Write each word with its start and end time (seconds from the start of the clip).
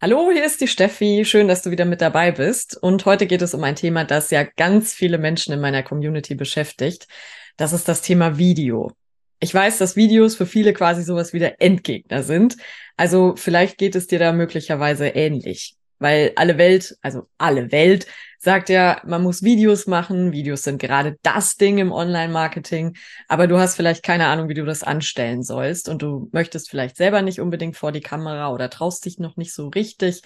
Hallo, 0.00 0.30
hier 0.30 0.44
ist 0.44 0.60
die 0.60 0.68
Steffi. 0.68 1.24
Schön, 1.24 1.48
dass 1.48 1.62
du 1.62 1.72
wieder 1.72 1.84
mit 1.84 2.00
dabei 2.00 2.30
bist. 2.30 2.80
Und 2.80 3.04
heute 3.04 3.26
geht 3.26 3.42
es 3.42 3.52
um 3.52 3.64
ein 3.64 3.74
Thema, 3.74 4.04
das 4.04 4.30
ja 4.30 4.44
ganz 4.44 4.94
viele 4.94 5.18
Menschen 5.18 5.52
in 5.52 5.60
meiner 5.60 5.82
Community 5.82 6.36
beschäftigt. 6.36 7.08
Das 7.56 7.72
ist 7.72 7.88
das 7.88 8.00
Thema 8.00 8.38
Video. 8.38 8.92
Ich 9.40 9.52
weiß, 9.52 9.78
dass 9.78 9.96
Videos 9.96 10.36
für 10.36 10.46
viele 10.46 10.72
quasi 10.72 11.02
sowas 11.02 11.32
wie 11.32 11.40
der 11.40 11.60
Endgegner 11.60 12.22
sind. 12.22 12.56
Also 12.96 13.34
vielleicht 13.36 13.76
geht 13.76 13.96
es 13.96 14.06
dir 14.06 14.20
da 14.20 14.32
möglicherweise 14.32 15.08
ähnlich. 15.08 15.74
Weil 15.98 16.30
alle 16.36 16.58
Welt, 16.58 16.96
also 17.02 17.26
alle 17.36 17.72
Welt, 17.72 18.06
sagt 18.38 18.68
ja, 18.68 19.00
man 19.04 19.22
muss 19.22 19.42
Videos 19.42 19.86
machen. 19.86 20.32
Videos 20.32 20.62
sind 20.62 20.80
gerade 20.80 21.16
das 21.22 21.56
Ding 21.56 21.78
im 21.78 21.92
Online-Marketing. 21.92 22.96
Aber 23.26 23.46
du 23.46 23.58
hast 23.58 23.76
vielleicht 23.76 24.02
keine 24.02 24.26
Ahnung, 24.26 24.48
wie 24.48 24.54
du 24.54 24.64
das 24.64 24.82
anstellen 24.82 25.42
sollst. 25.42 25.88
Und 25.88 26.02
du 26.02 26.28
möchtest 26.32 26.70
vielleicht 26.70 26.96
selber 26.96 27.22
nicht 27.22 27.40
unbedingt 27.40 27.76
vor 27.76 27.92
die 27.92 28.00
Kamera 28.00 28.50
oder 28.52 28.70
traust 28.70 29.04
dich 29.04 29.18
noch 29.18 29.36
nicht 29.36 29.52
so 29.52 29.68
richtig. 29.68 30.22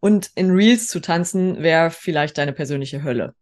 Und 0.00 0.30
in 0.34 0.50
Reels 0.50 0.88
zu 0.88 1.00
tanzen 1.00 1.62
wäre 1.62 1.90
vielleicht 1.90 2.36
deine 2.36 2.52
persönliche 2.52 3.04
Hölle. 3.04 3.34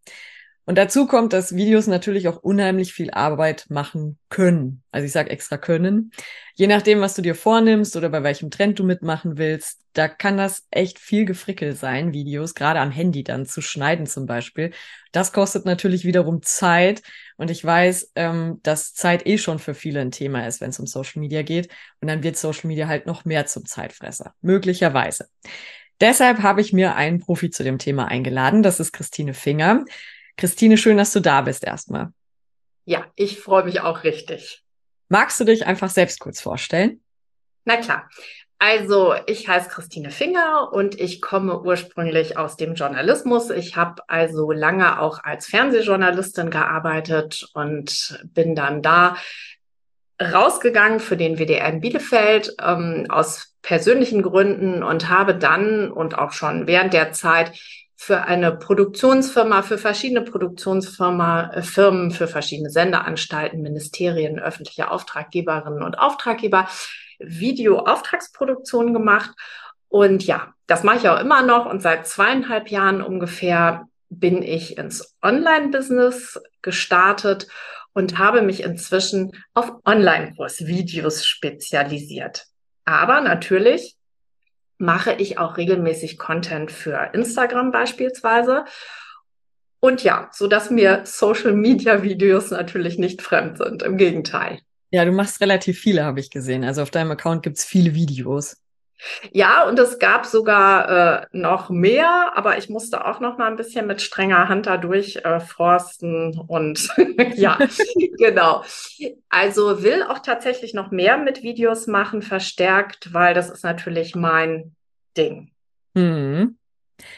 Und 0.66 0.78
dazu 0.78 1.06
kommt, 1.06 1.32
dass 1.32 1.56
Videos 1.56 1.86
natürlich 1.86 2.28
auch 2.28 2.36
unheimlich 2.36 2.92
viel 2.92 3.10
Arbeit 3.10 3.66
machen 3.70 4.18
können. 4.28 4.82
Also 4.92 5.06
ich 5.06 5.12
sage 5.12 5.30
extra 5.30 5.56
können. 5.58 6.12
Je 6.54 6.66
nachdem, 6.66 7.00
was 7.00 7.14
du 7.14 7.22
dir 7.22 7.34
vornimmst 7.34 7.96
oder 7.96 8.08
bei 8.08 8.22
welchem 8.22 8.50
Trend 8.50 8.78
du 8.78 8.84
mitmachen 8.84 9.38
willst, 9.38 9.80
da 9.94 10.06
kann 10.06 10.36
das 10.36 10.66
echt 10.70 10.98
viel 10.98 11.24
Gefrickel 11.24 11.74
sein, 11.74 12.12
Videos, 12.12 12.54
gerade 12.54 12.78
am 12.78 12.92
Handy 12.92 13.24
dann 13.24 13.46
zu 13.46 13.60
schneiden 13.60 14.06
zum 14.06 14.26
Beispiel. 14.26 14.72
Das 15.10 15.32
kostet 15.32 15.64
natürlich 15.64 16.04
wiederum 16.04 16.42
Zeit. 16.42 17.02
Und 17.36 17.50
ich 17.50 17.64
weiß, 17.64 18.12
ähm, 18.14 18.60
dass 18.62 18.94
Zeit 18.94 19.26
eh 19.26 19.38
schon 19.38 19.58
für 19.58 19.74
viele 19.74 20.00
ein 20.00 20.12
Thema 20.12 20.46
ist, 20.46 20.60
wenn 20.60 20.70
es 20.70 20.78
um 20.78 20.86
Social 20.86 21.20
Media 21.20 21.42
geht. 21.42 21.68
Und 22.00 22.08
dann 22.08 22.22
wird 22.22 22.36
Social 22.36 22.68
Media 22.68 22.86
halt 22.86 23.06
noch 23.06 23.24
mehr 23.24 23.46
zum 23.46 23.64
Zeitfresser. 23.64 24.34
Möglicherweise. 24.42 25.28
Deshalb 26.00 26.42
habe 26.42 26.60
ich 26.60 26.72
mir 26.72 26.94
einen 26.94 27.18
Profi 27.18 27.50
zu 27.50 27.64
dem 27.64 27.78
Thema 27.78 28.06
eingeladen. 28.06 28.62
Das 28.62 28.78
ist 28.78 28.92
Christine 28.92 29.34
Finger. 29.34 29.84
Christine, 30.40 30.78
schön, 30.78 30.96
dass 30.96 31.12
du 31.12 31.20
da 31.20 31.42
bist 31.42 31.64
erstmal. 31.64 32.12
Ja, 32.86 33.04
ich 33.14 33.38
freue 33.38 33.64
mich 33.64 33.82
auch 33.82 34.04
richtig. 34.04 34.62
Magst 35.10 35.38
du 35.38 35.44
dich 35.44 35.66
einfach 35.66 35.90
selbst 35.90 36.18
kurz 36.18 36.40
vorstellen? 36.40 37.02
Na 37.66 37.76
klar. 37.76 38.08
Also, 38.58 39.14
ich 39.26 39.48
heiße 39.48 39.68
Christine 39.68 40.10
Finger 40.10 40.70
und 40.72 40.98
ich 40.98 41.20
komme 41.20 41.60
ursprünglich 41.60 42.38
aus 42.38 42.56
dem 42.56 42.74
Journalismus. 42.74 43.50
Ich 43.50 43.76
habe 43.76 44.02
also 44.08 44.50
lange 44.50 45.00
auch 45.00 45.22
als 45.24 45.46
Fernsehjournalistin 45.46 46.50
gearbeitet 46.50 47.46
und 47.52 48.18
bin 48.24 48.54
dann 48.54 48.82
da 48.82 49.16
rausgegangen 50.20 51.00
für 51.00 51.18
den 51.18 51.36
WDR 51.38 51.68
in 51.68 51.80
Bielefeld 51.80 52.54
ähm, 52.62 53.06
aus 53.10 53.56
persönlichen 53.60 54.22
Gründen 54.22 54.82
und 54.82 55.10
habe 55.10 55.34
dann 55.34 55.90
und 55.90 56.18
auch 56.18 56.32
schon 56.32 56.66
während 56.66 56.94
der 56.94 57.12
Zeit 57.12 57.52
für 58.02 58.22
eine 58.22 58.56
Produktionsfirma, 58.56 59.60
für 59.60 59.76
verschiedene 59.76 60.22
Produktionsfirmen, 60.22 61.50
äh, 61.50 61.62
Firmen, 61.62 62.10
für 62.12 62.28
verschiedene 62.28 62.70
Sendeanstalten, 62.70 63.60
Ministerien, 63.60 64.38
öffentliche 64.38 64.90
Auftraggeberinnen 64.90 65.82
und 65.82 65.98
Auftraggeber 65.98 66.66
Videoauftragsproduktionen 67.18 68.94
gemacht. 68.94 69.32
Und 69.90 70.24
ja, 70.26 70.54
das 70.66 70.82
mache 70.82 70.96
ich 70.96 71.08
auch 71.10 71.20
immer 71.20 71.42
noch. 71.42 71.66
Und 71.66 71.82
seit 71.82 72.06
zweieinhalb 72.06 72.70
Jahren 72.70 73.02
ungefähr 73.02 73.86
bin 74.08 74.40
ich 74.40 74.78
ins 74.78 75.18
Online-Business 75.20 76.40
gestartet 76.62 77.48
und 77.92 78.16
habe 78.16 78.40
mich 78.40 78.62
inzwischen 78.62 79.32
auf 79.52 79.72
Online-Kurs-Videos 79.84 81.26
spezialisiert. 81.26 82.46
Aber 82.86 83.20
natürlich 83.20 83.98
mache 84.80 85.12
ich 85.12 85.38
auch 85.38 85.56
regelmäßig 85.56 86.18
Content 86.18 86.72
für 86.72 87.10
Instagram 87.12 87.70
beispielsweise. 87.70 88.64
Und 89.80 90.02
ja, 90.02 90.30
so 90.32 90.46
dass 90.46 90.70
mir 90.70 91.02
Social 91.04 91.52
Media 91.52 92.02
Videos 92.02 92.50
natürlich 92.50 92.98
nicht 92.98 93.22
fremd 93.22 93.58
sind. 93.58 93.82
Im 93.82 93.96
Gegenteil. 93.96 94.60
Ja, 94.90 95.04
du 95.04 95.12
machst 95.12 95.40
relativ 95.40 95.78
viele, 95.78 96.04
habe 96.04 96.20
ich 96.20 96.30
gesehen. 96.30 96.64
Also 96.64 96.82
auf 96.82 96.90
deinem 96.90 97.12
Account 97.12 97.42
gibt's 97.42 97.64
viele 97.64 97.94
Videos. 97.94 98.56
Ja, 99.32 99.64
und 99.68 99.78
es 99.78 99.98
gab 99.98 100.26
sogar 100.26 101.22
äh, 101.22 101.26
noch 101.32 101.70
mehr, 101.70 102.32
aber 102.34 102.58
ich 102.58 102.68
musste 102.68 103.06
auch 103.06 103.20
noch 103.20 103.38
mal 103.38 103.48
ein 103.48 103.56
bisschen 103.56 103.86
mit 103.86 104.02
strenger 104.02 104.48
Hand 104.48 104.66
da 104.66 104.76
durchforsten 104.76 106.34
äh, 106.34 106.38
und 106.46 106.88
ja, 107.34 107.58
genau. 108.18 108.64
Also 109.28 109.82
will 109.82 110.02
auch 110.02 110.18
tatsächlich 110.18 110.74
noch 110.74 110.90
mehr 110.90 111.16
mit 111.18 111.42
Videos 111.42 111.86
machen, 111.86 112.22
verstärkt, 112.22 113.12
weil 113.12 113.34
das 113.34 113.50
ist 113.50 113.64
natürlich 113.64 114.14
mein 114.14 114.74
Ding. 115.16 115.50
Hm. 115.96 116.56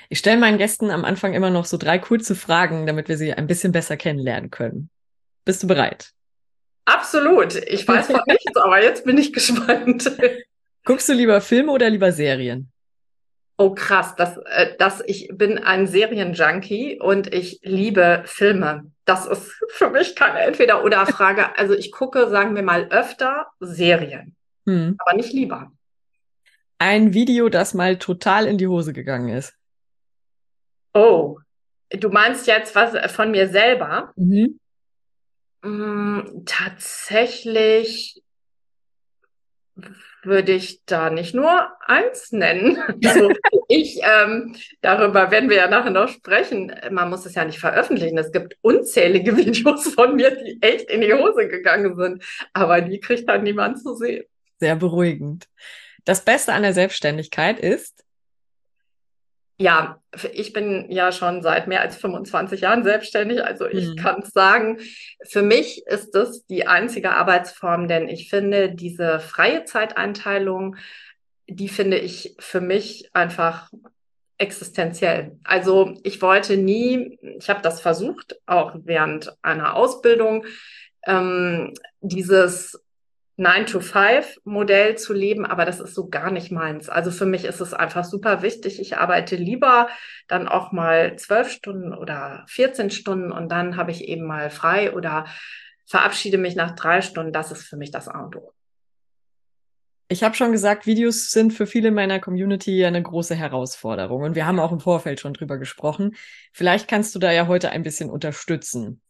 Ich 0.08 0.18
stelle 0.18 0.38
meinen 0.38 0.58
Gästen 0.58 0.90
am 0.90 1.04
Anfang 1.04 1.34
immer 1.34 1.50
noch 1.50 1.64
so 1.64 1.76
drei 1.76 1.98
kurze 1.98 2.34
Fragen, 2.36 2.86
damit 2.86 3.08
wir 3.08 3.16
sie 3.16 3.32
ein 3.32 3.46
bisschen 3.46 3.72
besser 3.72 3.96
kennenlernen 3.96 4.50
können. 4.50 4.90
Bist 5.44 5.62
du 5.62 5.66
bereit? 5.66 6.12
Absolut. 6.84 7.56
Ich 7.56 7.86
weiß 7.86 8.06
von 8.06 8.20
nichts, 8.26 8.56
aber 8.56 8.82
jetzt 8.82 9.04
bin 9.04 9.18
ich 9.18 9.32
gespannt. 9.32 10.10
Guckst 10.84 11.08
du 11.08 11.12
lieber 11.12 11.40
Filme 11.40 11.72
oder 11.72 11.88
lieber 11.88 12.12
Serien? 12.12 12.72
Oh 13.56 13.74
krass, 13.74 14.16
das, 14.16 14.38
äh, 14.46 14.74
das, 14.78 15.02
ich 15.06 15.28
bin 15.32 15.58
ein 15.58 15.86
Serienjunkie 15.86 16.98
und 16.98 17.32
ich 17.32 17.60
liebe 17.62 18.22
Filme. 18.26 18.90
Das 19.04 19.26
ist 19.26 19.52
für 19.68 19.90
mich 19.90 20.16
keine 20.16 20.40
Entweder-oder-Frage. 20.40 21.56
Also 21.56 21.74
ich 21.74 21.92
gucke, 21.92 22.28
sagen 22.28 22.56
wir 22.56 22.62
mal, 22.62 22.88
öfter 22.88 23.46
Serien, 23.60 24.34
hm. 24.66 24.96
aber 24.98 25.16
nicht 25.16 25.32
lieber. 25.32 25.70
Ein 26.78 27.14
Video, 27.14 27.48
das 27.48 27.74
mal 27.74 27.98
total 27.98 28.46
in 28.46 28.58
die 28.58 28.66
Hose 28.66 28.92
gegangen 28.92 29.28
ist. 29.28 29.54
Oh, 30.94 31.38
du 31.90 32.08
meinst 32.08 32.48
jetzt 32.48 32.74
was 32.74 33.12
von 33.12 33.30
mir 33.30 33.48
selber? 33.48 34.12
Mhm. 34.16 34.58
Mm, 35.62 36.44
tatsächlich 36.44 38.20
würde 40.24 40.52
ich 40.52 40.84
da 40.84 41.10
nicht 41.10 41.34
nur 41.34 41.68
eins 41.86 42.32
nennen. 42.32 42.78
Also 43.04 43.32
ich, 43.68 44.00
ähm, 44.02 44.54
darüber 44.80 45.30
werden 45.30 45.50
wir 45.50 45.56
ja 45.56 45.68
nachher 45.68 45.90
noch 45.90 46.08
sprechen. 46.08 46.72
Man 46.90 47.10
muss 47.10 47.26
es 47.26 47.34
ja 47.34 47.44
nicht 47.44 47.58
veröffentlichen. 47.58 48.18
Es 48.18 48.32
gibt 48.32 48.56
unzählige 48.60 49.36
Videos 49.36 49.88
von 49.94 50.16
mir, 50.16 50.30
die 50.30 50.58
echt 50.60 50.90
in 50.90 51.00
die 51.00 51.12
Hose 51.12 51.48
gegangen 51.48 51.96
sind. 51.96 52.24
Aber 52.52 52.80
die 52.80 53.00
kriegt 53.00 53.28
dann 53.28 53.42
niemand 53.42 53.82
zu 53.82 53.94
sehen. 53.96 54.24
Sehr 54.60 54.76
beruhigend. 54.76 55.48
Das 56.04 56.24
Beste 56.24 56.52
an 56.52 56.62
der 56.62 56.72
Selbstständigkeit 56.72 57.58
ist, 57.58 58.04
ja, 59.62 60.02
ich 60.32 60.52
bin 60.52 60.90
ja 60.90 61.12
schon 61.12 61.40
seit 61.40 61.68
mehr 61.68 61.80
als 61.80 61.96
25 61.96 62.60
Jahren 62.62 62.82
selbstständig, 62.82 63.44
also 63.44 63.66
ich 63.66 63.90
mhm. 63.90 63.96
kann 63.96 64.22
sagen, 64.22 64.78
für 65.24 65.42
mich 65.42 65.86
ist 65.86 66.10
das 66.16 66.44
die 66.46 66.66
einzige 66.66 67.12
Arbeitsform, 67.12 67.86
denn 67.86 68.08
ich 68.08 68.28
finde 68.28 68.74
diese 68.74 69.20
freie 69.20 69.64
Zeiteinteilung, 69.64 70.76
die 71.46 71.68
finde 71.68 71.98
ich 71.98 72.34
für 72.40 72.60
mich 72.60 73.10
einfach 73.12 73.70
existenziell. 74.38 75.38
Also 75.44 75.94
ich 76.02 76.20
wollte 76.20 76.56
nie, 76.56 77.18
ich 77.38 77.48
habe 77.48 77.62
das 77.62 77.80
versucht, 77.80 78.40
auch 78.46 78.74
während 78.82 79.32
einer 79.42 79.76
Ausbildung, 79.76 80.44
ähm, 81.06 81.72
dieses 82.00 82.82
9-to-5-Modell 83.38 84.96
zu 84.96 85.12
leben, 85.14 85.46
aber 85.46 85.64
das 85.64 85.80
ist 85.80 85.94
so 85.94 86.08
gar 86.08 86.30
nicht 86.30 86.52
meins. 86.52 86.88
Also 86.88 87.10
für 87.10 87.24
mich 87.24 87.44
ist 87.44 87.60
es 87.60 87.72
einfach 87.72 88.04
super 88.04 88.42
wichtig. 88.42 88.78
Ich 88.80 88.98
arbeite 88.98 89.36
lieber 89.36 89.88
dann 90.28 90.48
auch 90.48 90.72
mal 90.72 91.16
zwölf 91.16 91.50
Stunden 91.50 91.94
oder 91.94 92.44
14 92.48 92.90
Stunden 92.90 93.32
und 93.32 93.50
dann 93.50 93.76
habe 93.76 93.90
ich 93.90 94.04
eben 94.04 94.26
mal 94.26 94.50
frei 94.50 94.92
oder 94.94 95.26
verabschiede 95.86 96.38
mich 96.38 96.56
nach 96.56 96.74
drei 96.74 97.00
Stunden. 97.00 97.32
Das 97.32 97.50
ist 97.52 97.64
für 97.64 97.76
mich 97.76 97.90
das 97.90 98.08
A 98.08 98.20
und 98.20 98.36
O. 98.36 98.52
Ich 100.08 100.22
habe 100.22 100.34
schon 100.34 100.52
gesagt, 100.52 100.86
Videos 100.86 101.30
sind 101.30 101.54
für 101.54 101.66
viele 101.66 101.88
in 101.88 101.94
meiner 101.94 102.20
Community 102.20 102.84
eine 102.84 103.02
große 103.02 103.34
Herausforderung 103.34 104.22
und 104.24 104.34
wir 104.34 104.46
haben 104.46 104.60
auch 104.60 104.70
im 104.70 104.80
Vorfeld 104.80 105.20
schon 105.20 105.32
drüber 105.32 105.56
gesprochen. 105.56 106.16
Vielleicht 106.52 106.86
kannst 106.86 107.14
du 107.14 107.18
da 107.18 107.32
ja 107.32 107.46
heute 107.46 107.70
ein 107.70 107.82
bisschen 107.82 108.10
unterstützen. 108.10 109.00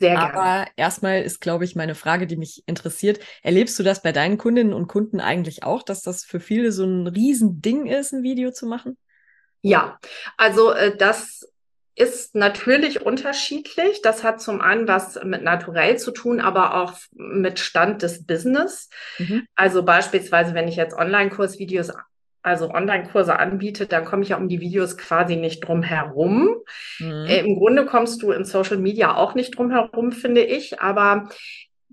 Sehr 0.00 0.14
gerne. 0.14 0.34
Aber 0.34 0.66
erstmal 0.76 1.20
ist, 1.20 1.42
glaube 1.42 1.64
ich, 1.64 1.76
meine 1.76 1.94
Frage, 1.94 2.26
die 2.26 2.36
mich 2.36 2.62
interessiert. 2.66 3.20
Erlebst 3.42 3.78
du 3.78 3.82
das 3.82 4.02
bei 4.02 4.12
deinen 4.12 4.38
Kundinnen 4.38 4.72
und 4.72 4.88
Kunden 4.88 5.20
eigentlich 5.20 5.62
auch, 5.62 5.82
dass 5.82 6.00
das 6.00 6.24
für 6.24 6.40
viele 6.40 6.72
so 6.72 6.84
ein 6.84 7.06
Riesending 7.06 7.86
ist, 7.86 8.12
ein 8.12 8.22
Video 8.22 8.50
zu 8.50 8.66
machen? 8.66 8.96
Ja, 9.60 9.98
also 10.38 10.72
äh, 10.72 10.96
das 10.96 11.46
ist 11.96 12.34
natürlich 12.34 13.02
unterschiedlich. 13.02 14.00
Das 14.00 14.24
hat 14.24 14.40
zum 14.40 14.62
einen 14.62 14.88
was 14.88 15.22
mit 15.22 15.42
Naturell 15.42 15.98
zu 15.98 16.12
tun, 16.12 16.40
aber 16.40 16.76
auch 16.76 16.94
mit 17.12 17.58
Stand 17.58 18.00
des 18.00 18.24
Business. 18.24 18.88
Mhm. 19.18 19.46
Also 19.54 19.82
beispielsweise, 19.82 20.54
wenn 20.54 20.66
ich 20.66 20.76
jetzt 20.76 20.96
Online-Kursvideos, 20.96 21.92
also 22.42 22.70
Online-Kurse 22.70 23.38
anbiete, 23.38 23.86
dann 23.86 24.04
komme 24.04 24.22
ich 24.22 24.30
ja 24.30 24.36
um 24.36 24.48
die 24.48 24.60
Videos 24.60 24.96
quasi 24.96 25.36
nicht 25.36 25.60
drum 25.60 25.82
herum. 25.82 26.56
Mhm. 26.98 27.26
Äh, 27.26 27.40
Im 27.40 27.58
Grunde 27.58 27.86
kommst 27.86 28.22
du 28.22 28.32
in 28.32 28.44
Social 28.44 28.78
Media 28.78 29.14
auch 29.14 29.34
nicht 29.34 29.56
drum 29.56 29.70
herum, 29.70 30.12
finde 30.12 30.42
ich, 30.42 30.80
aber 30.80 31.28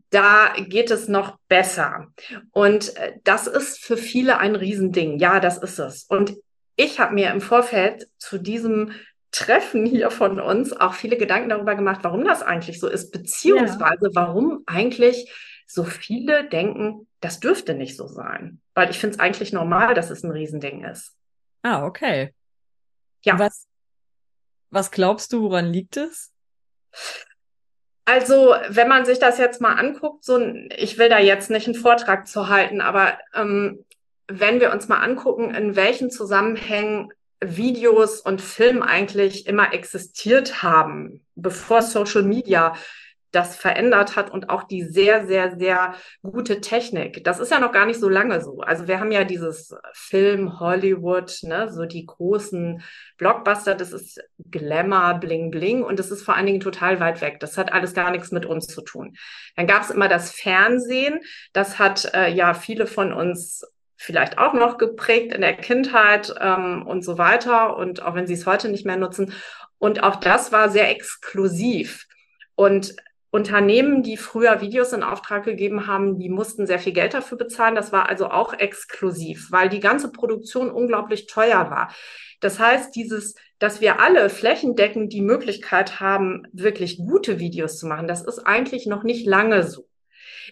da 0.10 0.54
geht 0.58 0.90
es 0.92 1.08
noch 1.08 1.38
besser. 1.50 2.08
Und 2.52 2.96
äh, 2.98 3.14
das 3.24 3.48
ist 3.48 3.84
für 3.84 3.98
viele 3.98 4.38
ein 4.38 4.56
Riesending. 4.56 5.20
Ja, 5.20 5.40
das 5.40 5.58
ist 5.58 5.80
es. 5.80 6.04
Und 6.04 6.36
ich 6.76 7.00
habe 7.00 7.14
mir 7.14 7.32
im 7.32 7.42
Vorfeld 7.42 8.08
zu 8.18 8.38
diesem 8.38 8.92
Treffen 9.32 9.86
hier 9.86 10.10
von 10.10 10.40
uns 10.40 10.74
auch 10.74 10.94
viele 10.94 11.18
Gedanken 11.18 11.50
darüber 11.50 11.76
gemacht, 11.76 12.00
warum 12.04 12.24
das 12.24 12.42
eigentlich 12.42 12.80
so 12.80 12.88
ist, 12.88 13.12
beziehungsweise 13.12 14.06
ja. 14.06 14.12
warum 14.14 14.64
eigentlich 14.66 15.30
so 15.68 15.84
viele 15.84 16.48
denken, 16.48 17.08
das 17.20 17.40
dürfte 17.40 17.74
nicht 17.74 17.98
so 17.98 18.08
sein. 18.08 18.62
Weil 18.78 18.92
ich 18.92 19.00
finde 19.00 19.16
es 19.16 19.20
eigentlich 19.20 19.52
normal, 19.52 19.96
dass 19.96 20.12
es 20.12 20.22
ein 20.22 20.30
Riesending 20.30 20.86
ist. 20.86 21.16
Ah, 21.64 21.84
okay. 21.84 22.36
Ja. 23.24 23.40
Was, 23.40 23.66
was 24.70 24.92
glaubst 24.92 25.34
du, 25.34 25.42
woran 25.42 25.74
liegt 25.74 25.98
es? 25.98 26.32
Also, 28.06 28.54
wenn 28.70 28.88
man 28.88 29.04
sich 29.04 29.18
das 29.18 29.40
jetzt 29.40 29.62
mal 29.62 29.74
anguckt, 29.74 30.24
so 30.24 30.40
ich 30.78 31.00
will 31.00 31.10
da 31.10 31.18
jetzt 31.18 31.50
nicht 31.50 31.66
einen 31.66 31.74
Vortrag 31.74 32.28
zu 32.28 32.50
halten, 32.50 32.80
aber 32.80 33.18
ähm, 33.34 33.84
wenn 34.28 34.60
wir 34.60 34.72
uns 34.72 34.88
mal 34.88 35.00
angucken, 35.00 35.56
in 35.56 35.76
welchen 35.76 36.12
Zusammenhängen 36.12 37.12
Videos 37.40 38.22
und 38.22 38.44
Film 38.44 38.84
eigentlich 38.84 39.48
immer 39.48 39.74
existiert 39.74 40.62
haben, 40.62 41.26
bevor 41.34 41.82
Social 41.82 42.22
Media 42.22 42.76
das 43.32 43.56
verändert 43.56 44.16
hat 44.16 44.32
und 44.32 44.50
auch 44.50 44.64
die 44.64 44.84
sehr, 44.84 45.28
sehr, 45.28 45.58
sehr 45.58 45.96
gute 46.22 46.62
Technik. 46.62 47.24
Das 47.24 47.40
ist 47.40 47.52
ja 47.52 47.60
noch 47.60 47.72
gar 47.72 47.86
nicht 47.86 48.00
so 48.00 48.08
lange 48.10 48.42
so. 48.42 48.62
Also 48.62 48.88
wir 48.88 49.00
haben 49.00 49.12
ja 49.12 49.24
dieses 49.24 49.76
Film 49.94 50.60
Hollywood, 50.60 51.40
ne, 51.44 51.72
so 51.72 51.86
die 51.86 52.06
großen 52.06 52.82
Blockbuster, 53.18 53.76
das 53.76 53.92
ist 53.92 54.22
Glamour, 54.50 55.16
Bling 55.16 55.52
Bling 55.52 55.84
und 55.84 56.00
das 56.00 56.12
ist 56.12 56.24
vor 56.24 56.36
allen 56.36 56.46
Dingen 56.46 56.60
total 56.62 57.00
weit 57.00 57.22
weg. 57.22 57.40
Das 57.40 57.58
hat 57.58 57.74
alles 57.74 57.94
gar 57.94 58.12
nichts 58.12 58.32
mit 58.32 58.46
uns 58.46 58.68
zu 58.68 58.82
tun. 58.82 59.16
Dann 59.56 59.68
gab 59.68 59.82
es 59.82 59.90
immer 59.90 60.08
das 60.08 60.32
Fernsehen, 60.32 61.20
das 61.54 61.80
hat 61.80 62.12
äh, 62.14 62.30
ja 62.30 62.54
viele 62.54 62.88
von 62.88 63.12
uns 63.12 63.64
vielleicht 63.98 64.38
auch 64.38 64.54
noch 64.54 64.78
geprägt 64.78 65.34
in 65.34 65.42
der 65.42 65.58
Kindheit 65.58 66.34
ähm, 66.40 66.86
und 66.86 67.04
so 67.04 67.18
weiter. 67.18 67.76
Und 67.76 68.02
auch 68.04 68.16
wenn 68.16 68.28
sie 68.28 68.36
es 68.36 68.46
heute 68.46 68.70
nicht 68.70 68.86
mehr 68.86 68.96
nutzen. 68.96 69.34
Und 69.80 70.04
auch 70.04 70.16
das 70.18 70.52
war 70.52 70.70
sehr 70.70 70.90
exklusiv. 70.90 72.06
Und 72.56 72.96
Unternehmen, 73.30 74.04
die 74.04 74.16
früher 74.16 74.62
Videos 74.62 74.94
in 74.94 75.04
Auftrag 75.04 75.44
gegeben 75.44 75.86
haben, 75.88 76.18
die 76.18 76.30
mussten 76.30 76.66
sehr 76.66 76.80
viel 76.80 76.94
Geld 76.94 77.14
dafür 77.14 77.38
bezahlen. 77.38 77.76
Das 77.76 77.92
war 77.92 78.08
also 78.08 78.30
auch 78.30 78.54
exklusiv, 78.54 79.52
weil 79.52 79.70
die 79.70 79.82
ganze 79.82 80.12
Produktion 80.12 80.70
unglaublich 80.70 81.28
teuer 81.28 81.70
war. 81.70 81.94
Das 82.40 82.60
heißt, 82.60 82.96
dieses, 82.96 83.36
dass 83.60 83.82
wir 83.82 84.00
alle 84.00 84.30
flächendeckend 84.30 85.12
die 85.12 85.22
Möglichkeit 85.22 86.00
haben, 86.00 86.48
wirklich 86.54 86.98
gute 86.98 87.40
Videos 87.40 87.80
zu 87.80 87.88
machen, 87.88 88.08
das 88.08 88.24
ist 88.24 88.40
eigentlich 88.40 88.86
noch 88.86 89.04
nicht 89.04 89.26
lange 89.26 89.64
so. 89.64 89.88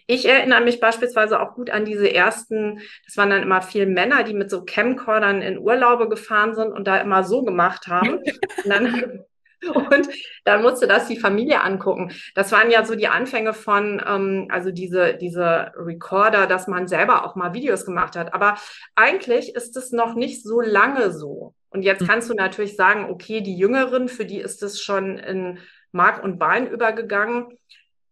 Ich 0.08 0.28
erinnere 0.28 0.62
mich 0.62 0.80
beispielsweise 0.80 1.40
auch 1.40 1.56
gut 1.56 1.70
an 1.70 1.86
diese 1.86 2.14
ersten, 2.14 2.82
das 3.06 3.18
waren 3.18 3.30
dann 3.30 3.42
immer 3.42 3.62
viele 3.62 3.86
Männer, 3.86 4.24
die 4.24 4.34
mit 4.34 4.50
so 4.50 4.64
Camcordern 4.66 5.42
in 5.42 5.58
Urlaube 5.58 6.10
gefahren 6.10 6.54
sind 6.54 6.72
und 6.74 6.86
da 6.88 6.98
immer 6.98 7.24
so 7.24 7.44
gemacht 7.44 7.88
haben. 7.88 8.18
und 8.64 8.70
dann 8.70 9.24
und 9.74 10.08
dann 10.44 10.62
musste 10.62 10.88
das 10.88 11.08
die 11.08 11.20
Familie 11.20 11.62
angucken. 11.62 12.12
Das 12.34 12.52
waren 12.52 12.72
ja 12.72 12.86
so 12.86 12.96
die 12.96 13.08
Anfänge 13.08 13.54
von, 13.54 14.02
ähm, 14.06 14.48
also 14.50 14.72
diese, 14.72 15.16
diese 15.16 15.72
Recorder, 15.76 16.48
dass 16.48 16.68
man 16.68 16.88
selber 16.88 17.26
auch 17.26 17.36
mal 17.36 17.54
Videos 17.54 17.86
gemacht 17.86 18.16
hat. 18.16 18.34
Aber 18.34 18.56
eigentlich 18.96 19.56
ist 19.56 19.78
es 19.78 19.92
noch 19.92 20.16
nicht 20.16 20.44
so 20.44 20.62
lange 20.62 21.12
so. 21.12 21.54
Und 21.70 21.82
jetzt 21.82 22.02
hm. 22.02 22.08
kannst 22.08 22.30
du 22.30 22.34
natürlich 22.34 22.76
sagen, 22.76 23.10
okay, 23.10 23.42
die 23.42 23.58
Jüngeren, 23.58 24.08
für 24.08 24.26
die 24.26 24.40
ist 24.40 24.64
es 24.64 24.82
schon 24.82 25.18
in 25.18 25.60
Mark 25.92 26.24
und 26.24 26.40
Bein 26.40 26.68
übergegangen 26.68 27.58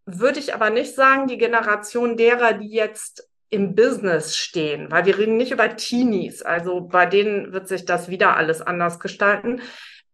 würde 0.06 0.40
ich 0.40 0.54
aber 0.54 0.70
nicht 0.70 0.96
sagen, 0.96 1.28
die 1.28 1.38
Generation 1.38 2.18
derer, 2.18 2.54
die 2.54 2.70
jetzt 2.70 3.30
im 3.50 3.76
Business 3.76 4.36
stehen, 4.36 4.90
weil 4.90 5.06
wir 5.06 5.18
reden 5.18 5.38
nicht 5.38 5.52
über 5.52 5.76
Teenies, 5.76 6.42
also 6.42 6.82
bei 6.82 7.06
denen 7.06 7.54
wird 7.54 7.68
sich 7.68 7.86
das 7.86 8.10
wieder 8.10 8.36
alles 8.36 8.62
anders 8.62 9.00
gestalten. 9.00 9.62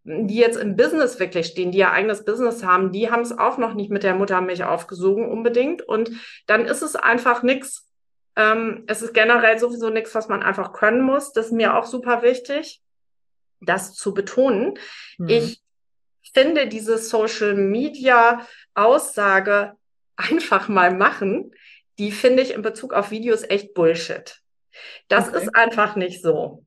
Die 0.03 0.37
jetzt 0.37 0.57
im 0.57 0.75
Business 0.75 1.19
wirklich 1.19 1.47
stehen, 1.47 1.71
die 1.71 1.79
ihr 1.79 1.91
eigenes 1.91 2.25
Business 2.25 2.63
haben, 2.63 2.91
die 2.91 3.11
haben 3.11 3.21
es 3.21 3.37
auch 3.37 3.57
noch 3.57 3.73
nicht 3.73 3.91
mit 3.91 4.03
der 4.03 4.15
Muttermilch 4.15 4.63
aufgesogen 4.63 5.29
unbedingt. 5.29 5.81
Und 5.81 6.11
dann 6.47 6.65
ist 6.65 6.81
es 6.81 6.95
einfach 6.95 7.43
nichts. 7.43 7.87
Ähm, 8.35 8.83
es 8.87 9.01
ist 9.01 9.13
generell 9.13 9.59
sowieso 9.59 9.89
nichts, 9.89 10.15
was 10.15 10.29
man 10.29 10.41
einfach 10.41 10.73
können 10.73 11.01
muss. 11.01 11.33
Das 11.33 11.47
ist 11.47 11.51
mir 11.51 11.75
auch 11.75 11.85
super 11.85 12.21
wichtig, 12.21 12.81
das 13.59 13.93
zu 13.93 14.13
betonen. 14.13 14.79
Mhm. 15.17 15.29
Ich 15.29 15.61
finde 16.33 16.67
diese 16.67 16.97
Social 16.97 17.55
Media 17.55 18.45
Aussage, 18.73 19.73
einfach 20.15 20.67
mal 20.67 20.95
machen, 20.95 21.53
die 21.97 22.11
finde 22.11 22.43
ich 22.43 22.53
in 22.53 22.61
Bezug 22.61 22.93
auf 22.93 23.11
Videos 23.11 23.43
echt 23.43 23.73
Bullshit. 23.73 24.41
Das 25.07 25.29
okay. 25.29 25.37
ist 25.37 25.55
einfach 25.55 25.95
nicht 25.95 26.21
so. 26.21 26.65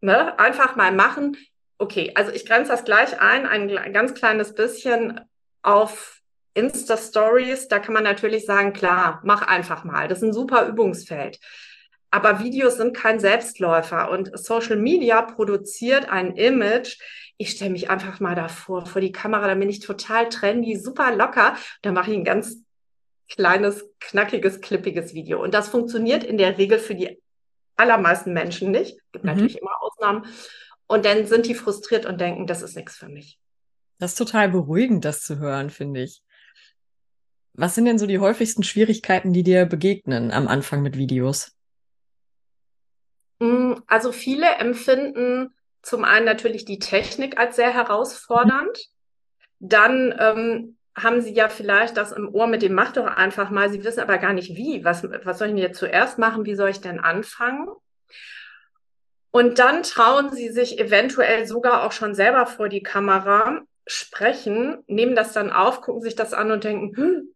Ne? 0.00 0.38
Einfach 0.38 0.76
mal 0.76 0.92
machen. 0.92 1.36
Okay, 1.80 2.12
also 2.14 2.30
ich 2.30 2.44
grenze 2.44 2.72
das 2.72 2.84
gleich 2.84 3.18
ein, 3.22 3.46
ein 3.46 3.92
ganz 3.94 4.12
kleines 4.12 4.54
bisschen 4.54 5.18
auf 5.62 6.20
Insta-Stories. 6.52 7.68
Da 7.68 7.78
kann 7.78 7.94
man 7.94 8.04
natürlich 8.04 8.44
sagen, 8.44 8.74
klar, 8.74 9.22
mach 9.24 9.40
einfach 9.48 9.82
mal. 9.82 10.06
Das 10.06 10.18
ist 10.18 10.24
ein 10.24 10.34
super 10.34 10.66
Übungsfeld. 10.66 11.40
Aber 12.10 12.40
Videos 12.40 12.76
sind 12.76 12.94
kein 12.94 13.18
Selbstläufer 13.18 14.10
und 14.10 14.30
Social 14.38 14.76
Media 14.76 15.22
produziert 15.22 16.06
ein 16.10 16.36
Image. 16.36 16.98
Ich 17.38 17.52
stelle 17.52 17.70
mich 17.70 17.88
einfach 17.88 18.20
mal 18.20 18.34
davor, 18.34 18.84
vor 18.84 19.00
die 19.00 19.12
Kamera, 19.12 19.48
da 19.48 19.54
bin 19.54 19.70
ich 19.70 19.80
total 19.80 20.28
trendy, 20.28 20.76
super 20.76 21.16
locker. 21.16 21.56
Da 21.80 21.92
mache 21.92 22.10
ich 22.10 22.16
ein 22.18 22.24
ganz 22.24 22.58
kleines, 23.30 23.88
knackiges, 24.00 24.60
klippiges 24.60 25.14
Video. 25.14 25.42
Und 25.42 25.54
das 25.54 25.68
funktioniert 25.68 26.24
in 26.24 26.36
der 26.36 26.58
Regel 26.58 26.78
für 26.78 26.94
die 26.94 27.22
allermeisten 27.76 28.34
Menschen 28.34 28.70
nicht. 28.70 28.98
Gibt 29.12 29.24
mhm. 29.24 29.30
natürlich 29.30 29.58
immer 29.58 29.80
Ausnahmen. 29.80 30.26
Und 30.90 31.04
dann 31.04 31.24
sind 31.24 31.46
die 31.46 31.54
frustriert 31.54 32.04
und 32.04 32.20
denken, 32.20 32.48
das 32.48 32.62
ist 32.62 32.74
nichts 32.74 32.96
für 32.96 33.08
mich. 33.08 33.38
Das 34.00 34.10
ist 34.10 34.18
total 34.18 34.48
beruhigend, 34.48 35.04
das 35.04 35.22
zu 35.22 35.38
hören, 35.38 35.70
finde 35.70 36.02
ich. 36.02 36.24
Was 37.52 37.76
sind 37.76 37.84
denn 37.84 37.96
so 37.96 38.08
die 38.08 38.18
häufigsten 38.18 38.64
Schwierigkeiten, 38.64 39.32
die 39.32 39.44
dir 39.44 39.66
begegnen 39.66 40.32
am 40.32 40.48
Anfang 40.48 40.82
mit 40.82 40.96
Videos? 40.98 41.56
Mm, 43.38 43.74
also 43.86 44.10
viele 44.10 44.48
empfinden 44.56 45.54
zum 45.80 46.02
einen 46.02 46.26
natürlich 46.26 46.64
die 46.64 46.80
Technik 46.80 47.38
als 47.38 47.54
sehr 47.54 47.72
herausfordernd. 47.72 48.76
Dann 49.60 50.12
ähm, 50.18 50.76
haben 50.96 51.20
sie 51.20 51.32
ja 51.32 51.48
vielleicht 51.48 51.98
das 51.98 52.10
im 52.10 52.34
Ohr 52.34 52.48
mit 52.48 52.62
dem 52.62 52.74
Mach 52.74 52.90
doch 52.94 53.06
einfach 53.06 53.50
mal. 53.50 53.70
Sie 53.70 53.84
wissen 53.84 54.00
aber 54.00 54.18
gar 54.18 54.32
nicht 54.32 54.56
wie. 54.56 54.84
Was, 54.84 55.04
was 55.04 55.38
soll 55.38 55.46
ich 55.46 55.54
denn 55.54 55.62
jetzt 55.62 55.78
zuerst 55.78 56.18
machen? 56.18 56.46
Wie 56.46 56.56
soll 56.56 56.70
ich 56.70 56.80
denn 56.80 56.98
anfangen? 56.98 57.68
Und 59.30 59.58
dann 59.58 59.82
trauen 59.82 60.32
sie 60.32 60.48
sich 60.48 60.78
eventuell 60.78 61.46
sogar 61.46 61.84
auch 61.84 61.92
schon 61.92 62.14
selber 62.14 62.46
vor 62.46 62.68
die 62.68 62.82
Kamera, 62.82 63.62
sprechen, 63.86 64.82
nehmen 64.86 65.14
das 65.14 65.32
dann 65.32 65.50
auf, 65.50 65.80
gucken 65.80 66.02
sich 66.02 66.14
das 66.14 66.32
an 66.32 66.50
und 66.50 66.64
denken, 66.64 66.96
hm, 66.96 67.34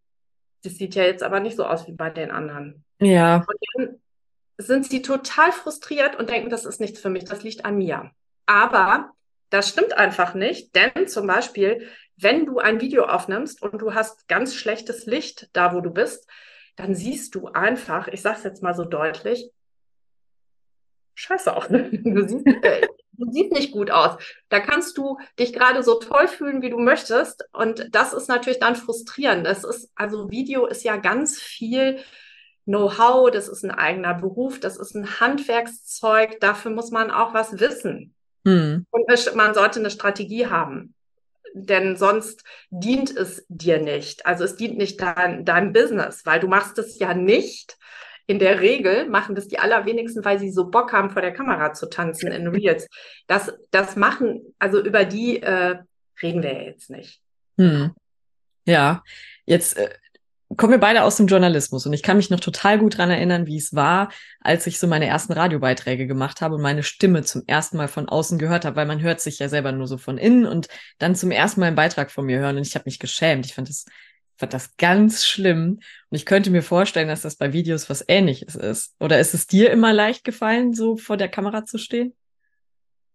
das 0.63 0.75
sieht 0.75 0.95
ja 0.95 1.05
jetzt 1.05 1.23
aber 1.23 1.41
nicht 1.41 1.57
so 1.57 1.65
aus 1.65 1.87
wie 1.87 1.93
bei 1.93 2.11
den 2.11 2.31
anderen. 2.31 2.85
Ja. 3.01 3.37
Und 3.37 3.59
dann 3.75 4.01
sind 4.57 4.87
sie 4.87 5.03
total 5.03 5.53
frustriert 5.53 6.17
und 6.17 6.31
denken, 6.31 6.51
das 6.51 6.65
ist 6.65 6.81
nichts 6.81 7.01
für 7.01 7.11
mich, 7.11 7.25
das 7.25 7.43
liegt 7.43 7.65
an 7.65 7.77
mir. 7.77 8.11
Aber 8.47 9.11
das 9.51 9.69
stimmt 9.69 9.97
einfach 9.97 10.35
nicht, 10.35 10.75
denn 10.75 11.07
zum 11.07 11.27
Beispiel, 11.27 11.89
wenn 12.17 12.47
du 12.47 12.59
ein 12.59 12.81
Video 12.81 13.05
aufnimmst 13.05 13.63
und 13.63 13.81
du 13.81 13.95
hast 13.95 14.29
ganz 14.29 14.55
schlechtes 14.55 15.07
Licht 15.07 15.49
da, 15.53 15.75
wo 15.75 15.81
du 15.81 15.91
bist, 15.91 16.29
dann 16.77 16.95
siehst 16.95 17.35
du 17.35 17.49
einfach, 17.49 18.09
ich 18.09 18.23
sage 18.23 18.39
es 18.39 18.45
jetzt 18.45 18.63
mal 18.63 18.75
so 18.75 18.85
deutlich, 18.85 19.51
scheiße 21.14 21.56
auch. 21.56 21.68
Du 21.71 22.28
siehst, 22.28 22.47
äh, 22.47 22.87
du 23.12 23.30
siehst 23.30 23.52
nicht 23.52 23.73
gut 23.73 23.90
aus. 23.90 24.16
Da 24.49 24.61
kannst 24.61 24.99
du 24.99 25.18
dich 25.38 25.52
gerade 25.52 25.83
so 25.83 25.94
toll 25.94 26.28
fühlen, 26.28 26.62
wie 26.62 26.71
du 26.71 26.78
möchtest. 26.78 27.44
Und 27.52 27.88
das 27.92 28.12
ist 28.12 28.28
natürlich 28.28 28.61
dann 28.61 28.76
frustrierend. 28.76 29.47
Das 29.47 29.64
ist, 29.64 29.90
also 29.94 30.30
Video 30.30 30.66
ist 30.66 30.85
ja 30.85 30.97
ganz 30.97 31.40
viel 31.40 31.99
Know-how, 32.66 33.30
das 33.30 33.49
ist 33.49 33.62
ein 33.62 33.71
eigener 33.71 34.14
Beruf, 34.14 34.59
das 34.59 34.78
ist 34.78 34.94
ein 34.94 35.21
Handwerkszeug, 35.21 36.40
dafür 36.40 36.71
muss 36.71 36.90
man 36.90 37.11
auch 37.11 37.35
was 37.35 37.61
wissen. 37.61 38.14
Hm. 38.47 38.87
Und 38.90 39.35
man 39.35 39.54
sollte 39.54 39.80
eine 39.80 39.90
Strategie 39.90 40.47
haben. 40.47 40.94
denn 41.56 41.97
sonst 41.97 42.42
dient 42.71 43.16
es 43.16 43.44
dir 43.49 43.78
nicht. 43.78 44.26
Also 44.26 44.42
es 44.42 44.56
dient 44.56 44.76
nicht 44.76 45.00
dein, 45.00 45.44
deinem 45.44 45.73
Business, 45.73 46.26
weil 46.26 46.40
du 46.40 46.49
machst 46.49 46.78
es 46.78 46.99
ja 46.99 47.14
nicht. 47.14 47.76
In 48.26 48.38
der 48.38 48.61
Regel 48.61 49.09
machen 49.09 49.35
das 49.35 49.49
die 49.49 49.59
allerwenigsten, 49.59 50.25
weil 50.25 50.38
sie 50.38 50.50
so 50.50 50.71
Bock 50.71 50.93
haben, 50.93 51.11
vor 51.11 51.23
der 51.23 51.33
Kamera 51.33 51.75
zu 51.75 51.87
tanzen 51.90 52.33
in 52.33 52.49
Reels. 52.49 52.88
Das, 53.26 53.52
das 53.71 53.97
machen, 53.97 54.40
also 54.59 54.83
über 54.83 55.04
die 55.04 55.43
äh, 55.43 55.76
reden 56.23 56.43
wir 56.43 56.52
ja 56.52 56.62
jetzt 56.62 56.90
nicht. 56.90 57.21
Hm. 57.59 57.93
Ja, 58.66 59.02
jetzt 59.45 59.76
äh, 59.76 59.90
kommen 60.57 60.73
wir 60.73 60.81
beide 60.81 61.02
aus 61.02 61.16
dem 61.16 61.26
Journalismus 61.26 61.87
und 61.87 61.93
ich 61.93 62.02
kann 62.02 62.16
mich 62.16 62.31
noch 62.31 62.40
total 62.40 62.78
gut 62.78 62.99
dran 62.99 63.11
erinnern, 63.11 63.47
wie 63.47 63.57
es 63.57 63.75
war, 63.75 64.11
als 64.40 64.66
ich 64.66 64.78
so 64.78 64.87
meine 64.87 65.07
ersten 65.07 65.33
Radiobeiträge 65.33 66.07
gemacht 66.07 66.40
habe 66.40 66.54
und 66.54 66.62
meine 66.62 66.83
Stimme 66.83 67.23
zum 67.25 67.43
ersten 67.47 67.76
Mal 67.76 67.88
von 67.88 68.09
außen 68.09 68.38
gehört 68.38 68.64
habe, 68.64 68.76
weil 68.76 68.87
man 68.87 69.02
hört 69.02 69.21
sich 69.21 69.38
ja 69.38 69.49
selber 69.49 69.73
nur 69.73 69.87
so 69.87 69.99
von 69.99 70.19
innen 70.19 70.47
und 70.47 70.69
dann 70.99 71.14
zum 71.14 71.31
ersten 71.31 71.61
Mal 71.61 71.66
einen 71.66 71.76
Beitrag 71.76 72.11
von 72.11 72.26
mir 72.26 72.38
hören 72.38 72.57
und 72.57 72.66
ich 72.66 72.75
habe 72.75 72.85
mich 72.87 72.99
geschämt. 72.99 73.47
Ich 73.47 73.54
fand 73.54 73.69
das, 73.69 73.87
fand 74.37 74.53
das 74.53 74.76
ganz 74.76 75.25
schlimm 75.25 75.81
und 76.11 76.17
ich 76.17 76.26
könnte 76.26 76.50
mir 76.50 76.62
vorstellen, 76.62 77.09
dass 77.09 77.23
das 77.23 77.37
bei 77.37 77.53
Videos 77.53 77.88
was 77.88 78.05
Ähnliches 78.07 78.57
ist. 78.57 78.95
Oder 79.00 79.21
ist 79.21 79.35
es 79.35 79.47
dir 79.47 79.71
immer 79.71 79.93
leicht 79.93 80.25
gefallen, 80.25 80.75
so 80.75 80.97
vor 80.97 81.17
der 81.17 81.29
Kamera 81.29 81.64
zu 81.64 81.79
stehen? 81.79 82.14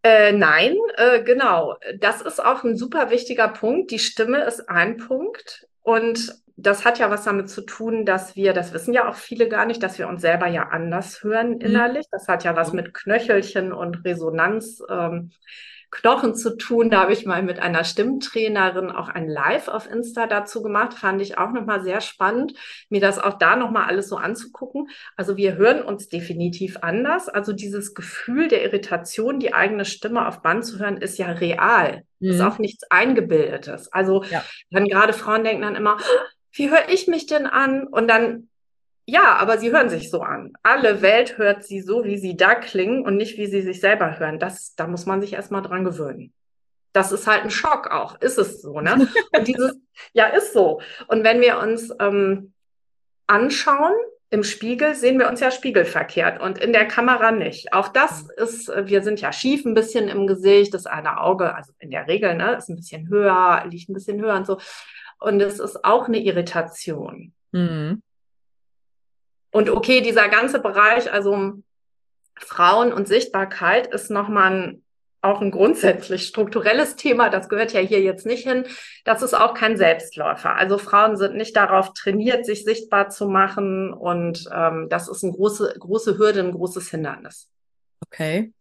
Äh, 0.03 0.31
nein, 0.31 0.77
äh, 0.95 1.21
genau. 1.23 1.75
Das 1.99 2.21
ist 2.21 2.43
auch 2.43 2.63
ein 2.63 2.77
super 2.77 3.09
wichtiger 3.09 3.49
Punkt. 3.49 3.91
Die 3.91 3.99
Stimme 3.99 4.43
ist 4.43 4.69
ein 4.69 4.97
Punkt. 4.97 5.67
Und 5.81 6.35
das 6.55 6.85
hat 6.85 6.99
ja 6.99 7.09
was 7.09 7.23
damit 7.23 7.49
zu 7.49 7.61
tun, 7.61 8.05
dass 8.05 8.35
wir, 8.35 8.53
das 8.53 8.73
wissen 8.73 8.93
ja 8.93 9.09
auch 9.09 9.15
viele 9.15 9.47
gar 9.49 9.65
nicht, 9.65 9.81
dass 9.81 9.97
wir 9.97 10.07
uns 10.07 10.21
selber 10.21 10.47
ja 10.47 10.69
anders 10.69 11.23
hören 11.23 11.55
mhm. 11.55 11.61
innerlich. 11.61 12.05
Das 12.11 12.27
hat 12.27 12.43
ja 12.43 12.55
was 12.55 12.73
mit 12.73 12.93
Knöchelchen 12.93 13.73
und 13.73 14.05
Resonanz. 14.05 14.81
Ähm, 14.89 15.31
Knochen 15.91 16.35
zu 16.35 16.55
tun. 16.55 16.89
Da 16.89 17.01
habe 17.01 17.13
ich 17.13 17.25
mal 17.25 17.41
mit 17.41 17.59
einer 17.59 17.83
Stimmtrainerin 17.83 18.91
auch 18.91 19.09
ein 19.09 19.27
Live 19.27 19.67
auf 19.67 19.89
Insta 19.89 20.27
dazu 20.27 20.61
gemacht. 20.61 20.93
Fand 20.93 21.21
ich 21.21 21.37
auch 21.37 21.51
nochmal 21.51 21.83
sehr 21.83 22.01
spannend, 22.01 22.53
mir 22.89 23.01
das 23.01 23.19
auch 23.19 23.37
da 23.37 23.55
nochmal 23.55 23.85
alles 23.85 24.09
so 24.09 24.17
anzugucken. 24.17 24.89
Also 25.15 25.37
wir 25.37 25.55
hören 25.55 25.81
uns 25.81 26.07
definitiv 26.07 26.77
anders. 26.81 27.29
Also 27.29 27.53
dieses 27.53 27.93
Gefühl 27.93 28.47
der 28.47 28.63
Irritation, 28.63 29.39
die 29.39 29.53
eigene 29.53 29.85
Stimme 29.85 30.27
auf 30.27 30.41
Band 30.41 30.65
zu 30.65 30.79
hören, 30.79 30.97
ist 30.97 31.17
ja 31.17 31.27
real. 31.27 32.03
Mhm. 32.19 32.29
Ist 32.29 32.41
auch 32.41 32.59
nichts 32.59 32.83
Eingebildetes. 32.89 33.91
Also 33.91 34.23
ja. 34.25 34.43
dann 34.69 34.85
gerade 34.85 35.13
Frauen 35.13 35.43
denken 35.43 35.63
dann 35.63 35.75
immer, 35.75 35.97
wie 36.51 36.69
höre 36.69 36.89
ich 36.89 37.07
mich 37.07 37.25
denn 37.25 37.45
an? 37.45 37.87
Und 37.87 38.07
dann 38.07 38.48
ja, 39.09 39.35
aber 39.35 39.57
sie 39.57 39.71
hören 39.71 39.89
sich 39.89 40.09
so 40.09 40.21
an. 40.21 40.53
Alle 40.61 41.01
Welt 41.01 41.37
hört 41.37 41.63
sie 41.63 41.81
so, 41.81 42.03
wie 42.03 42.17
sie 42.17 42.37
da 42.37 42.55
klingen 42.55 43.03
und 43.03 43.15
nicht, 43.17 43.37
wie 43.37 43.47
sie 43.47 43.61
sich 43.61 43.79
selber 43.79 44.19
hören. 44.19 44.39
Das, 44.39 44.75
da 44.75 44.87
muss 44.87 45.05
man 45.05 45.21
sich 45.21 45.33
erstmal 45.33 45.61
dran 45.61 45.83
gewöhnen. 45.83 46.31
Das 46.93 47.11
ist 47.11 47.27
halt 47.27 47.43
ein 47.43 47.51
Schock 47.51 47.91
auch. 47.91 48.19
Ist 48.21 48.37
es 48.37 48.61
so, 48.61 48.81
ne? 48.81 49.07
Und 49.35 49.47
dieses, 49.47 49.79
ja, 50.13 50.27
ist 50.27 50.53
so. 50.53 50.81
Und 51.07 51.23
wenn 51.23 51.41
wir 51.41 51.59
uns 51.59 51.91
ähm, 51.99 52.53
anschauen, 53.27 53.93
im 54.31 54.43
Spiegel 54.43 54.93
sehen 54.93 55.17
wir 55.17 55.27
uns 55.27 55.39
ja 55.39 55.49
spiegelverkehrt 55.49 56.39
und 56.39 56.59
in 56.59 56.71
der 56.71 56.87
Kamera 56.87 57.31
nicht. 57.31 57.73
Auch 57.73 57.87
das 57.87 58.23
mhm. 58.23 58.29
ist, 58.37 58.69
äh, 58.69 58.87
wir 58.87 59.01
sind 59.01 59.21
ja 59.21 59.33
schief 59.33 59.65
ein 59.65 59.73
bisschen 59.73 60.07
im 60.07 60.27
Gesicht. 60.27 60.73
Das 60.73 60.85
eine 60.85 61.19
Auge, 61.19 61.55
also 61.55 61.73
in 61.79 61.89
der 61.89 62.07
Regel, 62.07 62.35
ne, 62.35 62.55
ist 62.55 62.69
ein 62.69 62.75
bisschen 62.75 63.09
höher, 63.09 63.65
liegt 63.67 63.89
ein 63.89 63.93
bisschen 63.93 64.21
höher 64.21 64.35
und 64.35 64.45
so. 64.45 64.59
Und 65.19 65.41
es 65.41 65.59
ist 65.59 65.83
auch 65.83 66.07
eine 66.07 66.19
Irritation. 66.19 67.33
Mhm. 67.51 68.03
Und 69.51 69.69
okay, 69.69 70.01
dieser 70.01 70.29
ganze 70.29 70.59
Bereich, 70.59 71.11
also 71.11 71.53
Frauen 72.35 72.93
und 72.93 73.07
Sichtbarkeit 73.07 73.87
ist 73.87 74.11
nochmal 74.11 74.51
ein, 74.51 74.83
auch 75.21 75.41
ein 75.41 75.51
grundsätzlich 75.51 76.27
strukturelles 76.27 76.95
Thema. 76.95 77.29
Das 77.29 77.49
gehört 77.49 77.73
ja 77.73 77.81
hier 77.81 78.01
jetzt 78.01 78.25
nicht 78.25 78.47
hin. 78.47 78.65
Das 79.03 79.21
ist 79.21 79.33
auch 79.33 79.53
kein 79.53 79.75
Selbstläufer. 79.75 80.55
Also 80.55 80.77
Frauen 80.77 81.17
sind 81.17 81.35
nicht 81.35 81.55
darauf 81.55 81.93
trainiert, 81.93 82.45
sich 82.45 82.63
sichtbar 82.63 83.09
zu 83.09 83.27
machen. 83.27 83.91
Und 83.91 84.47
ähm, 84.53 84.87
das 84.89 85.09
ist 85.09 85.23
eine 85.23 85.33
große, 85.33 85.75
große 85.77 86.17
Hürde, 86.17 86.39
ein 86.39 86.53
großes 86.53 86.89
Hindernis. 86.89 87.49
Okay. 88.05 88.53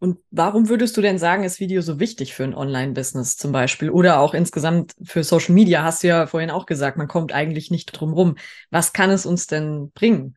Und 0.00 0.18
warum 0.30 0.68
würdest 0.68 0.96
du 0.96 1.00
denn 1.00 1.18
sagen, 1.18 1.42
ist 1.42 1.58
Video 1.58 1.80
so 1.80 1.98
wichtig 1.98 2.34
für 2.34 2.44
ein 2.44 2.54
Online-Business 2.54 3.36
zum 3.36 3.50
Beispiel 3.50 3.90
oder 3.90 4.20
auch 4.20 4.32
insgesamt 4.32 4.94
für 5.02 5.24
Social 5.24 5.54
Media? 5.54 5.82
Hast 5.82 6.02
du 6.02 6.08
ja 6.08 6.26
vorhin 6.26 6.50
auch 6.50 6.66
gesagt, 6.66 6.96
man 6.96 7.08
kommt 7.08 7.32
eigentlich 7.32 7.70
nicht 7.70 7.86
drum 7.86 8.12
rum. 8.12 8.36
Was 8.70 8.92
kann 8.92 9.10
es 9.10 9.26
uns 9.26 9.48
denn 9.48 9.90
bringen? 9.92 10.36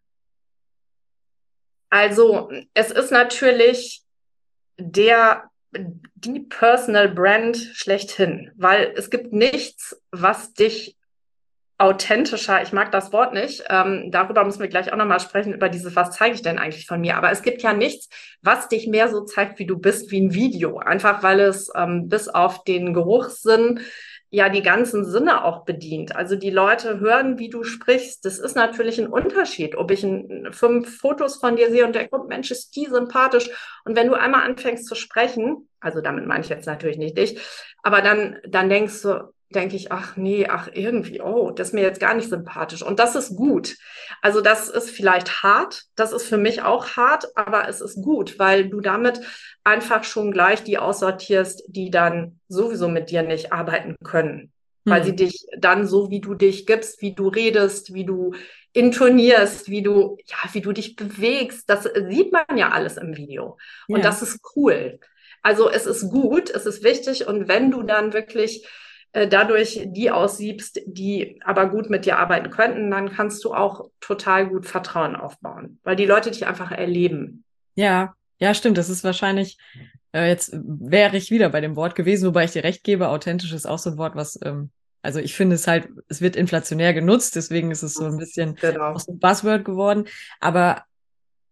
Also, 1.90 2.50
es 2.74 2.90
ist 2.90 3.12
natürlich 3.12 4.02
der, 4.80 5.44
die 5.74 6.40
Personal 6.40 7.10
Brand 7.10 7.58
schlechthin, 7.58 8.52
weil 8.56 8.94
es 8.96 9.10
gibt 9.10 9.32
nichts, 9.32 10.02
was 10.12 10.54
dich 10.54 10.98
authentischer, 11.82 12.62
ich 12.62 12.74
mag 12.74 12.92
das 12.92 13.12
Wort 13.12 13.34
nicht, 13.34 13.64
ähm, 13.70 14.12
darüber 14.12 14.46
müssen 14.46 14.62
wir 14.62 14.68
gleich 14.68 14.94
auch 14.94 14.98
nochmal 14.98 15.20
sprechen, 15.20 15.54
über 15.54 15.68
dieses, 15.68 15.96
was 15.96 16.12
zeige 16.12 16.36
ich 16.36 16.44
denn 16.44 16.60
eigentlich 16.60 16.86
von 16.86 17.02
mir. 17.02 17.18
Aber 17.18 17.32
es 17.32 17.42
gibt 17.42 17.64
ja 17.64 17.74
nichts, 17.74 18.08
was 18.42 18.68
dich 18.68 18.88
mehr 18.88 19.10
so 19.10 19.22
zeigt, 19.22 19.58
wie 19.58 19.66
du 19.66 19.80
bist, 19.80 20.12
wie 20.12 20.22
ein 20.22 20.34
Video. 20.34 20.78
Einfach 20.78 21.24
weil 21.24 21.40
es 21.40 21.72
ähm, 21.76 22.08
bis 22.08 22.30
auf 22.30 22.64
den 22.64 22.94
Geruchssinn 22.94 23.80
ja 24.30 24.48
die 24.48 24.62
ganzen 24.62 25.04
Sinne 25.06 25.44
auch 25.44 25.66
bedient. 25.66 26.16
Also 26.16 26.36
die 26.36 26.52
Leute 26.52 27.00
hören, 27.00 27.40
wie 27.40 27.50
du 27.50 27.64
sprichst. 27.64 28.24
Das 28.26 28.38
ist 28.38 28.56
natürlich 28.56 29.00
ein 29.00 29.08
Unterschied, 29.08 29.76
ob 29.76 29.90
ich 29.92 30.04
ein, 30.04 30.50
fünf 30.52 31.00
Fotos 31.00 31.38
von 31.38 31.56
dir 31.56 31.72
sehe 31.72 31.86
und 31.86 31.96
denke, 31.96 32.16
oh 32.16 32.24
Mensch, 32.24 32.52
ist 32.52 32.76
die 32.76 32.86
sympathisch. 32.86 33.50
Und 33.86 33.96
wenn 33.96 34.08
du 34.08 34.14
einmal 34.14 34.44
anfängst 34.44 34.86
zu 34.86 34.96
sprechen, 34.96 35.68
also 35.80 36.00
damit 36.00 36.28
meine 36.28 36.44
ich 36.44 36.50
jetzt 36.50 36.68
natürlich 36.68 36.98
nicht 36.98 37.18
dich, 37.18 37.42
aber 37.84 38.02
dann, 38.02 38.38
dann 38.48 38.70
denkst 38.70 39.02
du, 39.02 39.34
denke 39.52 39.76
ich, 39.76 39.92
ach 39.92 40.18
nee, 40.18 40.48
ach 40.48 40.70
irgendwie, 40.74 41.22
oh, 41.22 41.52
das 41.52 41.70
ist 41.70 41.74
mir 41.74 41.82
jetzt 41.82 42.00
gar 42.00 42.14
nicht 42.14 42.30
sympathisch. 42.30 42.82
Und 42.82 43.00
das 43.00 43.16
ist 43.16 43.36
gut. 43.36 43.76
Also 44.22 44.42
das 44.42 44.70
ist 44.70 44.90
vielleicht 44.90 45.44
hart, 45.44 45.84
das 45.96 46.12
ist 46.12 46.24
für 46.24 46.38
mich 46.38 46.62
auch 46.62 46.96
hart, 46.96 47.26
aber 47.36 47.68
es 47.68 47.82
ist 47.82 48.02
gut, 48.02 48.40
weil 48.40 48.70
du 48.70 48.82
damit 48.82 49.22
einfach 49.64 50.04
schon 50.04 50.32
gleich 50.32 50.64
die 50.64 50.78
aussortierst, 50.78 51.64
die 51.68 51.92
dann 51.92 52.40
sowieso 52.48 52.88
mit 52.88 53.10
dir 53.10 53.24
nicht 53.24 53.52
arbeiten 53.52 53.96
können. 54.04 54.52
Hm. 54.86 54.94
Weil 54.94 55.04
sie 55.04 55.16
dich 55.16 55.46
dann 55.58 55.88
so, 55.88 56.10
wie 56.10 56.22
du 56.22 56.34
dich 56.34 56.66
gibst, 56.66 57.02
wie 57.02 57.14
du 57.14 57.28
redest, 57.28 57.94
wie 57.94 58.06
du 58.06 58.34
intonierst, 58.74 59.70
wie 59.70 59.82
du, 59.82 60.18
ja, 60.26 60.38
wie 60.54 60.62
du 60.62 60.72
dich 60.72 60.96
bewegst, 60.96 61.70
das 61.70 61.84
sieht 61.84 62.32
man 62.32 62.58
ja 62.58 62.70
alles 62.70 62.98
im 62.98 63.18
Video. 63.18 63.58
Und 63.88 63.98
ja. 63.98 64.04
das 64.04 64.22
ist 64.22 64.40
cool. 64.56 65.00
Also 65.42 65.70
es 65.70 65.86
ist 65.86 66.10
gut, 66.10 66.50
es 66.50 66.66
ist 66.66 66.84
wichtig. 66.84 67.28
Und 67.28 67.48
wenn 67.48 67.72
du 67.72 67.84
dann 67.84 68.14
wirklich 68.14 68.68
äh, 69.14 69.28
dadurch 69.28 69.82
die 69.86 70.10
aussiebst, 70.12 70.82
die 70.86 71.40
aber 71.44 71.70
gut 71.70 71.90
mit 71.90 72.06
dir 72.06 72.18
arbeiten 72.18 72.50
könnten, 72.50 72.92
dann 72.92 73.12
kannst 73.12 73.44
du 73.44 73.54
auch 73.54 73.90
total 74.00 74.48
gut 74.48 74.66
Vertrauen 74.66 75.16
aufbauen, 75.16 75.80
weil 75.84 75.96
die 75.96 76.06
Leute 76.06 76.32
dich 76.32 76.48
einfach 76.48 76.72
erleben. 76.72 77.44
Ja, 77.76 78.14
ja, 78.40 78.54
stimmt. 78.54 78.78
Das 78.78 78.90
ist 78.90 79.04
wahrscheinlich, 79.04 79.58
äh, 80.14 80.28
jetzt 80.28 80.52
wäre 80.54 81.18
ich 81.18 81.30
wieder 81.30 81.50
bei 81.50 81.62
dem 81.62 81.76
Wort 81.76 81.96
gewesen, 81.96 82.28
wobei 82.28 82.46
ich 82.46 82.52
dir 82.52 82.64
recht 82.64 82.84
gebe, 82.84 83.10
authentisch 83.10 83.54
ist 83.54 83.66
auch 83.66 83.80
so 83.80 83.92
ein 83.92 83.98
Wort, 83.98 84.16
was, 84.16 84.40
ähm, 84.44 84.72
also 85.02 85.20
ich 85.20 85.36
finde 85.36 85.56
es 85.56 85.68
halt, 85.68 85.90
es 86.08 86.22
wird 86.22 86.36
inflationär 86.36 86.94
genutzt, 86.94 87.36
deswegen 87.36 87.72
ist 87.72 87.84
es 87.84 87.96
so 87.96 88.06
ein 88.06 88.18
bisschen 88.18 88.56
genau. 88.56 88.94
auch 88.94 89.00
so 89.00 89.12
ein 89.12 89.20
Buzzword 89.20 89.66
geworden. 89.66 90.06
Aber 90.40 90.84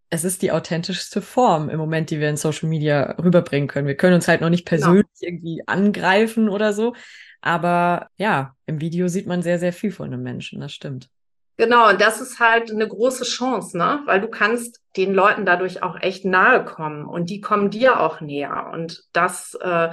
es 0.09 0.23
ist 0.23 0.41
die 0.41 0.51
authentischste 0.51 1.21
Form 1.21 1.69
im 1.69 1.77
Moment, 1.77 2.09
die 2.09 2.19
wir 2.19 2.29
in 2.29 2.37
Social 2.37 2.69
Media 2.69 3.15
rüberbringen 3.21 3.67
können. 3.67 3.87
Wir 3.87 3.97
können 3.97 4.15
uns 4.15 4.27
halt 4.27 4.41
noch 4.41 4.49
nicht 4.49 4.67
genau. 4.67 4.81
persönlich 4.81 5.05
genau. 5.19 5.29
irgendwie 5.29 5.67
angreifen 5.67 6.49
oder 6.49 6.73
so, 6.73 6.95
aber 7.41 8.09
ja, 8.17 8.55
im 8.65 8.81
Video 8.81 9.07
sieht 9.07 9.27
man 9.27 9.41
sehr, 9.41 9.59
sehr 9.59 9.73
viel 9.73 9.91
von 9.91 10.07
einem 10.07 10.23
Menschen, 10.23 10.59
das 10.59 10.73
stimmt. 10.73 11.09
Genau, 11.57 11.89
und 11.89 11.99
das 11.99 12.21
ist 12.21 12.39
halt 12.39 12.71
eine 12.71 12.87
große 12.87 13.25
Chance, 13.25 13.77
ne? 13.77 14.01
Weil 14.05 14.21
du 14.21 14.29
kannst 14.29 14.79
den 14.95 15.13
Leuten 15.13 15.45
dadurch 15.45 15.83
auch 15.83 15.99
echt 15.99 16.23
nahe 16.23 16.63
kommen 16.63 17.05
und 17.05 17.29
die 17.29 17.41
kommen 17.41 17.69
dir 17.69 17.99
auch 17.99 18.21
näher. 18.21 18.71
Und 18.73 19.03
das 19.11 19.57
äh, 19.61 19.89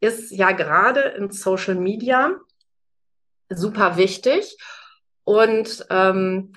ist 0.00 0.30
ja 0.30 0.52
gerade 0.52 1.00
in 1.00 1.30
Social 1.30 1.74
Media 1.74 2.32
super 3.48 3.96
wichtig. 3.96 4.58
Und 5.24 5.86
ähm, 5.88 6.52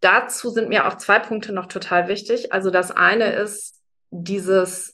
dazu 0.00 0.50
sind 0.50 0.68
mir 0.68 0.86
auch 0.86 0.98
zwei 0.98 1.18
Punkte 1.18 1.52
noch 1.52 1.66
total 1.66 2.08
wichtig. 2.08 2.52
Also 2.52 2.70
das 2.70 2.90
eine 2.90 3.32
ist 3.32 3.80
dieses 4.10 4.91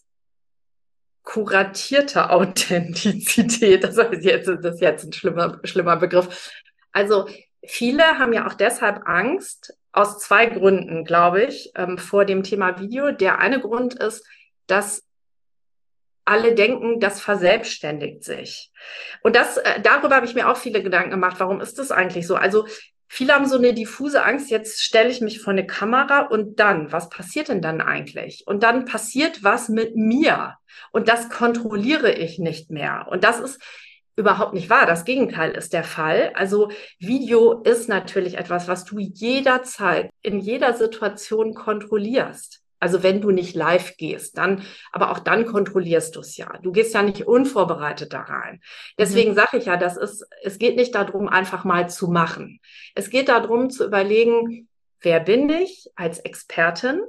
kuratierte 1.28 2.30
Authentizität. 2.30 3.85
Das 3.85 3.99
ist 3.99 4.25
jetzt, 4.25 4.49
das 4.49 4.75
ist 4.76 4.80
jetzt 4.80 5.04
ein 5.04 5.12
schlimmer, 5.12 5.61
schlimmer 5.62 5.97
Begriff. 5.97 6.50
Also 6.90 7.28
viele 7.66 8.02
haben 8.18 8.32
ja 8.32 8.47
auch 8.47 8.54
deshalb 8.54 9.06
Angst, 9.06 9.75
aus 9.92 10.20
zwei 10.20 10.47
Gründen, 10.47 11.04
glaube 11.04 11.42
ich, 11.44 11.73
ähm, 11.75 11.99
vor 11.99 12.25
dem 12.25 12.44
Thema 12.44 12.80
Video. 12.80 13.12
Der 13.12 13.40
eine 13.40 13.61
Grund 13.61 13.92
ist, 13.94 14.26
dass 14.66 15.04
alle 16.25 16.54
denken, 16.54 16.99
das 16.99 17.20
verselbstständigt 17.20 18.25
sich. 18.25 18.73
Und 19.23 19.37
das, 19.37 19.58
äh, 19.58 19.82
darüber 19.82 20.16
habe 20.16 20.26
ich 20.26 20.35
mir 20.35 20.49
auch 20.49 20.56
viele 20.56 20.82
Gedanken 20.82 21.11
gemacht. 21.11 21.40
Warum 21.40 21.61
ist 21.61 21.78
das 21.78 21.90
eigentlich 21.90 22.26
so? 22.26 22.37
Also 22.37 22.66
Viele 23.08 23.34
haben 23.34 23.46
so 23.46 23.56
eine 23.56 23.72
diffuse 23.72 24.22
Angst, 24.22 24.50
jetzt 24.50 24.82
stelle 24.82 25.08
ich 25.08 25.20
mich 25.20 25.40
vor 25.40 25.52
eine 25.52 25.66
Kamera 25.66 26.26
und 26.26 26.60
dann, 26.60 26.92
was 26.92 27.08
passiert 27.08 27.48
denn 27.48 27.62
dann 27.62 27.80
eigentlich? 27.80 28.44
Und 28.46 28.62
dann 28.62 28.84
passiert 28.84 29.42
was 29.42 29.68
mit 29.68 29.96
mir 29.96 30.56
und 30.92 31.08
das 31.08 31.30
kontrolliere 31.30 32.12
ich 32.12 32.38
nicht 32.38 32.70
mehr. 32.70 33.06
Und 33.10 33.24
das 33.24 33.40
ist 33.40 33.60
überhaupt 34.16 34.52
nicht 34.52 34.68
wahr. 34.68 34.84
Das 34.84 35.04
Gegenteil 35.04 35.52
ist 35.52 35.72
der 35.72 35.84
Fall. 35.84 36.32
Also 36.34 36.70
Video 36.98 37.62
ist 37.62 37.88
natürlich 37.88 38.36
etwas, 38.36 38.68
was 38.68 38.84
du 38.84 38.98
jederzeit 38.98 40.10
in 40.22 40.40
jeder 40.40 40.74
Situation 40.74 41.54
kontrollierst. 41.54 42.60
Also 42.80 43.02
wenn 43.02 43.20
du 43.20 43.30
nicht 43.30 43.54
live 43.54 43.97
gehst, 43.97 44.38
dann, 44.38 44.62
aber 44.92 45.11
auch 45.11 45.18
dann 45.18 45.47
kontrollierst 45.47 46.14
du 46.14 46.20
es 46.20 46.37
ja. 46.37 46.58
Du 46.62 46.73
gehst 46.73 46.94
ja 46.94 47.02
nicht 47.02 47.26
unvorbereitet 47.26 48.12
da 48.12 48.23
rein. 48.23 48.61
Deswegen 48.99 49.32
mhm. 49.32 49.37
sage 49.37 49.58
ich 49.58 49.66
ja, 49.66 49.76
das 49.76 49.97
ist, 49.97 50.26
es 50.42 50.58
geht 50.58 50.76
nicht 50.76 50.94
darum, 50.94 51.28
einfach 51.28 51.64
mal 51.64 51.88
zu 51.88 52.08
machen. 52.08 52.61
Es 52.94 53.11
geht 53.11 53.28
darum 53.28 53.70
zu 53.70 53.85
überlegen, 53.85 54.68
wer 55.00 55.20
bin 55.20 55.49
ich 55.50 55.90
als 55.97 56.20
Expertin? 56.20 57.02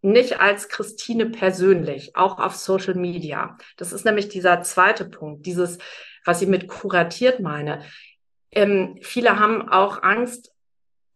Nicht 0.00 0.40
als 0.40 0.68
Christine 0.68 1.26
persönlich, 1.30 2.14
auch 2.14 2.38
auf 2.38 2.54
Social 2.54 2.94
Media. 2.94 3.58
Das 3.76 3.92
ist 3.92 4.04
nämlich 4.04 4.28
dieser 4.28 4.62
zweite 4.62 5.04
Punkt, 5.04 5.44
dieses, 5.44 5.78
was 6.24 6.40
ich 6.40 6.46
mit 6.46 6.68
kuratiert 6.68 7.40
meine. 7.40 7.82
Ähm, 8.52 8.96
viele 9.02 9.40
haben 9.40 9.68
auch 9.68 10.04
Angst, 10.04 10.52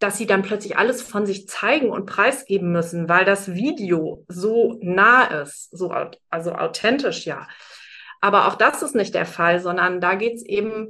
dass 0.02 0.18
sie 0.18 0.26
dann 0.26 0.42
plötzlich 0.42 0.76
alles 0.76 1.00
von 1.02 1.26
sich 1.26 1.48
zeigen 1.48 1.90
und 1.90 2.06
preisgeben 2.06 2.72
müssen, 2.72 3.08
weil 3.08 3.24
das 3.24 3.54
Video 3.54 4.24
so 4.28 4.78
nah 4.82 5.24
ist, 5.42 5.70
so 5.70 5.94
also 6.28 6.52
authentisch 6.52 7.24
ja. 7.24 7.46
Aber 8.20 8.48
auch 8.48 8.56
das 8.56 8.82
ist 8.82 8.94
nicht 8.94 9.14
der 9.14 9.26
Fall, 9.26 9.60
sondern 9.60 10.00
da 10.00 10.14
geht 10.14 10.34
es 10.34 10.44
eben, 10.44 10.88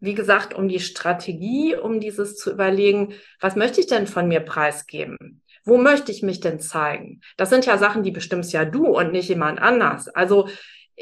wie 0.00 0.14
gesagt, 0.14 0.54
um 0.54 0.68
die 0.68 0.80
Strategie, 0.80 1.76
um 1.76 2.00
dieses 2.00 2.36
zu 2.36 2.50
überlegen, 2.50 3.14
was 3.40 3.56
möchte 3.56 3.80
ich 3.80 3.86
denn 3.86 4.06
von 4.06 4.28
mir 4.28 4.40
preisgeben? 4.40 5.42
Wo 5.64 5.78
möchte 5.78 6.10
ich 6.10 6.22
mich 6.22 6.40
denn 6.40 6.60
zeigen? 6.60 7.20
Das 7.36 7.50
sind 7.50 7.66
ja 7.66 7.78
Sachen, 7.78 8.02
die 8.02 8.10
bestimmst 8.10 8.52
ja 8.52 8.64
du 8.64 8.86
und 8.86 9.12
nicht 9.12 9.28
jemand 9.28 9.60
anders. 9.60 10.08
Also 10.08 10.48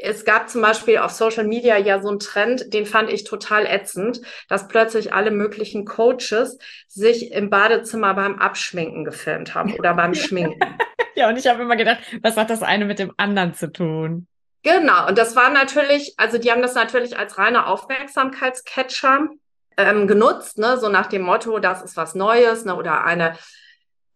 es 0.01 0.25
gab 0.25 0.49
zum 0.49 0.61
Beispiel 0.61 0.97
auf 0.97 1.11
Social 1.11 1.45
Media 1.45 1.77
ja 1.77 2.01
so 2.01 2.09
einen 2.09 2.19
Trend, 2.19 2.73
den 2.73 2.85
fand 2.85 3.11
ich 3.11 3.23
total 3.23 3.65
ätzend, 3.65 4.21
dass 4.47 4.67
plötzlich 4.67 5.13
alle 5.13 5.31
möglichen 5.31 5.85
Coaches 5.85 6.57
sich 6.87 7.31
im 7.31 7.49
Badezimmer 7.49 8.13
beim 8.13 8.39
Abschminken 8.39 9.05
gefilmt 9.05 9.55
haben 9.55 9.73
oder 9.73 9.93
beim 9.93 10.13
Schminken. 10.13 10.59
ja, 11.15 11.29
und 11.29 11.37
ich 11.37 11.47
habe 11.47 11.61
immer 11.61 11.75
gedacht, 11.75 11.99
was 12.21 12.37
hat 12.37 12.49
das 12.49 12.63
eine 12.63 12.85
mit 12.85 12.99
dem 12.99 13.13
anderen 13.17 13.53
zu 13.53 13.71
tun? 13.71 14.27
Genau, 14.63 15.07
und 15.07 15.17
das 15.17 15.35
war 15.35 15.49
natürlich, 15.49 16.13
also 16.17 16.37
die 16.37 16.51
haben 16.51 16.61
das 16.61 16.75
natürlich 16.75 17.17
als 17.17 17.37
reine 17.37 17.65
Aufmerksamkeitscatcher 17.65 19.29
ähm, 19.77 20.07
genutzt, 20.07 20.57
ne, 20.59 20.77
so 20.77 20.89
nach 20.89 21.07
dem 21.07 21.23
Motto, 21.23 21.57
das 21.59 21.81
ist 21.81 21.97
was 21.97 22.13
Neues, 22.13 22.65
ne, 22.65 22.75
oder 22.75 23.03
eine 23.03 23.35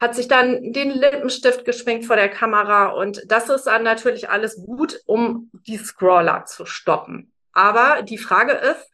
hat 0.05 0.15
sich 0.15 0.27
dann 0.27 0.71
den 0.71 0.91
Lippenstift 0.91 1.65
geschminkt 1.65 2.05
vor 2.05 2.15
der 2.15 2.29
Kamera 2.29 2.89
und 2.89 3.23
das 3.27 3.49
ist 3.49 3.63
dann 3.63 3.81
natürlich 3.81 4.29
alles 4.29 4.55
gut, 4.63 5.01
um 5.07 5.49
die 5.65 5.77
Scroller 5.77 6.45
zu 6.45 6.67
stoppen. 6.67 7.31
Aber 7.53 8.03
die 8.03 8.19
Frage 8.19 8.51
ist, 8.51 8.91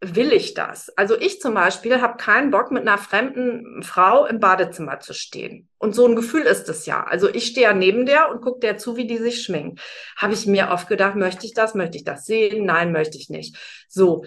will 0.00 0.32
ich 0.32 0.54
das? 0.54 0.90
Also 0.90 1.18
ich 1.18 1.40
zum 1.40 1.54
Beispiel 1.54 2.00
habe 2.00 2.18
keinen 2.18 2.52
Bock, 2.52 2.70
mit 2.70 2.82
einer 2.82 2.98
fremden 2.98 3.82
Frau 3.82 4.26
im 4.26 4.38
Badezimmer 4.38 5.00
zu 5.00 5.12
stehen. 5.12 5.68
Und 5.78 5.96
so 5.96 6.06
ein 6.06 6.14
Gefühl 6.14 6.42
ist 6.42 6.68
es 6.68 6.86
ja. 6.86 7.02
Also 7.02 7.28
ich 7.28 7.46
stehe 7.46 7.66
ja 7.66 7.74
neben 7.74 8.06
der 8.06 8.30
und 8.30 8.40
gucke 8.40 8.60
der 8.60 8.78
zu, 8.78 8.96
wie 8.96 9.08
die 9.08 9.18
sich 9.18 9.42
schminkt. 9.42 9.80
Habe 10.16 10.34
ich 10.34 10.46
mir 10.46 10.70
oft 10.70 10.88
gedacht, 10.88 11.16
möchte 11.16 11.46
ich 11.46 11.54
das? 11.54 11.74
Möchte 11.74 11.96
ich 11.96 12.04
das 12.04 12.26
sehen? 12.26 12.64
Nein, 12.64 12.92
möchte 12.92 13.18
ich 13.18 13.28
nicht. 13.28 13.56
So. 13.88 14.24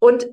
Und 0.00 0.26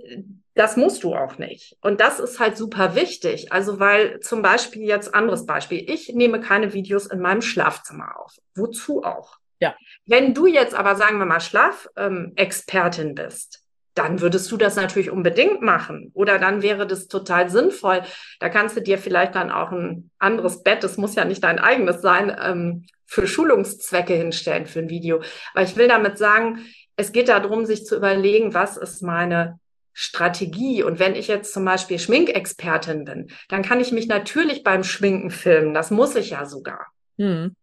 das 0.60 0.76
musst 0.76 1.04
du 1.04 1.16
auch 1.16 1.38
nicht. 1.38 1.78
Und 1.82 2.02
das 2.02 2.20
ist 2.20 2.40
halt 2.42 2.58
super 2.58 2.94
wichtig. 2.94 3.54
Also, 3.54 3.80
weil 3.80 4.20
zum 4.20 4.42
Beispiel 4.42 4.84
jetzt 4.84 5.16
anderes 5.16 5.46
Beispiel. 5.46 5.90
Ich 5.90 6.10
nehme 6.14 6.42
keine 6.42 6.74
Videos 6.74 7.06
in 7.06 7.22
meinem 7.22 7.42
Schlafzimmer 7.42 8.20
auf. 8.20 8.36
Wozu 8.56 9.04
auch? 9.04 9.38
Ja. 9.62 9.74
Wenn 10.06 10.34
du 10.34 10.48
jetzt 10.48 10.76
aber, 10.76 10.96
sagen 10.96 11.18
wir 11.18 11.26
mal, 11.26 11.40
Schlafexpertin 11.40 13.08
ähm, 13.08 13.16
bist, 13.16 13.64
dann 13.94 14.20
würdest 14.20 14.52
du 14.52 14.58
das 14.58 14.76
natürlich 14.76 15.10
unbedingt 15.10 15.62
machen. 15.62 16.12
Oder 16.14 16.40
dann 16.40 16.62
wäre 16.62 16.86
das 16.86 17.08
total 17.08 17.50
sinnvoll. 17.50 18.02
Da 18.42 18.50
kannst 18.50 18.76
du 18.76 18.82
dir 18.82 18.98
vielleicht 18.98 19.36
dann 19.36 19.52
auch 19.52 19.72
ein 19.72 20.12
anderes 20.20 20.64
Bett, 20.64 20.84
das 20.84 20.98
muss 20.98 21.16
ja 21.16 21.24
nicht 21.24 21.44
dein 21.44 21.60
eigenes 21.60 22.02
sein, 22.02 22.36
ähm, 22.38 22.86
für 23.06 23.28
Schulungszwecke 23.28 24.14
hinstellen 24.14 24.66
für 24.66 24.80
ein 24.80 24.90
Video. 24.90 25.22
Aber 25.54 25.64
ich 25.64 25.78
will 25.78 25.88
damit 25.88 26.18
sagen, 26.18 26.66
es 26.98 27.14
geht 27.14 27.30
darum, 27.30 27.66
sich 27.66 27.86
zu 27.86 27.96
überlegen, 27.96 28.54
was 28.54 28.76
ist 28.76 29.02
meine 29.02 29.58
Strategie. 29.94 30.84
Und 30.84 31.00
wenn 31.00 31.16
ich 31.16 31.28
jetzt 31.28 31.54
zum 31.54 31.66
Beispiel 31.66 32.00
Schminkexpertin 32.00 33.06
bin, 33.06 33.28
dann 33.48 33.64
kann 33.64 33.80
ich 33.80 33.92
mich 33.92 34.08
natürlich 34.08 34.64
beim 34.64 34.84
Schminken 34.84 35.32
filmen. 35.32 35.74
Das 35.74 35.92
muss 35.92 36.16
ich 36.16 36.32
ja 36.32 36.46
sogar. 36.46 36.88
Hm. 37.18 37.56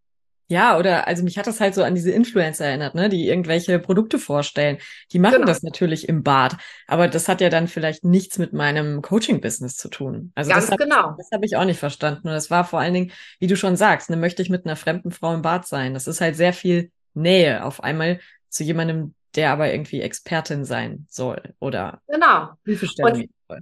Ja, 0.48 0.78
oder 0.78 1.08
also 1.08 1.24
mich 1.24 1.38
hat 1.38 1.48
das 1.48 1.60
halt 1.60 1.74
so 1.74 1.82
an 1.82 1.96
diese 1.96 2.12
Influencer 2.12 2.66
erinnert, 2.66 2.94
ne, 2.94 3.08
die 3.08 3.26
irgendwelche 3.26 3.80
Produkte 3.80 4.20
vorstellen. 4.20 4.78
Die 5.10 5.18
machen 5.18 5.36
genau. 5.36 5.46
das 5.46 5.64
natürlich 5.64 6.08
im 6.08 6.22
Bad, 6.22 6.56
aber 6.86 7.08
das 7.08 7.26
hat 7.26 7.40
ja 7.40 7.48
dann 7.48 7.66
vielleicht 7.66 8.04
nichts 8.04 8.38
mit 8.38 8.52
meinem 8.52 9.02
Coaching-Business 9.02 9.76
zu 9.76 9.88
tun. 9.88 10.30
Also 10.36 10.50
Ganz 10.50 10.66
das 10.66 10.72
hab, 10.72 10.78
genau. 10.78 11.14
Das 11.18 11.30
habe 11.32 11.44
ich 11.44 11.56
auch 11.56 11.64
nicht 11.64 11.80
verstanden. 11.80 12.28
Und 12.28 12.34
das 12.34 12.48
war 12.48 12.64
vor 12.64 12.78
allen 12.78 12.94
Dingen, 12.94 13.12
wie 13.40 13.48
du 13.48 13.56
schon 13.56 13.74
sagst, 13.74 14.08
ne, 14.08 14.16
möchte 14.16 14.40
ich 14.40 14.48
mit 14.48 14.66
einer 14.66 14.76
fremden 14.76 15.10
Frau 15.10 15.34
im 15.34 15.42
Bad 15.42 15.66
sein. 15.66 15.94
Das 15.94 16.06
ist 16.06 16.20
halt 16.20 16.36
sehr 16.36 16.52
viel 16.52 16.92
Nähe 17.14 17.64
auf 17.64 17.82
einmal 17.82 18.20
zu 18.48 18.62
jemandem, 18.62 19.14
der 19.36 19.52
aber 19.52 19.70
irgendwie 19.70 20.00
Expertin 20.00 20.64
sein 20.64 21.06
soll 21.08 21.54
oder 21.60 22.00
genau. 22.08 22.50
Hilfestellung 22.64 23.28
soll. 23.48 23.60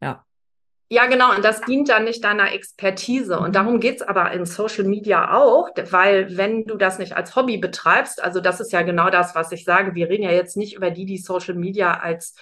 Ja. 0.00 0.24
Ja, 0.88 1.06
genau. 1.06 1.34
Und 1.34 1.44
das 1.44 1.62
dient 1.62 1.88
dann 1.88 2.04
nicht 2.04 2.22
deiner 2.22 2.52
Expertise. 2.52 3.38
Und 3.38 3.48
mhm. 3.48 3.52
darum 3.52 3.80
geht's 3.80 4.02
aber 4.02 4.30
in 4.30 4.46
Social 4.46 4.84
Media 4.84 5.36
auch, 5.36 5.70
weil 5.90 6.36
wenn 6.36 6.64
du 6.64 6.76
das 6.76 6.98
nicht 6.98 7.16
als 7.16 7.34
Hobby 7.34 7.58
betreibst, 7.58 8.22
also 8.22 8.40
das 8.40 8.60
ist 8.60 8.72
ja 8.72 8.82
genau 8.82 9.10
das, 9.10 9.34
was 9.34 9.50
ich 9.50 9.64
sage. 9.64 9.94
Wir 9.94 10.08
reden 10.08 10.22
ja 10.22 10.30
jetzt 10.30 10.56
nicht 10.56 10.74
über 10.76 10.92
die, 10.92 11.04
die 11.04 11.18
Social 11.18 11.54
Media 11.54 11.94
als 11.94 12.36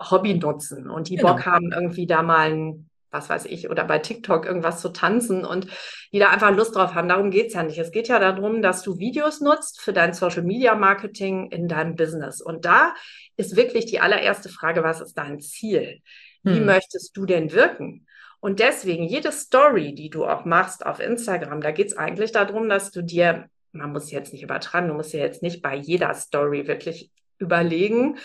Hobby 0.00 0.34
nutzen 0.34 0.88
und 0.88 1.08
die 1.08 1.16
genau. 1.16 1.34
Bock 1.34 1.44
haben, 1.44 1.70
irgendwie 1.72 2.06
da 2.06 2.22
mal 2.22 2.52
ein 2.52 2.88
was 3.12 3.28
weiß 3.28 3.44
ich, 3.44 3.70
oder 3.70 3.84
bei 3.84 3.98
TikTok 3.98 4.46
irgendwas 4.46 4.80
zu 4.80 4.88
tanzen 4.88 5.44
und 5.44 5.66
die 6.12 6.18
da 6.18 6.30
einfach 6.30 6.50
Lust 6.50 6.74
drauf 6.74 6.94
haben. 6.94 7.08
Darum 7.08 7.30
geht's 7.30 7.54
ja 7.54 7.62
nicht. 7.62 7.78
Es 7.78 7.92
geht 7.92 8.08
ja 8.08 8.18
darum, 8.18 8.62
dass 8.62 8.82
du 8.82 8.98
Videos 8.98 9.40
nutzt 9.40 9.80
für 9.80 9.92
dein 9.92 10.14
Social 10.14 10.42
Media 10.42 10.74
Marketing 10.74 11.50
in 11.50 11.68
deinem 11.68 11.94
Business. 11.94 12.40
Und 12.40 12.64
da 12.64 12.94
ist 13.36 13.54
wirklich 13.54 13.86
die 13.86 14.00
allererste 14.00 14.48
Frage, 14.48 14.82
was 14.82 15.00
ist 15.00 15.14
dein 15.14 15.40
Ziel? 15.40 16.00
Wie 16.42 16.56
hm. 16.56 16.66
möchtest 16.66 17.16
du 17.16 17.26
denn 17.26 17.52
wirken? 17.52 18.06
Und 18.40 18.58
deswegen, 18.58 19.04
jede 19.04 19.30
Story, 19.30 19.94
die 19.94 20.10
du 20.10 20.24
auch 20.24 20.44
machst 20.44 20.84
auf 20.84 20.98
Instagram, 20.98 21.60
da 21.60 21.70
geht's 21.70 21.96
eigentlich 21.96 22.32
darum, 22.32 22.68
dass 22.68 22.90
du 22.90 23.02
dir, 23.02 23.48
man 23.70 23.92
muss 23.92 24.10
jetzt 24.10 24.32
nicht 24.32 24.42
übertreiben, 24.42 24.88
du 24.88 24.94
musst 24.94 25.12
ja 25.12 25.20
jetzt 25.20 25.42
nicht 25.42 25.62
bei 25.62 25.76
jeder 25.76 26.12
Story 26.14 26.66
wirklich 26.66 27.12
überlegen, 27.38 28.18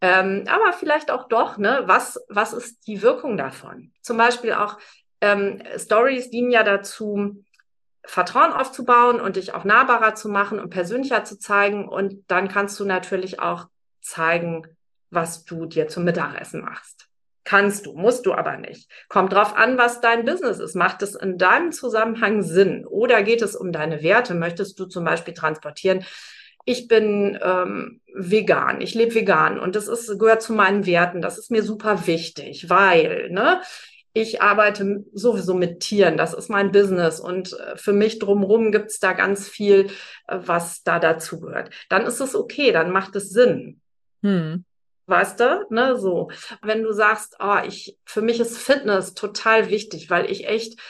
ähm, 0.00 0.44
aber 0.48 0.72
vielleicht 0.72 1.10
auch 1.10 1.28
doch, 1.28 1.58
ne? 1.58 1.82
Was, 1.86 2.18
was 2.28 2.52
ist 2.52 2.86
die 2.86 3.02
Wirkung 3.02 3.36
davon? 3.36 3.92
Zum 4.00 4.16
Beispiel 4.16 4.54
auch 4.54 4.78
ähm, 5.20 5.62
Stories 5.76 6.30
dienen 6.30 6.50
ja 6.50 6.62
dazu, 6.62 7.44
Vertrauen 8.04 8.52
aufzubauen 8.52 9.20
und 9.20 9.36
dich 9.36 9.52
auch 9.52 9.64
nahbarer 9.64 10.14
zu 10.14 10.28
machen 10.28 10.58
und 10.58 10.70
persönlicher 10.70 11.24
zu 11.24 11.38
zeigen. 11.38 11.86
Und 11.86 12.24
dann 12.28 12.48
kannst 12.48 12.80
du 12.80 12.84
natürlich 12.84 13.40
auch 13.40 13.66
zeigen, 14.00 14.66
was 15.10 15.44
du 15.44 15.66
dir 15.66 15.88
zum 15.88 16.04
Mittagessen 16.04 16.62
machst. 16.62 17.08
Kannst 17.44 17.86
du, 17.86 17.94
musst 17.94 18.26
du 18.26 18.32
aber 18.32 18.56
nicht. 18.56 18.90
Kommt 19.08 19.32
drauf 19.32 19.56
an, 19.56 19.76
was 19.76 20.00
dein 20.00 20.24
Business 20.24 20.58
ist. 20.58 20.76
Macht 20.76 21.02
es 21.02 21.14
in 21.14 21.36
deinem 21.36 21.72
Zusammenhang 21.72 22.42
Sinn? 22.42 22.86
Oder 22.86 23.22
geht 23.22 23.42
es 23.42 23.56
um 23.56 23.72
deine 23.72 24.02
Werte? 24.02 24.34
Möchtest 24.34 24.78
du 24.78 24.86
zum 24.86 25.04
Beispiel 25.04 25.34
transportieren, 25.34 26.04
ich 26.64 26.88
bin 26.88 27.38
ähm, 27.42 28.00
vegan, 28.14 28.80
ich 28.80 28.94
lebe 28.94 29.14
vegan 29.14 29.58
und 29.58 29.76
das 29.76 29.88
ist, 29.88 30.18
gehört 30.18 30.42
zu 30.42 30.52
meinen 30.52 30.86
Werten, 30.86 31.22
das 31.22 31.38
ist 31.38 31.50
mir 31.50 31.62
super 31.62 32.06
wichtig, 32.06 32.68
weil, 32.68 33.30
ne, 33.30 33.60
ich 34.12 34.42
arbeite 34.42 35.04
sowieso 35.12 35.54
mit 35.54 35.80
Tieren, 35.80 36.16
das 36.16 36.34
ist 36.34 36.48
mein 36.50 36.72
Business 36.72 37.20
und 37.20 37.52
äh, 37.52 37.76
für 37.76 37.92
mich 37.92 38.18
drumherum 38.18 38.72
gibt's 38.72 38.98
da 38.98 39.12
ganz 39.12 39.48
viel, 39.48 39.86
äh, 40.26 40.38
was 40.40 40.82
da 40.82 40.98
dazu 40.98 41.40
gehört. 41.40 41.70
Dann 41.88 42.06
ist 42.06 42.20
es 42.20 42.34
okay, 42.34 42.72
dann 42.72 42.90
macht 42.90 43.14
es 43.14 43.30
Sinn. 43.30 43.80
Hm. 44.22 44.64
Weißt 45.06 45.40
du, 45.40 45.66
ne, 45.70 45.98
so. 45.98 46.30
Wenn 46.62 46.82
du 46.82 46.92
sagst, 46.92 47.36
oh, 47.40 47.58
ich, 47.66 47.98
für 48.04 48.20
mich 48.20 48.38
ist 48.40 48.58
Fitness 48.58 49.14
total 49.14 49.68
wichtig, 49.68 50.08
weil 50.10 50.30
ich 50.30 50.46
echt 50.46 50.80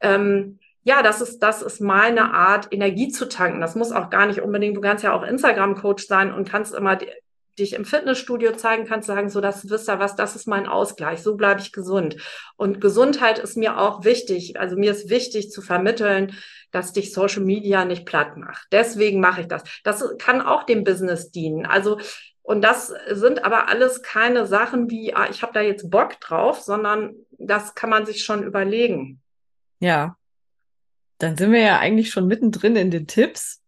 ähm, 0.00 0.59
ja, 0.82 1.02
das 1.02 1.20
ist, 1.20 1.40
das 1.40 1.62
ist 1.62 1.80
meine 1.80 2.32
Art, 2.32 2.68
Energie 2.70 3.08
zu 3.08 3.28
tanken. 3.28 3.60
Das 3.60 3.74
muss 3.74 3.92
auch 3.92 4.08
gar 4.10 4.26
nicht 4.26 4.40
unbedingt, 4.40 4.76
du 4.76 4.80
kannst 4.80 5.04
ja 5.04 5.12
auch 5.12 5.22
Instagram-Coach 5.22 6.06
sein 6.06 6.32
und 6.32 6.48
kannst 6.48 6.74
immer 6.74 6.98
dich 7.58 7.74
im 7.74 7.84
Fitnessstudio 7.84 8.52
zeigen, 8.52 8.86
kannst 8.86 9.06
sagen, 9.06 9.28
so, 9.28 9.40
das 9.40 9.68
wisst 9.68 9.88
ihr 9.90 9.98
was, 9.98 10.16
das 10.16 10.36
ist 10.36 10.48
mein 10.48 10.66
Ausgleich, 10.66 11.22
so 11.22 11.36
bleibe 11.36 11.60
ich 11.60 11.72
gesund. 11.72 12.16
Und 12.56 12.80
Gesundheit 12.80 13.38
ist 13.38 13.56
mir 13.56 13.78
auch 13.78 14.04
wichtig. 14.04 14.58
Also 14.58 14.76
mir 14.76 14.92
ist 14.92 15.10
wichtig 15.10 15.50
zu 15.50 15.60
vermitteln, 15.60 16.34
dass 16.70 16.92
dich 16.92 17.12
Social 17.12 17.42
Media 17.42 17.84
nicht 17.84 18.06
platt 18.06 18.36
macht. 18.36 18.66
Deswegen 18.72 19.20
mache 19.20 19.42
ich 19.42 19.48
das. 19.48 19.62
Das 19.84 20.02
kann 20.18 20.40
auch 20.40 20.64
dem 20.64 20.84
Business 20.84 21.30
dienen. 21.30 21.66
Also 21.66 21.98
und 22.42 22.62
das 22.62 22.92
sind 23.10 23.44
aber 23.44 23.68
alles 23.68 24.02
keine 24.02 24.46
Sachen 24.46 24.90
wie, 24.90 25.14
ah, 25.14 25.28
ich 25.30 25.42
habe 25.42 25.52
da 25.52 25.60
jetzt 25.60 25.90
Bock 25.90 26.18
drauf, 26.20 26.60
sondern 26.60 27.14
das 27.38 27.74
kann 27.74 27.90
man 27.90 28.06
sich 28.06 28.24
schon 28.24 28.42
überlegen. 28.42 29.20
Ja, 29.78 30.16
dann 31.20 31.36
sind 31.36 31.52
wir 31.52 31.60
ja 31.60 31.78
eigentlich 31.78 32.10
schon 32.10 32.26
mittendrin 32.26 32.76
in 32.76 32.90
den 32.90 33.06
Tipps. 33.06 33.60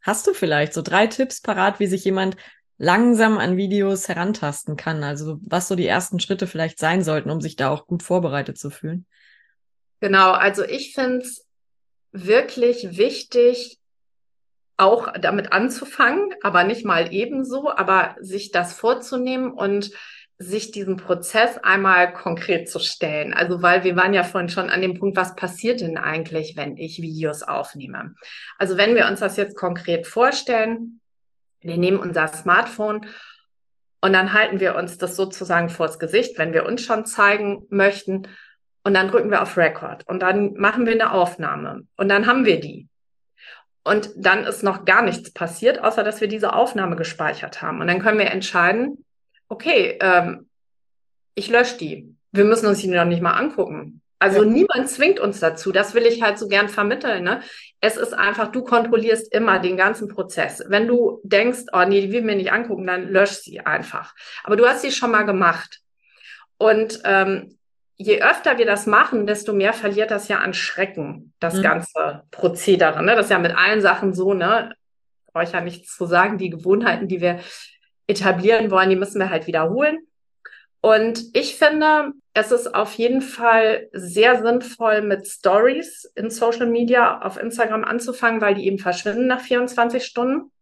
Hast 0.00 0.26
du 0.26 0.34
vielleicht 0.34 0.72
so 0.72 0.82
drei 0.82 1.08
Tipps 1.08 1.40
parat, 1.40 1.80
wie 1.80 1.86
sich 1.86 2.04
jemand 2.04 2.36
langsam 2.78 3.38
an 3.38 3.56
Videos 3.56 4.08
herantasten 4.08 4.76
kann? 4.76 5.02
Also 5.02 5.38
was 5.42 5.68
so 5.68 5.74
die 5.74 5.86
ersten 5.86 6.20
Schritte 6.20 6.46
vielleicht 6.46 6.78
sein 6.78 7.02
sollten, 7.02 7.30
um 7.30 7.40
sich 7.40 7.56
da 7.56 7.70
auch 7.70 7.86
gut 7.86 8.02
vorbereitet 8.02 8.56
zu 8.56 8.70
fühlen? 8.70 9.04
Genau, 10.00 10.30
also 10.30 10.62
ich 10.62 10.94
finde 10.94 11.18
es 11.18 11.44
wirklich 12.12 12.96
wichtig, 12.96 13.78
auch 14.76 15.12
damit 15.20 15.52
anzufangen, 15.52 16.34
aber 16.42 16.64
nicht 16.64 16.84
mal 16.84 17.12
ebenso, 17.12 17.70
aber 17.70 18.14
sich 18.20 18.52
das 18.52 18.74
vorzunehmen 18.74 19.50
und 19.50 19.90
sich 20.38 20.70
diesen 20.70 20.98
Prozess 20.98 21.56
einmal 21.58 22.12
konkret 22.12 22.68
zu 22.68 22.78
stellen. 22.78 23.32
Also, 23.32 23.62
weil 23.62 23.84
wir 23.84 23.96
waren 23.96 24.12
ja 24.12 24.22
vorhin 24.22 24.50
schon 24.50 24.68
an 24.68 24.82
dem 24.82 24.98
Punkt, 24.98 25.16
was 25.16 25.34
passiert 25.34 25.80
denn 25.80 25.96
eigentlich, 25.96 26.56
wenn 26.56 26.76
ich 26.76 27.00
Videos 27.00 27.42
aufnehme? 27.42 28.14
Also, 28.58 28.76
wenn 28.76 28.94
wir 28.94 29.06
uns 29.06 29.20
das 29.20 29.36
jetzt 29.36 29.56
konkret 29.56 30.06
vorstellen, 30.06 31.00
wir 31.60 31.78
nehmen 31.78 31.98
unser 31.98 32.28
Smartphone 32.28 33.06
und 34.00 34.12
dann 34.12 34.34
halten 34.34 34.60
wir 34.60 34.76
uns 34.76 34.98
das 34.98 35.16
sozusagen 35.16 35.70
vors 35.70 35.98
Gesicht, 35.98 36.38
wenn 36.38 36.52
wir 36.52 36.66
uns 36.66 36.82
schon 36.82 37.06
zeigen 37.06 37.66
möchten. 37.70 38.28
Und 38.84 38.94
dann 38.94 39.08
drücken 39.08 39.30
wir 39.30 39.42
auf 39.42 39.56
Record 39.56 40.06
und 40.06 40.20
dann 40.20 40.52
machen 40.54 40.86
wir 40.86 40.92
eine 40.92 41.10
Aufnahme 41.10 41.86
und 41.96 42.08
dann 42.08 42.26
haben 42.26 42.44
wir 42.44 42.60
die. 42.60 42.88
Und 43.82 44.10
dann 44.16 44.44
ist 44.44 44.62
noch 44.62 44.84
gar 44.84 45.02
nichts 45.02 45.32
passiert, 45.32 45.82
außer 45.82 46.04
dass 46.04 46.20
wir 46.20 46.28
diese 46.28 46.52
Aufnahme 46.52 46.94
gespeichert 46.94 47.62
haben. 47.62 47.80
Und 47.80 47.88
dann 47.88 48.00
können 48.00 48.18
wir 48.18 48.30
entscheiden, 48.30 49.04
okay, 49.48 49.98
ähm, 50.00 50.48
ich 51.34 51.48
lösche 51.48 51.78
die. 51.78 52.14
Wir 52.32 52.44
müssen 52.44 52.66
uns 52.66 52.80
die 52.80 52.88
noch 52.88 53.04
nicht 53.04 53.22
mal 53.22 53.34
angucken. 53.34 54.02
Also 54.18 54.42
ja. 54.42 54.50
niemand 54.50 54.88
zwingt 54.88 55.20
uns 55.20 55.40
dazu. 55.40 55.72
Das 55.72 55.94
will 55.94 56.06
ich 56.06 56.22
halt 56.22 56.38
so 56.38 56.48
gern 56.48 56.68
vermitteln. 56.68 57.22
Ne? 57.22 57.42
Es 57.80 57.96
ist 57.96 58.14
einfach, 58.14 58.50
du 58.50 58.64
kontrollierst 58.64 59.32
immer 59.32 59.58
den 59.58 59.76
ganzen 59.76 60.08
Prozess. 60.08 60.64
Wenn 60.68 60.86
du 60.86 61.20
denkst, 61.22 61.64
oh 61.72 61.84
nee, 61.86 62.00
die 62.00 62.12
will 62.12 62.22
mir 62.22 62.36
nicht 62.36 62.52
angucken, 62.52 62.86
dann 62.86 63.08
lösch 63.08 63.32
sie 63.42 63.60
einfach. 63.60 64.14
Aber 64.44 64.56
du 64.56 64.66
hast 64.66 64.82
sie 64.82 64.90
schon 64.90 65.10
mal 65.10 65.24
gemacht. 65.24 65.80
Und 66.56 67.00
ähm, 67.04 67.58
je 67.96 68.22
öfter 68.22 68.56
wir 68.56 68.64
das 68.64 68.86
machen, 68.86 69.26
desto 69.26 69.52
mehr 69.52 69.74
verliert 69.74 70.10
das 70.10 70.28
ja 70.28 70.38
an 70.38 70.54
Schrecken, 70.54 71.34
das 71.38 71.54
mhm. 71.54 71.62
ganze 71.62 72.22
Prozedere. 72.30 73.02
Ne? 73.02 73.14
Das 73.14 73.26
ist 73.26 73.30
ja 73.30 73.38
mit 73.38 73.56
allen 73.56 73.82
Sachen 73.82 74.14
so, 74.14 74.32
ne? 74.32 74.74
Brauche 75.32 75.44
ich 75.44 75.52
ja 75.52 75.60
nichts 75.60 75.94
zu 75.94 76.06
sagen. 76.06 76.38
Die 76.38 76.48
Gewohnheiten, 76.48 77.08
die 77.08 77.20
wir 77.20 77.40
etablieren 78.06 78.70
wollen, 78.70 78.90
die 78.90 78.96
müssen 78.96 79.18
wir 79.18 79.30
halt 79.30 79.46
wiederholen. 79.46 79.98
Und 80.80 81.24
ich 81.32 81.56
finde, 81.56 82.12
es 82.32 82.52
ist 82.52 82.74
auf 82.74 82.94
jeden 82.94 83.22
Fall 83.22 83.88
sehr 83.92 84.40
sinnvoll, 84.42 85.02
mit 85.02 85.26
Stories 85.26 86.04
in 86.14 86.30
Social 86.30 86.66
Media 86.66 87.22
auf 87.22 87.38
Instagram 87.38 87.82
anzufangen, 87.82 88.40
weil 88.40 88.54
die 88.54 88.66
eben 88.66 88.78
verschwinden 88.78 89.26
nach 89.26 89.40
24 89.40 90.04
Stunden. 90.04 90.52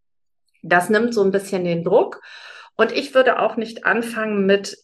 Das 0.62 0.88
nimmt 0.88 1.12
so 1.12 1.22
ein 1.22 1.30
bisschen 1.30 1.64
den 1.64 1.84
Druck. 1.84 2.22
Und 2.76 2.92
ich 2.92 3.14
würde 3.14 3.38
auch 3.38 3.56
nicht 3.56 3.84
anfangen 3.84 4.46
mit, 4.46 4.78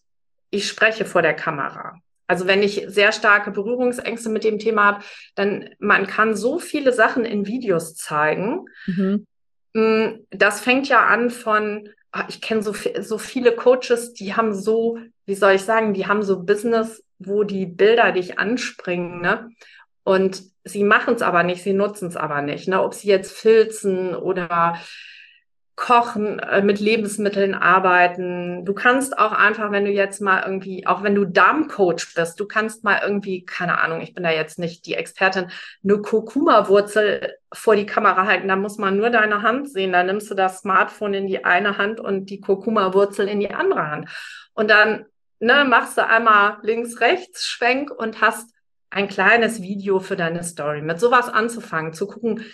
ich 0.50 0.68
spreche 0.68 1.04
vor 1.04 1.22
der 1.22 1.34
Kamera. 1.34 1.94
Also 2.26 2.46
wenn 2.46 2.62
ich 2.62 2.84
sehr 2.86 3.10
starke 3.12 3.50
Berührungsängste 3.50 4.28
mit 4.28 4.44
dem 4.44 4.58
Thema 4.58 4.84
habe, 4.84 5.04
dann 5.34 5.70
man 5.78 6.06
kann 6.06 6.36
so 6.36 6.58
viele 6.58 6.92
Sachen 6.92 7.24
in 7.24 7.46
Videos 7.46 7.96
zeigen. 7.96 8.66
Mhm. 8.86 9.26
Mm, 9.72 10.26
das 10.30 10.60
fängt 10.60 10.88
ja 10.88 11.06
an 11.06 11.30
von 11.30 11.88
ich 12.28 12.40
kenne 12.40 12.62
so, 12.62 12.74
so 13.00 13.18
viele 13.18 13.52
Coaches, 13.52 14.12
die 14.14 14.34
haben 14.34 14.54
so, 14.54 14.98
wie 15.26 15.34
soll 15.34 15.52
ich 15.52 15.62
sagen, 15.62 15.94
die 15.94 16.06
haben 16.06 16.22
so 16.22 16.42
Business, 16.42 17.04
wo 17.18 17.44
die 17.44 17.66
Bilder 17.66 18.12
dich 18.12 18.38
anspringen, 18.38 19.20
ne? 19.20 19.50
Und 20.02 20.42
sie 20.64 20.82
machen 20.82 21.14
es 21.14 21.22
aber 21.22 21.42
nicht, 21.42 21.62
sie 21.62 21.72
nutzen 21.72 22.08
es 22.08 22.16
aber 22.16 22.42
nicht, 22.42 22.68
ne? 22.68 22.82
Ob 22.82 22.94
sie 22.94 23.08
jetzt 23.08 23.32
filzen 23.32 24.14
oder 24.14 24.76
kochen, 25.80 26.38
äh, 26.40 26.60
mit 26.60 26.78
Lebensmitteln 26.78 27.54
arbeiten. 27.54 28.66
Du 28.66 28.74
kannst 28.74 29.18
auch 29.18 29.32
einfach, 29.32 29.72
wenn 29.72 29.86
du 29.86 29.90
jetzt 29.90 30.20
mal 30.20 30.42
irgendwie, 30.44 30.86
auch 30.86 31.02
wenn 31.02 31.14
du 31.14 31.24
Darmcoach 31.24 32.14
bist, 32.14 32.38
du 32.38 32.46
kannst 32.46 32.84
mal 32.84 33.00
irgendwie, 33.02 33.46
keine 33.46 33.80
Ahnung, 33.80 34.02
ich 34.02 34.12
bin 34.12 34.22
da 34.22 34.30
jetzt 34.30 34.58
nicht 34.58 34.84
die 34.84 34.94
Expertin, 34.94 35.50
eine 35.82 35.98
Kurkuma-Wurzel 36.02 37.32
vor 37.50 37.76
die 37.76 37.86
Kamera 37.86 38.26
halten. 38.26 38.46
Da 38.46 38.56
muss 38.56 38.76
man 38.76 38.98
nur 38.98 39.08
deine 39.08 39.40
Hand 39.40 39.70
sehen. 39.70 39.92
Da 39.92 40.02
nimmst 40.02 40.30
du 40.30 40.34
das 40.34 40.58
Smartphone 40.58 41.14
in 41.14 41.26
die 41.26 41.46
eine 41.46 41.78
Hand 41.78 41.98
und 41.98 42.26
die 42.26 42.42
Kurkuma-Wurzel 42.42 43.26
in 43.26 43.40
die 43.40 43.50
andere 43.50 43.90
Hand. 43.90 44.10
Und 44.52 44.68
dann 44.70 45.06
ne, 45.38 45.64
machst 45.66 45.96
du 45.96 46.06
einmal 46.06 46.58
links, 46.62 47.00
rechts, 47.00 47.46
Schwenk 47.46 47.90
und 47.90 48.20
hast 48.20 48.54
ein 48.90 49.08
kleines 49.08 49.62
Video 49.62 49.98
für 49.98 50.16
deine 50.16 50.42
Story. 50.42 50.82
Mit 50.82 51.00
sowas 51.00 51.30
anzufangen, 51.30 51.94
zu 51.94 52.06
gucken, 52.06 52.44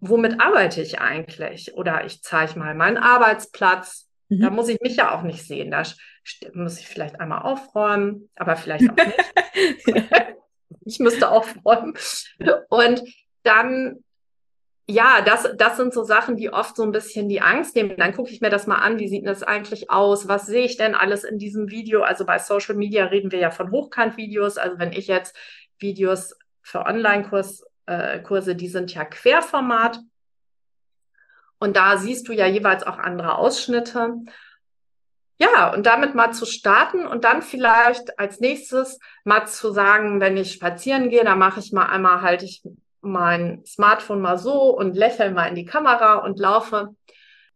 womit 0.00 0.40
arbeite 0.40 0.82
ich 0.82 0.98
eigentlich? 1.00 1.74
Oder 1.74 2.04
ich 2.04 2.22
zeige 2.22 2.58
mal 2.58 2.74
meinen 2.74 2.98
Arbeitsplatz. 2.98 4.08
Mhm. 4.28 4.40
Da 4.40 4.50
muss 4.50 4.68
ich 4.68 4.80
mich 4.80 4.96
ja 4.96 5.16
auch 5.16 5.22
nicht 5.22 5.46
sehen. 5.46 5.70
Da 5.70 5.82
muss 6.54 6.78
ich 6.78 6.88
vielleicht 6.88 7.20
einmal 7.20 7.42
aufräumen, 7.42 8.30
aber 8.36 8.56
vielleicht 8.56 8.90
auch 8.90 8.96
nicht. 8.96 9.86
ich 10.84 10.98
müsste 10.98 11.30
aufräumen. 11.30 11.94
Und 12.68 13.02
dann, 13.42 14.04
ja, 14.88 15.20
das, 15.24 15.48
das 15.56 15.76
sind 15.76 15.94
so 15.94 16.04
Sachen, 16.04 16.36
die 16.36 16.52
oft 16.52 16.76
so 16.76 16.82
ein 16.82 16.92
bisschen 16.92 17.28
die 17.28 17.40
Angst 17.40 17.76
nehmen. 17.76 17.96
Dann 17.96 18.14
gucke 18.14 18.30
ich 18.30 18.40
mir 18.40 18.50
das 18.50 18.66
mal 18.66 18.76
an, 18.76 18.98
wie 18.98 19.08
sieht 19.08 19.26
das 19.26 19.42
eigentlich 19.42 19.90
aus? 19.90 20.28
Was 20.28 20.46
sehe 20.46 20.64
ich 20.64 20.76
denn 20.76 20.94
alles 20.94 21.24
in 21.24 21.38
diesem 21.38 21.70
Video? 21.70 22.02
Also 22.02 22.24
bei 22.26 22.38
Social 22.38 22.74
Media 22.74 23.06
reden 23.06 23.32
wir 23.32 23.38
ja 23.38 23.50
von 23.50 23.70
Hochkant-Videos. 23.70 24.58
Also 24.58 24.78
wenn 24.78 24.92
ich 24.92 25.06
jetzt 25.06 25.36
Videos 25.78 26.34
für 26.62 26.84
Online-Kurs 26.84 27.64
äh, 27.86 28.18
Kurse, 28.20 28.54
die 28.54 28.68
sind 28.68 28.94
ja 28.94 29.04
Querformat. 29.04 30.00
Und 31.58 31.76
da 31.76 31.96
siehst 31.96 32.28
du 32.28 32.32
ja 32.32 32.46
jeweils 32.46 32.82
auch 32.82 32.98
andere 32.98 33.36
Ausschnitte. 33.38 34.14
Ja, 35.38 35.72
und 35.72 35.84
damit 35.84 36.14
mal 36.14 36.32
zu 36.32 36.46
starten 36.46 37.06
und 37.06 37.24
dann 37.24 37.42
vielleicht 37.42 38.18
als 38.18 38.40
nächstes 38.40 38.98
mal 39.24 39.46
zu 39.46 39.70
sagen, 39.70 40.20
wenn 40.20 40.36
ich 40.36 40.52
spazieren 40.52 41.10
gehe, 41.10 41.24
dann 41.24 41.38
mache 41.38 41.60
ich 41.60 41.72
mal 41.72 41.86
einmal, 41.86 42.22
halte 42.22 42.46
ich 42.46 42.62
mein 43.02 43.62
Smartphone 43.66 44.20
mal 44.20 44.38
so 44.38 44.74
und 44.74 44.96
lächle 44.96 45.30
mal 45.30 45.46
in 45.46 45.54
die 45.54 45.66
Kamera 45.66 46.16
und 46.16 46.38
laufe 46.38 46.94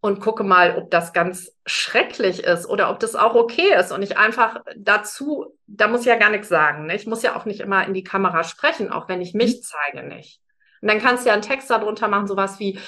und 0.00 0.20
gucke 0.20 0.44
mal, 0.44 0.76
ob 0.76 0.90
das 0.90 1.12
ganz 1.12 1.52
schrecklich 1.66 2.44
ist 2.44 2.66
oder 2.66 2.90
ob 2.90 3.00
das 3.00 3.14
auch 3.14 3.34
okay 3.34 3.74
ist. 3.78 3.92
Und 3.92 4.02
ich 4.02 4.16
einfach 4.16 4.62
dazu, 4.76 5.54
da 5.66 5.88
muss 5.88 6.00
ich 6.00 6.06
ja 6.06 6.16
gar 6.16 6.30
nichts 6.30 6.48
sagen. 6.48 6.86
Ne? 6.86 6.96
Ich 6.96 7.06
muss 7.06 7.22
ja 7.22 7.36
auch 7.36 7.44
nicht 7.44 7.60
immer 7.60 7.86
in 7.86 7.92
die 7.92 8.04
Kamera 8.04 8.44
sprechen, 8.44 8.90
auch 8.90 9.08
wenn 9.08 9.20
ich 9.20 9.34
mich 9.34 9.56
mhm. 9.56 9.62
zeige 9.62 10.06
nicht. 10.06 10.40
Und 10.80 10.90
dann 10.90 11.00
kannst 11.00 11.24
du 11.24 11.28
ja 11.28 11.34
einen 11.34 11.42
Text 11.42 11.68
darunter 11.68 12.08
machen, 12.08 12.26
sowas 12.26 12.58
wie 12.58 12.78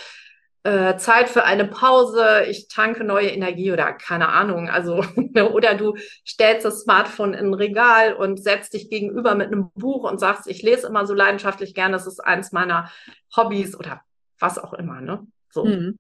äh, 0.64 0.96
Zeit 0.96 1.29
für 1.29 1.44
eine 1.44 1.66
Pause, 1.66 2.44
ich 2.48 2.68
tanke 2.68 3.05
neue 3.05 3.29
Energie 3.29 3.72
oder 3.72 3.92
keine 3.92 4.29
Ahnung. 4.29 4.70
Also, 4.70 5.05
oder 5.53 5.75
du 5.75 5.96
stellst 6.27 6.64
das 6.64 6.83
Smartphone 6.83 7.35
in 7.35 7.48
ein 7.48 7.55
Regal 7.55 8.14
und 8.14 8.42
setzt 8.42 8.72
dich 8.72 8.88
gegenüber 8.88 9.35
mit 9.35 9.48
einem 9.48 9.70
Buch 9.75 10.11
und 10.11 10.18
sagst, 10.18 10.46
ich 10.46 10.62
lese 10.62 10.87
immer 10.87 11.05
so 11.05 11.12
leidenschaftlich 11.12 11.75
gern, 11.75 11.92
das 11.92 12.07
ist 12.07 12.20
eins 12.20 12.53
meiner 12.53 12.90
Hobbys 13.37 13.77
oder 13.77 14.01
was 14.38 14.59
auch 14.59 14.72
immer, 14.72 15.01
ne? 15.01 15.27
So. 15.51 15.64
Mhm. 15.64 15.98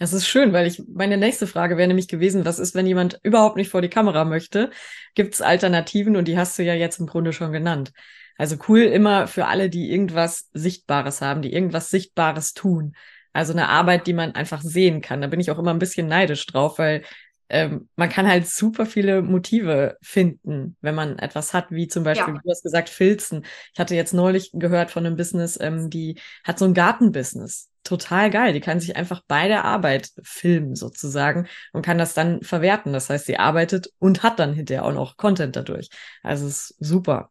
Das 0.00 0.14
ist 0.14 0.26
schön, 0.26 0.54
weil 0.54 0.66
ich 0.66 0.82
meine 0.88 1.18
nächste 1.18 1.46
Frage 1.46 1.76
wäre 1.76 1.86
nämlich 1.86 2.08
gewesen, 2.08 2.46
was 2.46 2.58
ist, 2.58 2.74
wenn 2.74 2.86
jemand 2.86 3.20
überhaupt 3.22 3.56
nicht 3.56 3.68
vor 3.68 3.82
die 3.82 3.90
Kamera 3.90 4.24
möchte? 4.24 4.70
Gibt 5.14 5.34
es 5.34 5.42
Alternativen 5.42 6.16
und 6.16 6.26
die 6.26 6.38
hast 6.38 6.58
du 6.58 6.62
ja 6.62 6.72
jetzt 6.72 7.00
im 7.00 7.06
Grunde 7.06 7.34
schon 7.34 7.52
genannt. 7.52 7.92
Also 8.38 8.56
cool 8.66 8.80
immer 8.80 9.26
für 9.26 9.46
alle, 9.46 9.68
die 9.68 9.90
irgendwas 9.92 10.48
Sichtbares 10.54 11.20
haben, 11.20 11.42
die 11.42 11.52
irgendwas 11.52 11.90
Sichtbares 11.90 12.54
tun. 12.54 12.96
Also 13.34 13.52
eine 13.52 13.68
Arbeit, 13.68 14.06
die 14.06 14.14
man 14.14 14.34
einfach 14.34 14.62
sehen 14.62 15.02
kann. 15.02 15.20
Da 15.20 15.26
bin 15.26 15.38
ich 15.38 15.50
auch 15.50 15.58
immer 15.58 15.70
ein 15.70 15.78
bisschen 15.78 16.06
neidisch 16.06 16.46
drauf, 16.46 16.78
weil 16.78 17.02
ähm, 17.50 17.88
man 17.96 18.08
kann 18.08 18.28
halt 18.28 18.46
super 18.46 18.86
viele 18.86 19.22
Motive 19.22 19.96
finden, 20.00 20.76
wenn 20.80 20.94
man 20.94 21.18
etwas 21.18 21.52
hat, 21.52 21.66
wie 21.70 21.88
zum 21.88 22.04
Beispiel, 22.04 22.34
ja. 22.34 22.40
du 22.42 22.50
hast 22.50 22.62
gesagt, 22.62 22.88
Filzen. 22.88 23.44
Ich 23.74 23.80
hatte 23.80 23.94
jetzt 23.94 24.14
neulich 24.14 24.50
gehört 24.54 24.90
von 24.90 25.04
einem 25.04 25.16
Business, 25.16 25.58
ähm, 25.60 25.90
die 25.90 26.18
hat 26.44 26.58
so 26.58 26.64
ein 26.64 26.74
Gartenbusiness 26.74 27.68
total 27.82 28.30
geil. 28.30 28.52
Die 28.52 28.60
kann 28.60 28.80
sich 28.80 28.96
einfach 28.96 29.22
bei 29.26 29.48
der 29.48 29.64
Arbeit 29.64 30.10
filmen 30.22 30.76
sozusagen 30.76 31.48
und 31.72 31.84
kann 31.84 31.98
das 31.98 32.14
dann 32.14 32.42
verwerten. 32.42 32.92
Das 32.92 33.10
heißt, 33.10 33.26
sie 33.26 33.38
arbeitet 33.38 33.90
und 33.98 34.22
hat 34.22 34.38
dann 34.38 34.52
hinterher 34.52 34.84
auch 34.84 34.92
noch 34.92 35.16
Content 35.16 35.56
dadurch. 35.56 35.88
Also 36.22 36.46
es 36.46 36.70
ist 36.70 36.76
super. 36.78 37.30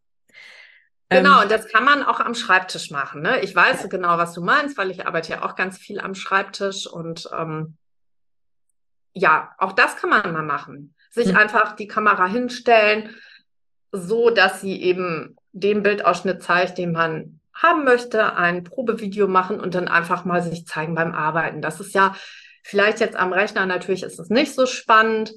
Genau, 1.10 1.38
ähm, 1.38 1.44
und 1.44 1.52
das 1.52 1.68
kann 1.68 1.86
man 1.86 2.04
auch 2.04 2.20
am 2.20 2.36
Schreibtisch 2.36 2.92
machen. 2.92 3.22
Ne? 3.22 3.40
Ich 3.42 3.56
weiß 3.56 3.90
genau, 3.90 4.18
was 4.18 4.34
du 4.34 4.42
meinst, 4.44 4.78
weil 4.78 4.92
ich 4.92 5.08
arbeite 5.08 5.32
ja 5.32 5.44
auch 5.44 5.56
ganz 5.56 5.78
viel 5.78 6.00
am 6.00 6.14
Schreibtisch 6.14 6.88
und 6.88 7.30
ähm, 7.36 7.78
ja, 9.20 9.52
auch 9.58 9.74
das 9.74 9.98
kann 9.98 10.10
man 10.10 10.32
mal 10.32 10.44
machen. 10.44 10.96
Sich 11.12 11.28
mhm. 11.28 11.38
einfach 11.38 11.76
die 11.76 11.88
Kamera 11.88 12.28
hinstellen, 12.28 13.16
so 13.92 14.30
dass 14.30 14.62
sie 14.62 14.82
eben 14.82 15.36
den 15.52 15.84
Bildausschnitt 15.84 16.44
zeigt, 16.44 16.78
den 16.78 16.92
man 16.92 17.40
haben 17.54 17.84
möchte, 17.84 18.38
ein 18.38 18.64
Probevideo 18.64 19.28
machen 19.28 19.60
und 19.60 19.76
dann 19.76 19.88
einfach 19.88 20.24
mal 20.24 20.42
sich 20.42 20.66
zeigen 20.66 20.96
beim 20.96 21.14
Arbeiten. 21.14 21.62
Das 21.62 21.80
ist 21.80 21.94
ja 21.94 22.16
vielleicht 22.64 23.00
jetzt 23.00 23.18
am 23.18 23.34
Rechner, 23.34 23.66
natürlich 23.66 24.04
ist 24.04 24.20
es 24.20 24.30
nicht 24.30 24.54
so 24.54 24.66
spannend, 24.66 25.34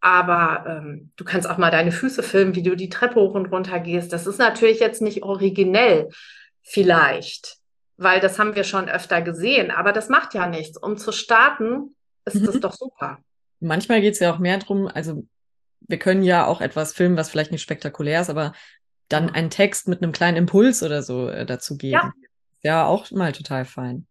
aber 0.00 0.64
ähm, 0.66 1.12
du 1.16 1.24
kannst 1.24 1.48
auch 1.48 1.58
mal 1.58 1.70
deine 1.70 1.92
Füße 1.92 2.24
filmen, 2.24 2.56
wie 2.56 2.62
du 2.62 2.74
die 2.74 2.88
Treppe 2.88 3.20
hoch 3.20 3.34
und 3.34 3.46
runter 3.46 3.78
gehst. 3.78 4.12
Das 4.12 4.26
ist 4.26 4.38
natürlich 4.38 4.80
jetzt 4.80 5.02
nicht 5.02 5.22
originell, 5.22 6.08
vielleicht, 6.62 7.58
weil 7.96 8.18
das 8.18 8.40
haben 8.40 8.56
wir 8.56 8.64
schon 8.64 8.88
öfter 8.88 9.22
gesehen, 9.22 9.70
aber 9.70 9.92
das 9.92 10.08
macht 10.08 10.34
ja 10.34 10.48
nichts. 10.48 10.76
Um 10.76 10.96
zu 10.96 11.12
starten, 11.12 11.94
ist 12.24 12.36
mhm. 12.36 12.46
das 12.46 12.60
doch 12.60 12.72
super. 12.72 13.18
manchmal 13.60 14.00
geht 14.00 14.14
es 14.14 14.20
ja 14.20 14.32
auch 14.32 14.38
mehr 14.38 14.58
drum, 14.58 14.88
also 14.88 15.24
wir 15.80 15.98
können 15.98 16.22
ja 16.22 16.46
auch 16.46 16.60
etwas 16.60 16.92
filmen, 16.92 17.16
was 17.16 17.30
vielleicht 17.30 17.52
nicht 17.52 17.62
spektakulär 17.62 18.20
ist, 18.20 18.30
aber 18.30 18.52
dann 19.08 19.30
einen 19.30 19.50
Text 19.50 19.88
mit 19.88 20.02
einem 20.02 20.12
kleinen 20.12 20.36
Impuls 20.36 20.82
oder 20.82 21.02
so 21.02 21.28
äh, 21.28 21.44
dazu 21.44 21.76
geben. 21.76 21.92
Ja. 21.92 22.12
ja, 22.62 22.86
auch 22.86 23.10
mal 23.10 23.32
total 23.32 23.64
fein. 23.64 24.06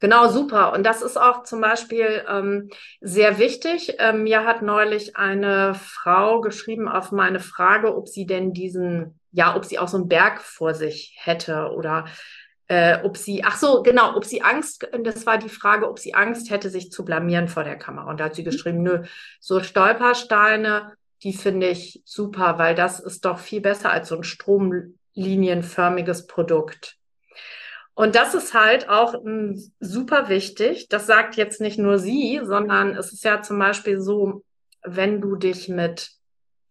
Genau, 0.00 0.28
super. 0.28 0.72
Und 0.72 0.84
das 0.84 1.02
ist 1.02 1.16
auch 1.16 1.42
zum 1.42 1.60
Beispiel 1.60 2.24
ähm, 2.28 2.70
sehr 3.00 3.38
wichtig. 3.38 3.96
Ähm, 3.98 4.22
mir 4.22 4.44
hat 4.44 4.62
neulich 4.62 5.16
eine 5.16 5.74
Frau 5.74 6.40
geschrieben 6.40 6.88
auf 6.88 7.12
meine 7.12 7.40
Frage, 7.40 7.96
ob 7.96 8.08
sie 8.08 8.26
denn 8.26 8.52
diesen, 8.52 9.18
ja, 9.32 9.56
ob 9.56 9.64
sie 9.64 9.78
auch 9.78 9.88
so 9.88 9.96
einen 9.96 10.08
Berg 10.08 10.42
vor 10.42 10.74
sich 10.74 11.16
hätte 11.18 11.70
oder 11.74 12.06
äh, 12.68 12.98
ob 13.02 13.16
sie, 13.16 13.44
ach 13.44 13.58
so, 13.58 13.82
genau, 13.82 14.16
ob 14.16 14.24
sie 14.24 14.42
Angst, 14.42 14.88
das 15.02 15.26
war 15.26 15.38
die 15.38 15.48
Frage, 15.48 15.88
ob 15.88 15.98
sie 15.98 16.14
Angst 16.14 16.50
hätte, 16.50 16.70
sich 16.70 16.90
zu 16.90 17.04
blamieren 17.04 17.48
vor 17.48 17.64
der 17.64 17.76
Kamera. 17.76 18.10
Und 18.10 18.20
da 18.20 18.24
hat 18.24 18.34
sie 18.34 18.42
mhm. 18.42 18.46
geschrieben, 18.46 18.82
nö, 18.82 19.02
so 19.40 19.60
Stolpersteine, 19.60 20.92
die 21.22 21.32
finde 21.32 21.68
ich 21.68 22.02
super, 22.04 22.58
weil 22.58 22.74
das 22.74 23.00
ist 23.00 23.24
doch 23.24 23.38
viel 23.38 23.60
besser 23.60 23.90
als 23.90 24.08
so 24.08 24.16
ein 24.16 24.24
stromlinienförmiges 24.24 26.26
Produkt. 26.26 26.96
Und 27.94 28.16
das 28.16 28.34
ist 28.34 28.54
halt 28.54 28.88
auch 28.88 29.14
m, 29.14 29.72
super 29.78 30.28
wichtig. 30.28 30.88
Das 30.88 31.06
sagt 31.06 31.36
jetzt 31.36 31.60
nicht 31.60 31.78
nur 31.78 31.98
sie, 31.98 32.40
sondern 32.42 32.96
es 32.96 33.12
ist 33.12 33.24
ja 33.24 33.40
zum 33.40 33.58
Beispiel 33.58 34.00
so, 34.00 34.42
wenn 34.82 35.20
du 35.20 35.36
dich 35.36 35.68
mit 35.68 36.10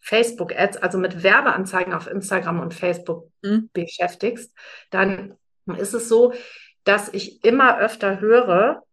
Facebook-Ads, 0.02 0.78
also 0.78 0.98
mit 0.98 1.24
Werbeanzeigen 1.24 1.94
auf 1.94 2.08
Instagram 2.08 2.60
und 2.60 2.74
Facebook 2.74 3.32
mhm. 3.42 3.70
beschäftigst, 3.72 4.54
dann 4.90 5.38
ist 5.78 5.94
es 5.94 6.10
so, 6.10 6.34
dass 6.84 7.10
ich 7.14 7.44
immer 7.44 7.80
öfter 7.80 8.20
höre, 8.20 8.84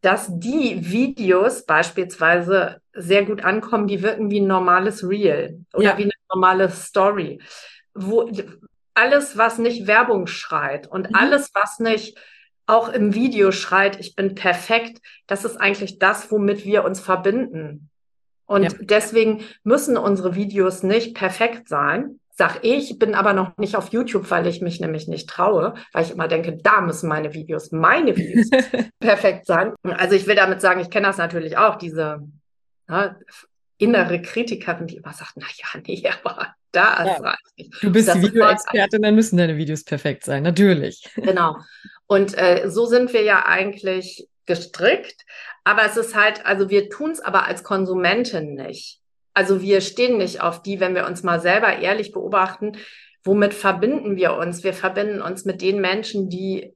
dass 0.00 0.28
die 0.30 0.90
Videos 0.90 1.64
beispielsweise 1.64 2.80
sehr 2.92 3.24
gut 3.24 3.42
ankommen, 3.42 3.86
die 3.86 4.02
wirken 4.02 4.30
wie 4.30 4.40
ein 4.40 4.46
normales 4.46 5.08
Reel 5.08 5.64
oder 5.72 5.84
ja. 5.84 5.98
wie 5.98 6.04
eine 6.04 6.12
normale 6.32 6.70
Story. 6.70 7.40
Wo 7.94 8.30
alles, 8.92 9.36
was 9.38 9.58
nicht 9.58 9.86
Werbung 9.86 10.26
schreit 10.26 10.86
und 10.86 11.08
mhm. 11.08 11.14
alles, 11.14 11.50
was 11.54 11.78
nicht 11.78 12.18
auch 12.66 12.88
im 12.88 13.14
Video 13.14 13.50
schreit, 13.50 13.98
ich 14.00 14.14
bin 14.14 14.34
perfekt, 14.34 15.00
das 15.26 15.44
ist 15.44 15.56
eigentlich 15.56 15.98
das, 15.98 16.30
womit 16.30 16.64
wir 16.64 16.84
uns 16.84 17.00
verbinden. 17.00 17.90
Und 18.46 18.62
ja. 18.62 18.70
deswegen 18.80 19.44
müssen 19.64 19.96
unsere 19.96 20.34
Videos 20.34 20.82
nicht 20.82 21.14
perfekt 21.14 21.68
sein, 21.68 22.20
sag 22.36 22.64
ich, 22.64 22.98
bin 22.98 23.14
aber 23.14 23.32
noch 23.32 23.56
nicht 23.58 23.76
auf 23.76 23.92
YouTube, 23.92 24.30
weil 24.30 24.46
ich 24.46 24.60
mich 24.60 24.80
nämlich 24.80 25.06
nicht 25.06 25.28
traue, 25.28 25.74
weil 25.92 26.04
ich 26.04 26.10
immer 26.10 26.28
denke, 26.28 26.56
da 26.56 26.80
müssen 26.80 27.08
meine 27.08 27.32
Videos, 27.32 27.70
meine 27.70 28.16
Videos 28.16 28.50
perfekt 29.00 29.46
sein. 29.46 29.72
Also 29.82 30.16
ich 30.16 30.26
will 30.26 30.34
damit 30.34 30.60
sagen, 30.60 30.80
ich 30.80 30.90
kenne 30.90 31.06
das 31.06 31.18
natürlich 31.18 31.56
auch, 31.56 31.76
diese 31.76 32.20
ne, 32.88 33.16
innere 33.78 34.20
Kritikerin, 34.20 34.86
die 34.86 34.96
immer 34.96 35.12
sagt, 35.12 35.32
na 35.36 35.46
ja, 35.56 35.80
nee, 35.86 36.04
aber 36.24 36.54
da 36.72 37.04
ist 37.04 37.22
ja. 37.22 37.36
nicht. 37.56 37.82
Du 37.82 37.92
bist 37.92 38.14
Videoexpertin, 38.14 39.02
dann 39.02 39.14
müssen 39.14 39.36
deine 39.36 39.56
Videos 39.56 39.84
perfekt 39.84 40.24
sein, 40.24 40.42
natürlich. 40.42 41.08
Genau. 41.14 41.56
Und 42.06 42.36
äh, 42.36 42.68
so 42.68 42.84
sind 42.86 43.12
wir 43.12 43.22
ja 43.22 43.46
eigentlich 43.46 44.28
gestrickt. 44.46 45.22
Aber 45.62 45.86
es 45.86 45.96
ist 45.96 46.14
halt, 46.14 46.44
also 46.44 46.68
wir 46.68 46.90
tun 46.90 47.12
es 47.12 47.20
aber 47.20 47.46
als 47.46 47.62
Konsumentin 47.62 48.54
nicht. 48.54 49.00
Also 49.34 49.60
wir 49.60 49.80
stehen 49.80 50.16
nicht 50.16 50.40
auf 50.40 50.62
die, 50.62 50.80
wenn 50.80 50.94
wir 50.94 51.06
uns 51.06 51.22
mal 51.22 51.40
selber 51.40 51.76
ehrlich 51.78 52.12
beobachten, 52.12 52.72
womit 53.24 53.52
verbinden 53.52 54.16
wir 54.16 54.34
uns? 54.34 54.62
Wir 54.62 54.72
verbinden 54.72 55.20
uns 55.20 55.44
mit 55.44 55.60
den 55.60 55.80
Menschen, 55.80 56.28
die 56.28 56.74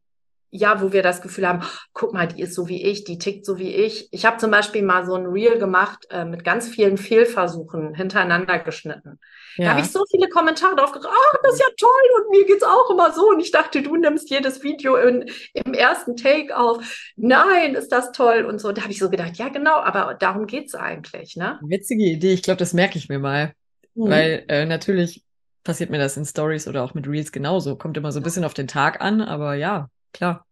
ja, 0.51 0.81
wo 0.81 0.93
wir 0.93 1.03
das 1.03 1.21
Gefühl 1.21 1.47
haben, 1.47 1.63
guck 1.93 2.13
mal, 2.13 2.27
die 2.27 2.41
ist 2.41 2.55
so 2.55 2.69
wie 2.69 2.83
ich, 2.83 3.05
die 3.05 3.19
tickt 3.19 3.45
so 3.45 3.59
wie 3.59 3.75
ich. 3.75 4.09
Ich 4.13 4.25
habe 4.25 4.39
zum 4.39 4.51
Beispiel 4.51 4.83
mal 4.83 5.05
so 5.05 5.15
ein 5.15 5.27
Reel 5.27 5.59
gemacht 5.59 6.07
äh, 6.11 6.25
mit 6.25 6.45
ganz 6.45 6.69
vielen 6.69 6.97
Fehlversuchen 6.97 7.95
hintereinander 7.95 8.59
geschnitten. 8.59 9.19
Ja. 9.57 9.65
Da 9.65 9.71
habe 9.73 9.81
ich 9.81 9.91
so 9.91 10.05
viele 10.11 10.29
Kommentare 10.29 10.77
drauf 10.77 10.93
gekriegt, 10.93 11.13
ach, 11.13 11.39
das 11.43 11.55
ist 11.55 11.61
ja 11.61 11.67
toll 11.79 11.91
und 12.17 12.31
mir 12.31 12.47
geht's 12.47 12.65
auch 12.65 12.91
immer 12.91 13.13
so. 13.13 13.29
Und 13.29 13.41
ich 13.41 13.51
dachte, 13.51 13.83
du 13.83 13.97
nimmst 13.97 14.31
jedes 14.31 14.63
Video 14.63 14.97
in, 14.97 15.31
im 15.53 15.75
ersten 15.75 16.17
Take 16.17 16.57
auf. 16.57 17.11
Nein, 17.17 17.75
ist 17.75 17.93
das 17.93 18.13
toll 18.13 18.45
und 18.45 18.61
so. 18.61 18.73
Da 18.73 18.83
habe 18.83 18.93
ich 18.93 18.99
so 18.99 19.11
gedacht, 19.11 19.37
ja 19.37 19.49
genau, 19.49 19.77
aber 19.77 20.15
darum 20.15 20.47
geht's 20.47 20.75
eigentlich. 20.75 21.37
Ne? 21.37 21.59
Witzige 21.63 22.05
Idee, 22.05 22.33
ich 22.33 22.43
glaube, 22.43 22.59
das 22.59 22.73
merke 22.73 22.97
ich 22.97 23.09
mir 23.09 23.19
mal. 23.19 23.53
Mhm. 23.95 24.11
Weil 24.11 24.45
äh, 24.49 24.65
natürlich 24.65 25.25
passiert 25.65 25.91
mir 25.91 25.99
das 25.99 26.17
in 26.17 26.25
Stories 26.25 26.67
oder 26.69 26.83
auch 26.83 26.95
mit 26.95 27.07
Reels 27.07 27.33
genauso. 27.33 27.77
Kommt 27.77 27.97
immer 27.99 28.13
so 28.13 28.21
ein 28.21 28.23
bisschen 28.23 28.45
auf 28.45 28.55
den 28.55 28.69
Tag 28.69 29.03
an, 29.03 29.21
aber 29.21 29.55
ja, 29.55 29.91
klar. 30.12 30.44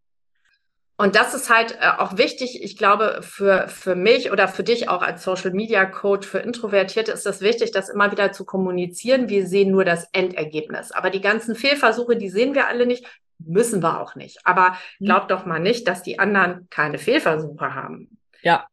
Und 0.98 1.14
das 1.14 1.34
ist 1.34 1.50
halt 1.50 1.76
äh, 1.80 1.88
auch 1.98 2.16
wichtig. 2.16 2.62
Ich 2.62 2.78
glaube, 2.78 3.20
für, 3.20 3.68
für 3.68 3.94
mich 3.94 4.32
oder 4.32 4.48
für 4.48 4.64
dich 4.64 4.88
auch 4.88 5.02
als 5.02 5.22
Social 5.22 5.50
Media 5.50 5.84
Coach 5.84 6.26
für 6.26 6.38
Introvertierte 6.38 7.12
ist 7.12 7.26
das 7.26 7.42
wichtig, 7.42 7.70
das 7.70 7.90
immer 7.90 8.10
wieder 8.12 8.32
zu 8.32 8.46
kommunizieren. 8.46 9.28
Wir 9.28 9.46
sehen 9.46 9.70
nur 9.70 9.84
das 9.84 10.08
Endergebnis. 10.12 10.92
Aber 10.92 11.10
die 11.10 11.20
ganzen 11.20 11.54
Fehlversuche, 11.54 12.16
die 12.16 12.30
sehen 12.30 12.54
wir 12.54 12.68
alle 12.68 12.86
nicht, 12.86 13.04
müssen 13.38 13.82
wir 13.82 14.00
auch 14.00 14.14
nicht. 14.14 14.38
Aber 14.44 14.76
mhm. 14.98 15.06
glaub 15.06 15.28
doch 15.28 15.44
mal 15.44 15.60
nicht, 15.60 15.86
dass 15.86 16.02
die 16.02 16.18
anderen 16.18 16.66
keine 16.70 16.98
Fehlversuche 16.98 17.74
haben. 17.74 18.18
Ja. 18.40 18.66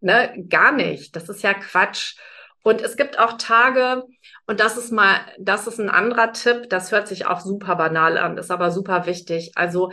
Ne, 0.00 0.46
gar 0.48 0.72
nicht. 0.72 1.16
Das 1.16 1.28
ist 1.28 1.42
ja 1.42 1.52
Quatsch. 1.52 2.16
Und 2.66 2.82
es 2.82 2.96
gibt 2.96 3.20
auch 3.20 3.34
Tage, 3.34 4.02
und 4.48 4.58
das 4.58 4.76
ist 4.76 4.90
mal, 4.90 5.20
das 5.38 5.68
ist 5.68 5.78
ein 5.78 5.88
anderer 5.88 6.32
Tipp, 6.32 6.68
das 6.68 6.90
hört 6.90 7.06
sich 7.06 7.24
auch 7.24 7.38
super 7.38 7.76
banal 7.76 8.18
an, 8.18 8.36
ist 8.38 8.50
aber 8.50 8.72
super 8.72 9.06
wichtig. 9.06 9.52
Also 9.54 9.92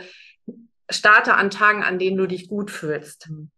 starte 0.90 1.34
an 1.34 1.50
Tagen, 1.50 1.84
an 1.84 2.00
denen 2.00 2.16
du 2.16 2.26
dich 2.26 2.48
gut 2.48 2.72
fühlst. 2.72 3.30
Mhm. 3.30 3.52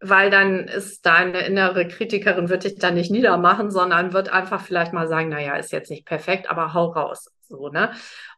Weil 0.00 0.30
dann 0.30 0.66
ist 0.66 1.06
deine 1.06 1.46
innere 1.46 1.86
Kritikerin, 1.86 2.48
wird 2.48 2.64
dich 2.64 2.74
dann 2.74 2.94
nicht 2.94 3.12
niedermachen, 3.12 3.70
sondern 3.70 4.12
wird 4.12 4.30
einfach 4.30 4.62
vielleicht 4.62 4.92
mal 4.92 5.06
sagen, 5.06 5.28
naja, 5.28 5.54
ist 5.54 5.70
jetzt 5.70 5.92
nicht 5.92 6.04
perfekt, 6.04 6.50
aber 6.50 6.74
hau 6.74 6.86
raus. 6.86 7.30
So, 7.42 7.68
ne? 7.68 7.92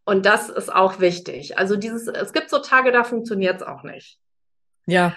Und 0.04 0.26
das 0.26 0.50
ist 0.50 0.70
auch 0.70 1.00
wichtig. 1.00 1.56
Also 1.56 1.74
dieses, 1.74 2.06
es 2.06 2.34
gibt 2.34 2.50
so 2.50 2.58
Tage, 2.58 2.92
da 2.92 3.02
funktioniert 3.02 3.62
es 3.62 3.66
auch 3.66 3.82
nicht. 3.82 4.18
Ja. 4.84 5.16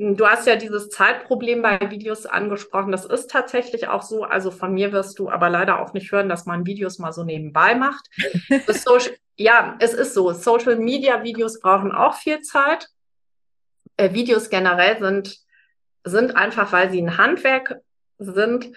Du 0.00 0.28
hast 0.28 0.46
ja 0.46 0.54
dieses 0.54 0.90
Zeitproblem 0.90 1.60
bei 1.60 1.90
Videos 1.90 2.24
angesprochen. 2.24 2.92
Das 2.92 3.04
ist 3.04 3.32
tatsächlich 3.32 3.88
auch 3.88 4.02
so. 4.02 4.22
Also 4.22 4.52
von 4.52 4.72
mir 4.72 4.92
wirst 4.92 5.18
du 5.18 5.28
aber 5.28 5.50
leider 5.50 5.80
auch 5.80 5.92
nicht 5.92 6.12
hören, 6.12 6.28
dass 6.28 6.46
man 6.46 6.66
Videos 6.66 7.00
mal 7.00 7.12
so 7.12 7.24
nebenbei 7.24 7.74
macht. 7.74 8.08
Social, 8.68 9.16
ja, 9.36 9.76
es 9.80 9.94
ist 9.94 10.14
so. 10.14 10.32
Social 10.32 10.76
Media 10.76 11.24
Videos 11.24 11.58
brauchen 11.58 11.90
auch 11.90 12.14
viel 12.14 12.40
Zeit. 12.42 12.88
Äh, 13.96 14.14
Videos 14.14 14.50
generell 14.50 15.00
sind, 15.00 15.40
sind 16.04 16.36
einfach, 16.36 16.70
weil 16.70 16.90
sie 16.90 17.02
ein 17.02 17.18
Handwerk 17.18 17.80
sind, 18.18 18.70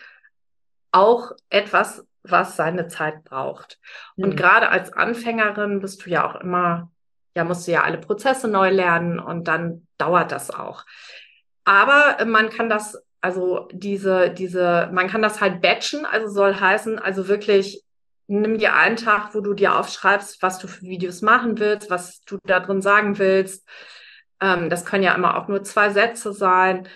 auch 0.91 1.33
etwas, 1.49 2.03
was 2.23 2.55
seine 2.55 2.87
Zeit 2.87 3.23
braucht. 3.23 3.79
Mhm. 4.15 4.23
Und 4.23 4.37
gerade 4.37 4.69
als 4.69 4.91
Anfängerin 4.91 5.81
bist 5.81 6.03
du 6.03 6.09
ja 6.09 6.27
auch 6.27 6.41
immer 6.41 6.90
ja, 7.35 7.43
musst 7.43 7.67
du 7.67 7.71
ja 7.71 7.83
alle 7.83 7.97
Prozesse 7.97 8.47
neu 8.47 8.69
lernen 8.69 9.19
und 9.19 9.47
dann 9.47 9.87
dauert 9.97 10.31
das 10.31 10.49
auch. 10.49 10.85
Aber 11.63 12.19
äh, 12.19 12.25
man 12.25 12.49
kann 12.49 12.69
das, 12.69 13.01
also 13.21 13.67
diese, 13.71 14.31
diese, 14.31 14.89
man 14.91 15.07
kann 15.07 15.21
das 15.21 15.41
halt 15.41 15.61
batchen, 15.61 16.05
also 16.05 16.27
soll 16.27 16.55
heißen, 16.55 16.99
also 16.99 17.27
wirklich 17.27 17.83
nimm 18.27 18.57
dir 18.57 18.75
einen 18.75 18.95
Tag, 18.95 19.35
wo 19.35 19.41
du 19.41 19.53
dir 19.53 19.77
aufschreibst, 19.77 20.41
was 20.41 20.57
du 20.59 20.67
für 20.67 20.83
Videos 20.83 21.21
machen 21.21 21.59
willst, 21.59 21.89
was 21.89 22.21
du 22.21 22.37
da 22.45 22.59
drin 22.61 22.81
sagen 22.81 23.19
willst. 23.19 23.67
Ähm, 24.39 24.69
das 24.69 24.85
können 24.85 25.03
ja 25.03 25.13
immer 25.13 25.37
auch 25.37 25.47
nur 25.47 25.63
zwei 25.63 25.89
Sätze 25.89 26.33
sein. 26.33 26.87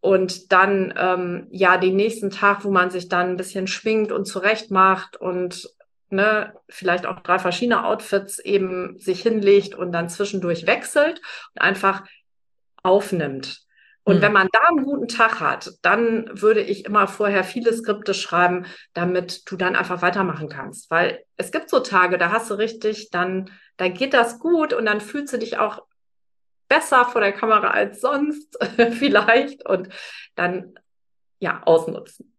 Und 0.00 0.50
dann, 0.50 0.92
ähm, 0.96 1.46
ja, 1.50 1.76
den 1.76 1.94
nächsten 1.94 2.30
Tag, 2.30 2.64
wo 2.64 2.72
man 2.72 2.90
sich 2.90 3.08
dann 3.08 3.30
ein 3.30 3.36
bisschen 3.36 3.68
schwingt 3.68 4.10
und 4.10 4.24
zurecht 4.24 4.72
macht 4.72 5.16
und 5.16 5.68
ne, 6.12 6.54
vielleicht 6.68 7.06
auch 7.06 7.20
drei 7.20 7.38
verschiedene 7.38 7.84
Outfits 7.84 8.38
eben 8.38 8.98
sich 8.98 9.22
hinlegt 9.22 9.74
und 9.74 9.92
dann 9.92 10.08
zwischendurch 10.08 10.66
wechselt 10.66 11.20
und 11.54 11.62
einfach 11.62 12.04
aufnimmt. 12.82 13.62
Und 14.04 14.16
mhm. 14.16 14.22
wenn 14.22 14.32
man 14.32 14.48
da 14.52 14.60
einen 14.68 14.84
guten 14.84 15.08
Tag 15.08 15.40
hat, 15.40 15.72
dann 15.82 16.28
würde 16.32 16.60
ich 16.60 16.84
immer 16.84 17.06
vorher 17.06 17.44
viele 17.44 17.72
Skripte 17.72 18.14
schreiben, 18.14 18.66
damit 18.94 19.50
du 19.50 19.56
dann 19.56 19.76
einfach 19.76 20.02
weitermachen 20.02 20.48
kannst. 20.48 20.90
Weil 20.90 21.24
es 21.36 21.52
gibt 21.52 21.70
so 21.70 21.80
Tage, 21.80 22.18
da 22.18 22.30
hast 22.30 22.50
du 22.50 22.54
richtig, 22.54 23.10
dann, 23.10 23.50
da 23.76 23.88
geht 23.88 24.12
das 24.12 24.38
gut 24.38 24.72
und 24.72 24.86
dann 24.86 25.00
fühlst 25.00 25.32
du 25.32 25.38
dich 25.38 25.58
auch 25.58 25.82
besser 26.68 27.04
vor 27.04 27.20
der 27.20 27.32
Kamera 27.32 27.68
als 27.68 28.00
sonst 28.00 28.58
vielleicht 28.92 29.64
und 29.66 29.88
dann 30.34 30.74
ja 31.38 31.62
ausnutzen 31.64 32.31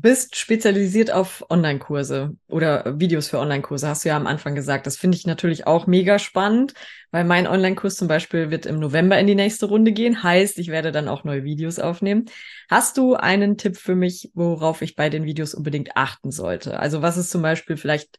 bist 0.00 0.36
spezialisiert 0.36 1.10
auf 1.10 1.44
Online-Kurse 1.50 2.36
oder 2.48 2.98
Videos 3.00 3.28
für 3.28 3.38
Online-Kurse, 3.38 3.88
hast 3.88 4.04
du 4.04 4.10
ja 4.10 4.16
am 4.16 4.26
Anfang 4.26 4.54
gesagt. 4.54 4.86
Das 4.86 4.96
finde 4.96 5.16
ich 5.16 5.26
natürlich 5.26 5.66
auch 5.66 5.86
mega 5.86 6.18
spannend, 6.18 6.74
weil 7.10 7.24
mein 7.24 7.46
Online-Kurs 7.46 7.96
zum 7.96 8.06
Beispiel 8.06 8.50
wird 8.50 8.66
im 8.66 8.78
November 8.78 9.18
in 9.18 9.26
die 9.26 9.34
nächste 9.34 9.66
Runde 9.66 9.92
gehen. 9.92 10.22
Heißt, 10.22 10.58
ich 10.58 10.68
werde 10.68 10.92
dann 10.92 11.08
auch 11.08 11.24
neue 11.24 11.44
Videos 11.44 11.78
aufnehmen. 11.78 12.26
Hast 12.70 12.96
du 12.96 13.14
einen 13.14 13.56
Tipp 13.56 13.76
für 13.76 13.94
mich, 13.94 14.30
worauf 14.34 14.82
ich 14.82 14.94
bei 14.94 15.10
den 15.10 15.24
Videos 15.24 15.54
unbedingt 15.54 15.96
achten 15.96 16.30
sollte? 16.30 16.78
Also 16.78 17.02
was 17.02 17.16
ist 17.16 17.30
zum 17.30 17.42
Beispiel 17.42 17.76
vielleicht 17.76 18.18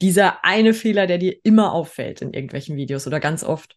dieser 0.00 0.44
eine 0.44 0.72
Fehler, 0.72 1.06
der 1.06 1.18
dir 1.18 1.36
immer 1.42 1.72
auffällt 1.72 2.22
in 2.22 2.32
irgendwelchen 2.32 2.76
Videos 2.76 3.06
oder 3.06 3.20
ganz 3.20 3.44
oft? 3.44 3.76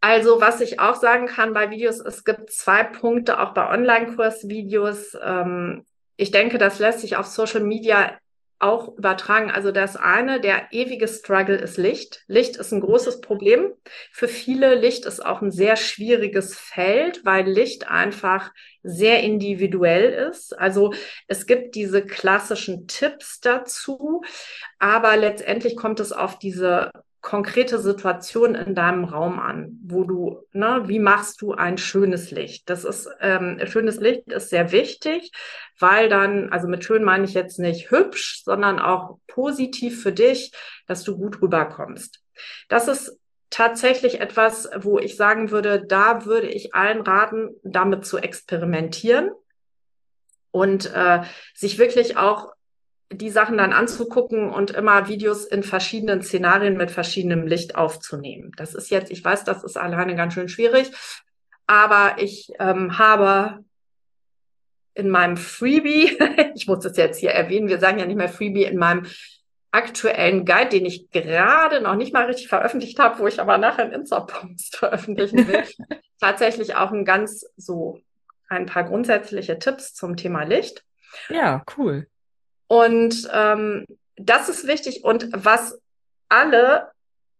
Also, 0.00 0.38
was 0.38 0.60
ich 0.60 0.80
auch 0.80 0.96
sagen 0.96 1.26
kann 1.28 1.54
bei 1.54 1.70
Videos, 1.70 1.98
es 1.98 2.24
gibt 2.24 2.50
zwei 2.52 2.84
Punkte, 2.84 3.40
auch 3.40 3.54
bei 3.54 3.70
Online-Kurs-Videos. 3.70 5.16
Ähm, 5.24 5.86
ich 6.16 6.30
denke, 6.30 6.58
das 6.58 6.78
lässt 6.78 7.00
sich 7.00 7.16
auf 7.16 7.26
Social 7.26 7.62
Media 7.62 8.18
auch 8.60 8.96
übertragen. 8.96 9.50
Also 9.50 9.72
das 9.72 9.96
eine, 9.96 10.40
der 10.40 10.68
ewige 10.72 11.06
Struggle 11.06 11.56
ist 11.56 11.76
Licht. 11.76 12.24
Licht 12.28 12.56
ist 12.56 12.72
ein 12.72 12.80
großes 12.80 13.20
Problem. 13.20 13.72
Für 14.10 14.28
viele 14.28 14.74
Licht 14.74 15.04
ist 15.04 15.24
auch 15.24 15.42
ein 15.42 15.50
sehr 15.50 15.76
schwieriges 15.76 16.58
Feld, 16.58 17.24
weil 17.24 17.46
Licht 17.46 17.88
einfach 17.88 18.52
sehr 18.82 19.22
individuell 19.22 20.28
ist. 20.30 20.58
Also 20.58 20.94
es 21.26 21.46
gibt 21.46 21.74
diese 21.74 22.06
klassischen 22.06 22.86
Tipps 22.86 23.40
dazu, 23.40 24.22
aber 24.78 25.16
letztendlich 25.16 25.76
kommt 25.76 26.00
es 26.00 26.12
auf 26.12 26.38
diese 26.38 26.90
konkrete 27.24 27.78
Situation 27.78 28.54
in 28.54 28.74
deinem 28.74 29.04
Raum 29.04 29.40
an, 29.40 29.80
wo 29.82 30.04
du, 30.04 30.42
ne, 30.52 30.82
wie 30.84 30.98
machst 30.98 31.40
du 31.40 31.54
ein 31.54 31.78
schönes 31.78 32.30
Licht? 32.30 32.68
Das 32.68 32.84
ist, 32.84 33.08
ähm, 33.18 33.58
schönes 33.64 33.96
Licht 33.96 34.30
ist 34.30 34.50
sehr 34.50 34.72
wichtig, 34.72 35.32
weil 35.80 36.10
dann, 36.10 36.50
also 36.50 36.68
mit 36.68 36.84
schön 36.84 37.02
meine 37.02 37.24
ich 37.24 37.32
jetzt 37.32 37.58
nicht 37.58 37.90
hübsch, 37.90 38.42
sondern 38.44 38.78
auch 38.78 39.18
positiv 39.26 40.02
für 40.02 40.12
dich, 40.12 40.52
dass 40.86 41.02
du 41.02 41.16
gut 41.16 41.40
rüberkommst. 41.40 42.20
Das 42.68 42.88
ist 42.88 43.18
tatsächlich 43.48 44.20
etwas, 44.20 44.68
wo 44.76 44.98
ich 44.98 45.16
sagen 45.16 45.50
würde, 45.50 45.82
da 45.82 46.26
würde 46.26 46.48
ich 46.48 46.74
allen 46.74 47.00
raten, 47.00 47.56
damit 47.62 48.04
zu 48.04 48.18
experimentieren 48.18 49.30
und 50.50 50.92
äh, 50.94 51.22
sich 51.54 51.78
wirklich 51.78 52.18
auch 52.18 52.53
die 53.16 53.30
Sachen 53.30 53.58
dann 53.58 53.72
anzugucken 53.72 54.50
und 54.50 54.70
immer 54.70 55.08
Videos 55.08 55.44
in 55.44 55.62
verschiedenen 55.62 56.22
Szenarien 56.22 56.76
mit 56.76 56.90
verschiedenem 56.90 57.46
Licht 57.46 57.76
aufzunehmen. 57.76 58.52
Das 58.56 58.74
ist 58.74 58.90
jetzt, 58.90 59.10
ich 59.10 59.24
weiß, 59.24 59.44
das 59.44 59.64
ist 59.64 59.76
alleine 59.76 60.16
ganz 60.16 60.34
schön 60.34 60.48
schwierig, 60.48 60.90
aber 61.66 62.16
ich 62.18 62.52
ähm, 62.58 62.98
habe 62.98 63.64
in 64.94 65.10
meinem 65.10 65.36
Freebie, 65.36 66.16
ich 66.54 66.66
muss 66.66 66.84
das 66.84 66.96
jetzt 66.96 67.18
hier 67.18 67.30
erwähnen, 67.30 67.68
wir 67.68 67.78
sagen 67.78 67.98
ja 67.98 68.06
nicht 68.06 68.16
mehr 68.16 68.28
Freebie, 68.28 68.64
in 68.64 68.78
meinem 68.78 69.06
aktuellen 69.70 70.44
Guide, 70.44 70.68
den 70.68 70.86
ich 70.86 71.10
gerade 71.10 71.80
noch 71.80 71.96
nicht 71.96 72.12
mal 72.12 72.26
richtig 72.26 72.48
veröffentlicht 72.48 72.98
habe, 73.00 73.18
wo 73.18 73.26
ich 73.26 73.40
aber 73.40 73.58
nachher 73.58 73.84
einen 73.84 73.92
Insta-Post 73.92 74.76
veröffentlichen 74.78 75.48
will, 75.48 75.64
tatsächlich 76.20 76.76
auch 76.76 76.92
ein 76.92 77.04
ganz 77.04 77.44
so 77.56 78.00
ein 78.48 78.66
paar 78.66 78.84
grundsätzliche 78.84 79.58
Tipps 79.58 79.94
zum 79.94 80.16
Thema 80.16 80.44
Licht. 80.44 80.84
Ja, 81.28 81.64
cool. 81.76 82.06
Und 82.74 83.30
ähm, 83.32 83.86
das 84.16 84.48
ist 84.48 84.66
wichtig. 84.66 85.04
Und 85.04 85.28
was 85.32 85.78
alle 86.28 86.90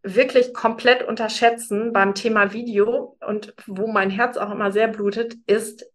wirklich 0.04 0.54
komplett 0.54 1.02
unterschätzen 1.02 1.92
beim 1.92 2.14
Thema 2.14 2.52
Video 2.52 3.16
und 3.26 3.52
wo 3.66 3.88
mein 3.88 4.10
Herz 4.10 4.36
auch 4.36 4.52
immer 4.52 4.70
sehr 4.70 4.86
blutet, 4.86 5.34
ist 5.48 5.86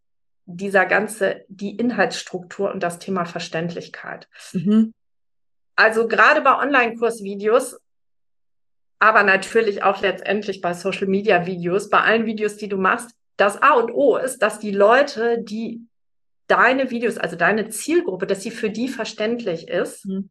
dieser 0.45 0.85
ganze, 0.85 1.45
die 1.47 1.77
Inhaltsstruktur 1.77 2.69
und 2.69 2.83
das 2.83 2.99
Thema 2.99 3.23
Verständlichkeit. 3.23 4.27
Mhm. 4.51 4.93
Also 5.77 6.09
gerade 6.09 6.41
bei 6.41 6.57
Online-Kursvideos, 6.57 7.79
aber 8.99 9.23
natürlich 9.23 9.83
auch 9.83 10.01
letztendlich 10.01 10.59
bei 10.59 10.73
Social-Media-Videos, 10.73 11.89
bei 11.89 12.01
allen 12.01 12.25
Videos, 12.25 12.57
die 12.57 12.67
du 12.67 12.75
machst, 12.75 13.11
das 13.37 13.61
A 13.61 13.75
und 13.75 13.93
O 13.93 14.17
ist, 14.17 14.39
dass 14.39 14.59
die 14.59 14.71
Leute, 14.71 15.41
die 15.41 15.87
deine 16.49 16.91
Videos, 16.91 17.17
also 17.17 17.37
deine 17.37 17.69
Zielgruppe, 17.69 18.27
dass 18.27 18.43
sie 18.43 18.51
für 18.51 18.69
die 18.69 18.89
verständlich 18.89 19.69
ist. 19.69 20.05
Mhm. 20.05 20.29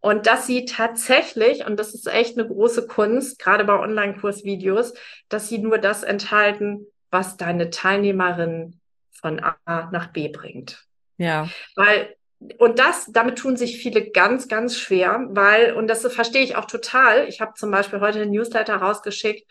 Und 0.00 0.26
dass 0.26 0.46
sie 0.46 0.64
tatsächlich, 0.64 1.66
und 1.66 1.78
das 1.78 1.94
ist 1.94 2.06
echt 2.06 2.38
eine 2.38 2.46
große 2.46 2.86
Kunst, 2.86 3.38
gerade 3.38 3.64
bei 3.64 3.78
Online-Kursvideos, 3.78 4.94
dass 5.28 5.48
sie 5.48 5.58
nur 5.58 5.78
das 5.78 6.04
enthalten, 6.04 6.86
was 7.10 7.36
deine 7.36 7.70
Teilnehmerin 7.70 8.80
von 9.10 9.40
A 9.40 9.56
nach 9.90 10.12
B 10.12 10.28
bringt. 10.28 10.84
Ja. 11.16 11.48
Weil, 11.74 12.14
und 12.58 12.78
das, 12.78 13.06
damit 13.10 13.38
tun 13.38 13.56
sich 13.56 13.78
viele 13.78 14.10
ganz, 14.10 14.46
ganz 14.46 14.78
schwer, 14.78 15.26
weil, 15.30 15.72
und 15.72 15.88
das 15.88 16.06
verstehe 16.12 16.44
ich 16.44 16.54
auch 16.54 16.66
total. 16.66 17.26
Ich 17.28 17.40
habe 17.40 17.54
zum 17.54 17.72
Beispiel 17.72 18.00
heute 18.00 18.20
einen 18.20 18.30
Newsletter 18.30 18.76
rausgeschickt, 18.76 19.50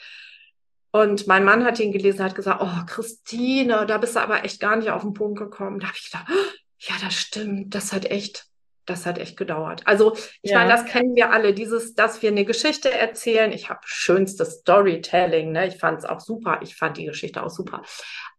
und 0.92 1.28
mein 1.28 1.44
Mann 1.44 1.66
hat 1.66 1.80
ihn 1.80 1.92
gelesen, 1.92 2.24
hat 2.24 2.36
gesagt, 2.36 2.62
oh, 2.62 2.86
Christine, 2.88 3.86
da 3.86 3.98
bist 3.98 4.16
du 4.16 4.20
aber 4.20 4.46
echt 4.46 4.60
gar 4.60 4.76
nicht 4.76 4.90
auf 4.90 5.02
den 5.02 5.14
Punkt 5.14 5.38
gekommen. 5.38 5.80
Da 5.80 5.88
habe 5.88 5.98
ich 5.98 6.10
gedacht, 6.10 6.28
oh, 6.30 6.58
ja, 6.80 6.96
das 7.02 7.14
stimmt, 7.14 7.76
das 7.76 7.92
hat 7.92 8.06
echt, 8.06 8.46
das 8.86 9.06
hat 9.06 9.18
echt 9.18 9.38
gedauert. 9.38 9.82
Also 9.86 10.16
ich 10.42 10.52
ja. 10.52 10.60
meine, 10.60 10.72
das 10.72 10.86
kennen 10.86 11.16
wir 11.16 11.32
alle, 11.32 11.54
dieses, 11.54 11.94
dass 11.94 12.22
wir 12.22 12.32
eine 12.32 12.46
Geschichte 12.46 12.92
erzählen. 12.92 13.52
Ich 13.52 13.70
habe 13.70 13.82
schönstes 13.84 14.60
Storytelling, 14.60 15.52
ne? 15.52 15.68
Ich 15.68 15.78
fand 15.78 16.00
es 16.00 16.06
auch 16.06 16.22
super. 16.22 16.60
Ich 16.62 16.76
fand 16.76 16.98
die 16.98 17.06
Geschichte 17.06 17.44
auch 17.44 17.50
super. 17.50 17.82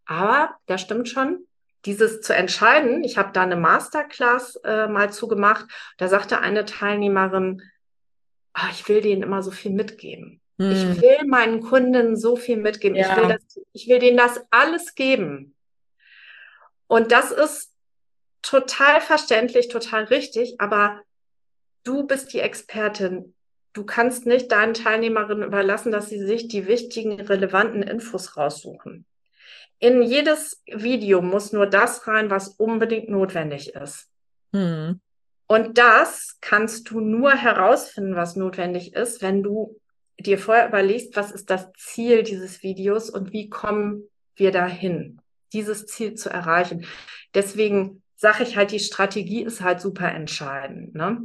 Aber 0.06 0.54
das 0.66 0.80
stimmt 0.80 1.08
schon. 1.08 1.44
Dieses 1.84 2.22
zu 2.22 2.34
entscheiden, 2.34 3.04
ich 3.04 3.18
habe 3.18 3.30
da 3.32 3.42
eine 3.42 3.56
Masterclass 3.56 4.56
äh, 4.64 4.88
mal 4.88 5.12
zugemacht. 5.12 5.66
Da 5.96 6.08
sagte 6.08 6.40
eine 6.40 6.64
Teilnehmerin, 6.64 7.62
oh, 8.56 8.66
ich 8.72 8.88
will 8.88 9.00
denen 9.00 9.22
immer 9.22 9.42
so 9.42 9.50
viel 9.50 9.72
mitgeben. 9.72 10.40
Hm. 10.58 10.70
Ich 10.70 11.02
will 11.02 11.26
meinen 11.26 11.60
Kunden 11.60 12.16
so 12.16 12.36
viel 12.36 12.56
mitgeben. 12.56 12.96
Ja. 12.96 13.10
Ich, 13.10 13.16
will 13.16 13.28
das, 13.28 13.60
ich 13.72 13.88
will 13.88 13.98
denen 13.98 14.16
das 14.16 14.40
alles 14.50 14.94
geben. 14.94 15.54
Und 16.86 17.12
das 17.12 17.30
ist 17.30 17.72
total 18.42 19.00
verständlich, 19.00 19.68
total 19.68 20.04
richtig, 20.04 20.60
aber 20.60 21.00
du 21.84 22.06
bist 22.06 22.32
die 22.32 22.40
Expertin. 22.40 23.34
Du 23.72 23.84
kannst 23.84 24.26
nicht 24.26 24.50
deinen 24.50 24.74
Teilnehmerinnen 24.74 25.44
überlassen, 25.44 25.92
dass 25.92 26.08
sie 26.08 26.24
sich 26.24 26.48
die 26.48 26.66
wichtigen, 26.66 27.20
relevanten 27.20 27.82
Infos 27.82 28.36
raussuchen. 28.36 29.04
In 29.78 30.02
jedes 30.02 30.62
Video 30.66 31.22
muss 31.22 31.52
nur 31.52 31.66
das 31.66 32.08
rein, 32.08 32.30
was 32.30 32.48
unbedingt 32.48 33.08
notwendig 33.08 33.74
ist. 33.74 34.08
Hm. 34.52 35.00
Und 35.46 35.78
das 35.78 36.38
kannst 36.40 36.90
du 36.90 37.00
nur 37.00 37.32
herausfinden, 37.32 38.16
was 38.16 38.34
notwendig 38.34 38.94
ist, 38.94 39.22
wenn 39.22 39.42
du 39.42 39.78
dir 40.18 40.38
vorher 40.38 40.68
überlegst, 40.68 41.16
was 41.16 41.30
ist 41.30 41.50
das 41.50 41.72
Ziel 41.76 42.22
dieses 42.22 42.62
Videos 42.62 43.10
und 43.10 43.32
wie 43.32 43.48
kommen 43.48 44.04
wir 44.36 44.50
dahin, 44.50 45.20
dieses 45.52 45.86
Ziel 45.86 46.14
zu 46.14 46.30
erreichen. 46.30 46.86
Deswegen 47.34 48.02
sage 48.16 48.42
ich 48.42 48.56
halt, 48.56 48.72
die 48.72 48.80
Strategie 48.80 49.42
ist 49.42 49.60
halt 49.60 49.80
super 49.80 50.10
entscheidend. 50.12 50.94
Ne? 50.94 51.22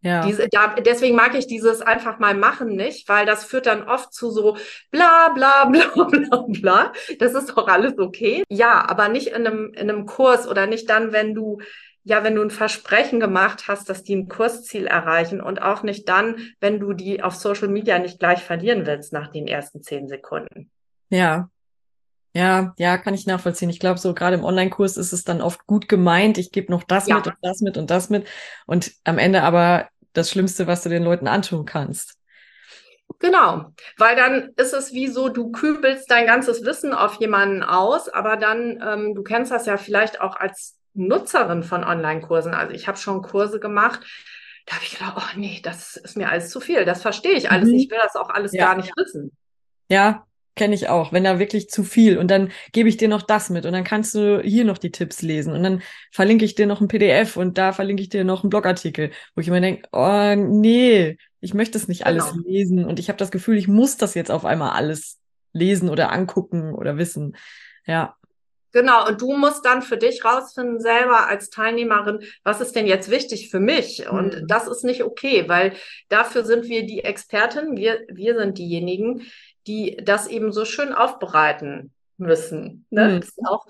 Ja. 0.00 0.24
Diese, 0.24 0.48
da, 0.48 0.74
deswegen 0.74 1.16
mag 1.16 1.34
ich 1.34 1.46
dieses 1.46 1.82
einfach 1.82 2.18
mal 2.18 2.34
machen 2.34 2.68
nicht, 2.68 3.08
weil 3.08 3.26
das 3.26 3.44
führt 3.44 3.66
dann 3.66 3.88
oft 3.88 4.14
zu 4.14 4.30
so 4.30 4.56
bla 4.90 5.30
bla 5.30 5.64
bla 5.70 6.04
bla 6.04 6.44
bla. 6.48 6.92
Das 7.18 7.34
ist 7.34 7.50
doch 7.50 7.66
alles 7.68 7.98
okay. 7.98 8.44
Ja, 8.48 8.88
aber 8.88 9.08
nicht 9.08 9.28
in 9.28 9.46
einem, 9.46 9.72
in 9.74 9.90
einem 9.90 10.06
Kurs 10.06 10.46
oder 10.46 10.66
nicht 10.66 10.88
dann, 10.88 11.12
wenn 11.12 11.34
du 11.34 11.60
ja, 12.06 12.22
wenn 12.22 12.36
du 12.36 12.42
ein 12.42 12.50
Versprechen 12.50 13.18
gemacht 13.18 13.64
hast, 13.66 13.90
dass 13.90 14.04
die 14.04 14.14
ein 14.14 14.28
Kursziel 14.28 14.86
erreichen 14.86 15.40
und 15.40 15.60
auch 15.60 15.82
nicht 15.82 16.08
dann, 16.08 16.36
wenn 16.60 16.78
du 16.78 16.92
die 16.92 17.20
auf 17.20 17.34
Social 17.34 17.66
Media 17.66 17.98
nicht 17.98 18.20
gleich 18.20 18.44
verlieren 18.44 18.86
willst 18.86 19.12
nach 19.12 19.26
den 19.32 19.48
ersten 19.48 19.82
zehn 19.82 20.06
Sekunden. 20.06 20.70
Ja. 21.10 21.50
Ja, 22.32 22.74
ja, 22.78 22.96
kann 22.96 23.14
ich 23.14 23.26
nachvollziehen. 23.26 23.70
Ich 23.70 23.80
glaube, 23.80 23.98
so 23.98 24.14
gerade 24.14 24.36
im 24.36 24.44
Online-Kurs 24.44 24.98
ist 24.98 25.12
es 25.12 25.24
dann 25.24 25.42
oft 25.42 25.66
gut 25.66 25.88
gemeint. 25.88 26.38
Ich 26.38 26.52
gebe 26.52 26.70
noch 26.70 26.84
das 26.84 27.08
ja. 27.08 27.16
mit 27.16 27.26
und 27.26 27.36
das 27.42 27.60
mit 27.60 27.76
und 27.76 27.90
das 27.90 28.08
mit. 28.08 28.28
Und 28.66 28.92
am 29.02 29.18
Ende 29.18 29.42
aber 29.42 29.88
das 30.12 30.30
Schlimmste, 30.30 30.68
was 30.68 30.82
du 30.82 30.88
den 30.88 31.02
Leuten 31.02 31.26
antun 31.26 31.64
kannst. 31.64 32.14
Genau, 33.18 33.72
weil 33.98 34.14
dann 34.14 34.52
ist 34.56 34.74
es 34.74 34.92
wie 34.92 35.08
so, 35.08 35.28
du 35.28 35.50
kübelst 35.50 36.08
dein 36.08 36.26
ganzes 36.26 36.64
Wissen 36.64 36.92
auf 36.92 37.14
jemanden 37.14 37.64
aus, 37.64 38.08
aber 38.08 38.36
dann, 38.36 38.80
ähm, 38.80 39.14
du 39.16 39.24
kennst 39.24 39.50
das 39.50 39.66
ja 39.66 39.76
vielleicht 39.76 40.20
auch 40.20 40.36
als 40.36 40.76
Nutzerin 40.96 41.62
von 41.62 41.84
Online-Kursen. 41.84 42.54
Also 42.54 42.74
ich 42.74 42.88
habe 42.88 42.98
schon 42.98 43.22
Kurse 43.22 43.60
gemacht. 43.60 44.00
Da 44.66 44.76
habe 44.76 44.84
ich 44.84 44.98
gedacht, 44.98 45.14
oh 45.16 45.38
nee, 45.38 45.60
das 45.62 45.96
ist 45.96 46.16
mir 46.16 46.28
alles 46.28 46.50
zu 46.50 46.60
viel. 46.60 46.84
Das 46.84 47.02
verstehe 47.02 47.34
ich 47.34 47.50
alles. 47.50 47.68
Mhm. 47.68 47.76
Ich 47.76 47.90
will 47.90 47.98
das 48.02 48.16
auch 48.16 48.30
alles 48.30 48.52
ja. 48.52 48.66
gar 48.66 48.76
nicht 48.76 48.92
wissen. 48.96 49.30
Ja, 49.88 50.26
kenne 50.56 50.74
ich 50.74 50.88
auch. 50.88 51.12
Wenn 51.12 51.22
da 51.22 51.38
wirklich 51.38 51.68
zu 51.68 51.84
viel 51.84 52.18
und 52.18 52.30
dann 52.30 52.50
gebe 52.72 52.88
ich 52.88 52.96
dir 52.96 53.08
noch 53.08 53.22
das 53.22 53.50
mit 53.50 53.66
und 53.66 53.72
dann 53.72 53.84
kannst 53.84 54.14
du 54.14 54.40
hier 54.40 54.64
noch 54.64 54.78
die 54.78 54.90
Tipps 54.90 55.22
lesen 55.22 55.52
und 55.52 55.62
dann 55.62 55.82
verlinke 56.10 56.44
ich 56.44 56.54
dir 56.56 56.66
noch 56.66 56.80
ein 56.80 56.88
PDF 56.88 57.36
und 57.36 57.58
da 57.58 57.72
verlinke 57.72 58.02
ich 58.02 58.08
dir 58.08 58.24
noch 58.24 58.42
einen 58.42 58.50
Blogartikel, 58.50 59.12
wo 59.34 59.40
ich 59.40 59.48
immer 59.48 59.60
denke, 59.60 59.88
oh 59.92 60.34
nee, 60.34 61.18
ich 61.40 61.54
möchte 61.54 61.78
es 61.78 61.86
nicht 61.86 62.04
genau. 62.04 62.24
alles 62.24 62.44
lesen 62.44 62.84
und 62.84 62.98
ich 62.98 63.08
habe 63.08 63.18
das 63.18 63.30
Gefühl, 63.30 63.56
ich 63.56 63.68
muss 63.68 63.98
das 63.98 64.14
jetzt 64.14 64.30
auf 64.30 64.44
einmal 64.44 64.70
alles 64.70 65.20
lesen 65.52 65.88
oder 65.88 66.10
angucken 66.10 66.74
oder 66.74 66.98
wissen. 66.98 67.36
Ja. 67.86 68.16
Genau, 68.72 69.06
und 69.06 69.20
du 69.20 69.36
musst 69.36 69.64
dann 69.64 69.82
für 69.82 69.96
dich 69.96 70.24
rausfinden, 70.24 70.80
selber 70.80 71.28
als 71.28 71.50
Teilnehmerin, 71.50 72.20
was 72.42 72.60
ist 72.60 72.76
denn 72.76 72.86
jetzt 72.86 73.10
wichtig 73.10 73.50
für 73.50 73.60
mich? 73.60 74.08
Und 74.08 74.42
mhm. 74.42 74.46
das 74.46 74.68
ist 74.68 74.84
nicht 74.84 75.02
okay, 75.02 75.48
weil 75.48 75.72
dafür 76.08 76.44
sind 76.44 76.64
wir 76.64 76.84
die 76.84 77.04
Experten, 77.04 77.76
wir, 77.76 78.00
wir 78.08 78.36
sind 78.38 78.58
diejenigen, 78.58 79.22
die 79.66 79.96
das 80.02 80.26
eben 80.26 80.52
so 80.52 80.64
schön 80.64 80.92
aufbereiten 80.92 81.92
müssen. 82.18 82.86
Ne? 82.90 83.20
Mhm. 83.20 83.46
Auch, 83.46 83.66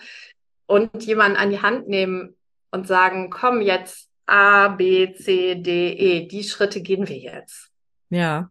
und 0.67 1.05
jemanden 1.05 1.37
an 1.37 1.51
die 1.51 1.63
Hand 1.63 1.89
nehmen 1.89 2.35
und 2.71 2.89
sagen, 2.89 3.31
komm 3.31 3.61
jetzt 3.61 4.09
A, 4.27 4.69
B, 4.69 5.15
C, 5.15 5.55
D, 5.55 5.93
E, 5.93 6.27
die 6.27 6.43
Schritte 6.43 6.81
gehen 6.83 7.09
wir 7.09 7.19
jetzt. 7.19 7.71
Ja, 8.11 8.51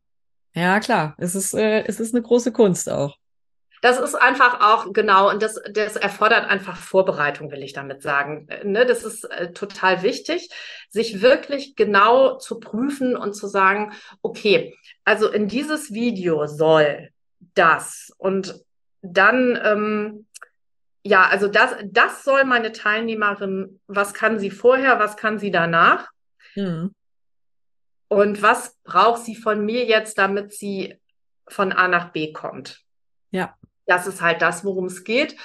Ja, 0.56 0.80
klar. 0.80 1.16
Es 1.18 1.36
ist, 1.36 1.54
äh, 1.54 1.84
es 1.86 2.00
ist 2.00 2.16
eine 2.16 2.24
große 2.24 2.54
Kunst 2.54 2.90
auch. 2.90 3.18
Das 3.82 4.00
ist 4.00 4.16
einfach 4.16 4.62
auch 4.62 4.94
genau 4.94 5.30
und 5.30 5.42
das, 5.42 5.62
das 5.72 5.96
erfordert 5.96 6.46
einfach 6.46 6.78
Vorbereitung, 6.78 7.52
will 7.52 7.64
ich 7.64 7.74
damit 7.74 8.02
sagen. 8.02 8.48
Äh, 8.50 8.66
ne, 8.66 8.86
das 8.86 9.04
ist 9.04 9.26
äh, 9.26 9.52
total 9.52 10.02
wichtig, 10.02 10.50
sich 10.90 11.22
wirklich 11.22 11.76
genau 11.76 12.38
zu 12.38 12.60
prüfen 12.60 13.16
und 13.16 13.34
zu 13.34 13.48
sagen, 13.48 13.94
okay, 14.22 14.78
also 15.04 15.30
in 15.30 15.48
dieses 15.48 15.94
Video 15.94 16.48
soll 16.48 17.10
das 17.54 18.12
und 18.18 18.64
dann 19.02 19.60
ähm, 19.64 20.26
ja, 21.08 21.28
also 21.28 21.48
das, 21.48 21.76
das 21.86 22.24
soll 22.24 22.46
meine 22.46 22.72
Teilnehmerin, 22.72 23.80
was 23.86 24.16
kann 24.16 24.40
sie 24.40 24.50
vorher, 24.50 24.98
was 24.98 25.18
kann 25.18 25.38
sie 25.38 25.52
danach? 25.52 26.10
Mhm. 26.56 26.96
Und 28.08 28.42
was 28.42 28.76
braucht 28.84 29.24
sie 29.24 29.36
von 29.36 29.64
mir 29.64 29.86
jetzt, 29.86 30.18
damit 30.18 30.52
sie 30.54 31.00
von 31.48 31.72
A 31.72 31.88
nach 31.88 32.12
B 32.12 32.34
kommt? 32.34 32.85
Ja. 33.32 33.56
Das 33.86 34.08
ist 34.08 34.22
halt 34.22 34.42
das, 34.42 34.66
worum 34.66 34.86
es 34.86 35.04
geht. 35.04 35.36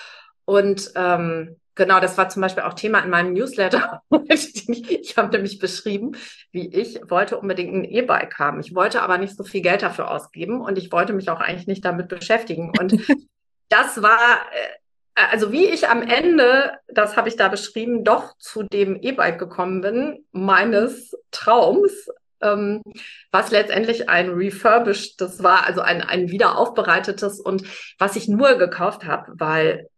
Und 0.45 0.93
ähm, 0.97 1.57
genau, 1.75 2.01
das 2.01 2.19
war 2.19 2.29
zum 2.29 2.43
Beispiel 2.43 2.63
auch 2.65 2.75
Thema 2.75 3.01
in 3.01 3.11
meinem 3.11 3.33
Newsletter. 3.33 4.03
ich 4.29 5.17
habe 5.17 5.31
nämlich 5.31 5.59
beschrieben, 5.59 6.17
wie 6.53 6.69
ich 6.69 7.01
wollte 7.09 7.39
unbedingt 7.39 7.75
ein 7.75 7.85
E-Bike 7.85 8.39
haben. 8.39 8.61
Ich 8.61 8.75
wollte 8.75 9.03
aber 9.03 9.19
nicht 9.19 9.37
so 9.37 9.45
viel 9.45 9.63
Geld 9.63 9.83
dafür 9.83 10.11
ausgeben 10.11 10.61
und 10.61 10.79
ich 10.79 10.91
wollte 10.93 11.13
mich 11.13 11.31
auch 11.31 11.41
eigentlich 11.41 11.67
nicht 11.67 11.85
damit 11.85 12.09
beschäftigen. 12.09 12.73
Und 12.79 12.93
das 13.69 14.03
war, 14.03 14.41
äh, 14.53 15.21
also 15.31 15.53
wie 15.53 15.67
ich 15.67 15.89
am 15.89 16.03
Ende, 16.03 16.73
das 16.89 17.17
habe 17.17 17.29
ich 17.29 17.37
da 17.37 17.49
beschrieben, 17.49 18.05
doch 18.05 18.37
zu 18.39 18.63
dem 18.63 18.97
E-Bike 19.01 19.39
gekommen 19.39 19.81
bin, 19.81 20.25
meines 20.33 21.17
Traums, 21.31 22.09
ähm, 22.43 22.83
was 23.31 23.51
letztendlich 23.51 24.09
ein 24.09 24.31
refurbished, 24.31 25.21
das 25.21 25.43
war 25.43 25.67
also 25.67 25.81
ein, 25.81 26.03
ein 26.03 26.31
wiederaufbereitetes 26.31 27.41
und 27.41 27.65
was 27.99 28.17
ich 28.17 28.29
nur 28.29 28.57
gekauft 28.57 29.05
habe, 29.05 29.33
weil 29.35 29.89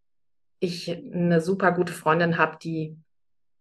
ich 0.61 0.91
eine 0.91 1.41
super 1.41 1.73
gute 1.73 1.93
Freundin 1.93 2.39
habe, 2.39 2.59
die 2.63 2.97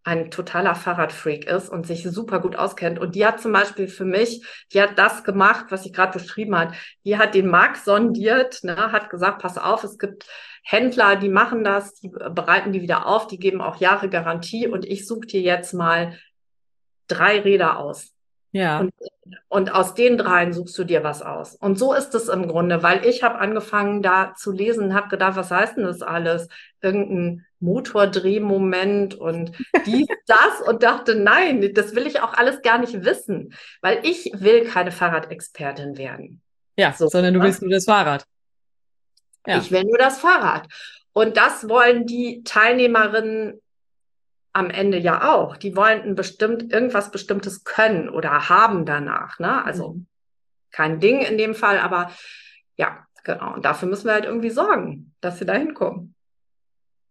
ein 0.03 0.31
totaler 0.31 0.73
Fahrradfreak 0.73 1.45
ist 1.45 1.69
und 1.69 1.85
sich 1.85 2.03
super 2.03 2.39
gut 2.39 2.55
auskennt. 2.55 2.97
Und 2.97 3.13
die 3.13 3.25
hat 3.25 3.39
zum 3.39 3.51
Beispiel 3.51 3.87
für 3.87 4.05
mich, 4.05 4.43
die 4.73 4.81
hat 4.81 4.97
das 4.97 5.23
gemacht, 5.23 5.67
was 5.69 5.85
ich 5.85 5.93
gerade 5.93 6.17
beschrieben 6.17 6.57
hat. 6.57 6.73
Die 7.05 7.17
hat 7.17 7.35
den 7.35 7.47
Markt 7.47 7.83
sondiert, 7.83 8.63
ne, 8.63 8.91
hat 8.91 9.11
gesagt, 9.11 9.41
pass 9.41 9.59
auf, 9.59 9.83
es 9.83 9.99
gibt 9.99 10.25
Händler, 10.63 11.15
die 11.15 11.29
machen 11.29 11.63
das, 11.63 11.93
die 11.95 12.09
bereiten 12.09 12.71
die 12.71 12.81
wieder 12.81 13.05
auf, 13.05 13.27
die 13.27 13.37
geben 13.37 13.61
auch 13.61 13.79
Jahre 13.79 14.09
Garantie 14.09 14.67
und 14.67 14.85
ich 14.85 15.07
suche 15.07 15.27
dir 15.27 15.41
jetzt 15.41 15.73
mal 15.73 16.17
drei 17.07 17.39
Räder 17.39 17.77
aus. 17.77 18.13
Ja. 18.51 18.79
Und, 18.79 18.93
und, 19.47 19.73
aus 19.73 19.93
den 19.93 20.17
dreien 20.17 20.51
suchst 20.51 20.77
du 20.77 20.83
dir 20.83 21.03
was 21.03 21.21
aus. 21.21 21.55
Und 21.55 21.79
so 21.79 21.93
ist 21.93 22.13
es 22.15 22.27
im 22.27 22.47
Grunde, 22.47 22.83
weil 22.83 23.05
ich 23.05 23.23
habe 23.23 23.39
angefangen 23.39 24.01
da 24.01 24.33
zu 24.35 24.51
lesen, 24.51 24.93
habe 24.93 25.07
gedacht, 25.07 25.37
was 25.37 25.51
heißt 25.51 25.77
denn 25.77 25.85
das 25.85 26.01
alles? 26.01 26.49
Irgendein 26.81 27.45
Motordrehmoment 27.59 29.15
und 29.15 29.53
dies, 29.85 30.07
das 30.27 30.67
und 30.67 30.83
dachte, 30.83 31.15
nein, 31.15 31.73
das 31.73 31.95
will 31.95 32.07
ich 32.07 32.19
auch 32.19 32.33
alles 32.33 32.61
gar 32.61 32.79
nicht 32.79 33.05
wissen, 33.05 33.53
weil 33.81 33.99
ich 34.03 34.31
will 34.35 34.65
keine 34.65 34.91
Fahrradexpertin 34.91 35.97
werden. 35.97 36.41
Ja, 36.75 36.93
so, 36.93 37.07
sondern 37.07 37.33
du 37.33 37.39
ne? 37.39 37.45
willst 37.45 37.61
nur 37.61 37.71
das 37.71 37.85
Fahrrad. 37.85 38.25
Ja. 39.47 39.59
Ich 39.59 39.71
will 39.71 39.83
nur 39.83 39.97
das 39.97 40.19
Fahrrad. 40.19 40.67
Und 41.13 41.37
das 41.37 41.67
wollen 41.67 42.05
die 42.05 42.43
Teilnehmerinnen 42.43 43.61
am 44.53 44.69
Ende 44.69 44.97
ja 44.97 45.33
auch. 45.33 45.57
Die 45.57 45.75
wollen 45.75 46.01
ein 46.01 46.15
bestimmt 46.15 46.71
irgendwas 46.71 47.11
Bestimmtes 47.11 47.63
können 47.63 48.09
oder 48.09 48.49
haben 48.49 48.85
danach. 48.85 49.39
Ne? 49.39 49.63
Also 49.63 49.93
mhm. 49.93 50.05
kein 50.71 50.99
Ding 50.99 51.21
in 51.21 51.37
dem 51.37 51.55
Fall, 51.55 51.79
aber 51.79 52.11
ja, 52.75 53.05
genau. 53.23 53.53
Und 53.53 53.65
dafür 53.65 53.87
müssen 53.87 54.05
wir 54.05 54.13
halt 54.13 54.25
irgendwie 54.25 54.49
sorgen, 54.49 55.13
dass 55.21 55.39
sie 55.39 55.45
da 55.45 55.53
hinkommen. 55.53 56.15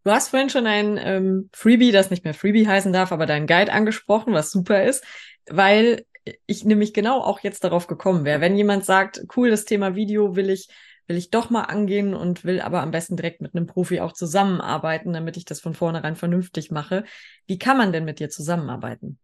Du 0.04 0.10
hast 0.10 0.28
vorhin 0.28 0.48
schon 0.48 0.66
ein 0.66 0.98
ähm, 1.02 1.50
Freebie, 1.52 1.92
das 1.92 2.10
nicht 2.10 2.24
mehr 2.24 2.32
Freebie 2.32 2.66
heißen 2.66 2.92
darf, 2.92 3.12
aber 3.12 3.26
deinen 3.26 3.46
Guide 3.46 3.72
angesprochen, 3.72 4.32
was 4.32 4.50
super 4.50 4.82
ist, 4.82 5.04
weil 5.48 6.06
ich 6.46 6.64
nämlich 6.64 6.94
genau 6.94 7.20
auch 7.20 7.40
jetzt 7.40 7.64
darauf 7.64 7.86
gekommen 7.86 8.24
wäre. 8.24 8.40
Wenn 8.40 8.56
jemand 8.56 8.84
sagt, 8.84 9.22
cool, 9.36 9.50
das 9.50 9.64
Thema 9.64 9.94
Video 9.94 10.36
will 10.36 10.50
ich 10.50 10.68
will 11.10 11.16
ich 11.16 11.30
doch 11.30 11.50
mal 11.50 11.64
angehen 11.64 12.14
und 12.14 12.44
will 12.44 12.60
aber 12.60 12.82
am 12.82 12.92
besten 12.92 13.16
direkt 13.16 13.42
mit 13.42 13.52
einem 13.52 13.66
Profi 13.66 13.98
auch 13.98 14.12
zusammenarbeiten, 14.12 15.12
damit 15.12 15.36
ich 15.36 15.44
das 15.44 15.60
von 15.60 15.74
vornherein 15.74 16.14
vernünftig 16.14 16.70
mache. 16.70 17.04
Wie 17.48 17.58
kann 17.58 17.76
man 17.76 17.92
denn 17.92 18.04
mit 18.04 18.20
dir 18.20 18.30
zusammenarbeiten? 18.30 19.18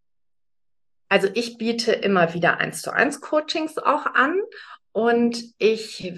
Also 1.09 1.29
ich 1.33 1.59
biete 1.59 1.93
immer 1.93 2.35
wieder 2.35 2.59
eins 2.59 2.83
zu 2.83 2.93
eins 2.93 3.21
Coachings 3.21 3.79
auch 3.79 4.05
an 4.05 4.37
und 4.91 5.45
ich 5.59 6.13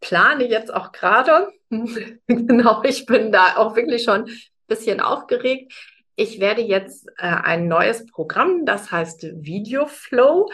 plane 0.00 0.48
jetzt 0.48 0.72
auch 0.72 0.90
gerade, 0.90 1.52
genau, 2.26 2.82
ich 2.82 3.04
bin 3.04 3.30
da 3.30 3.58
auch 3.58 3.76
wirklich 3.76 4.04
schon 4.04 4.22
ein 4.22 4.36
bisschen 4.68 5.00
aufgeregt. 5.00 5.74
Ich 6.16 6.40
werde 6.40 6.62
jetzt 6.62 7.08
äh, 7.18 7.26
ein 7.26 7.68
neues 7.68 8.06
Programm, 8.06 8.64
das 8.64 8.90
heißt 8.90 9.26
Video 9.34 9.84
Flow 9.84 10.48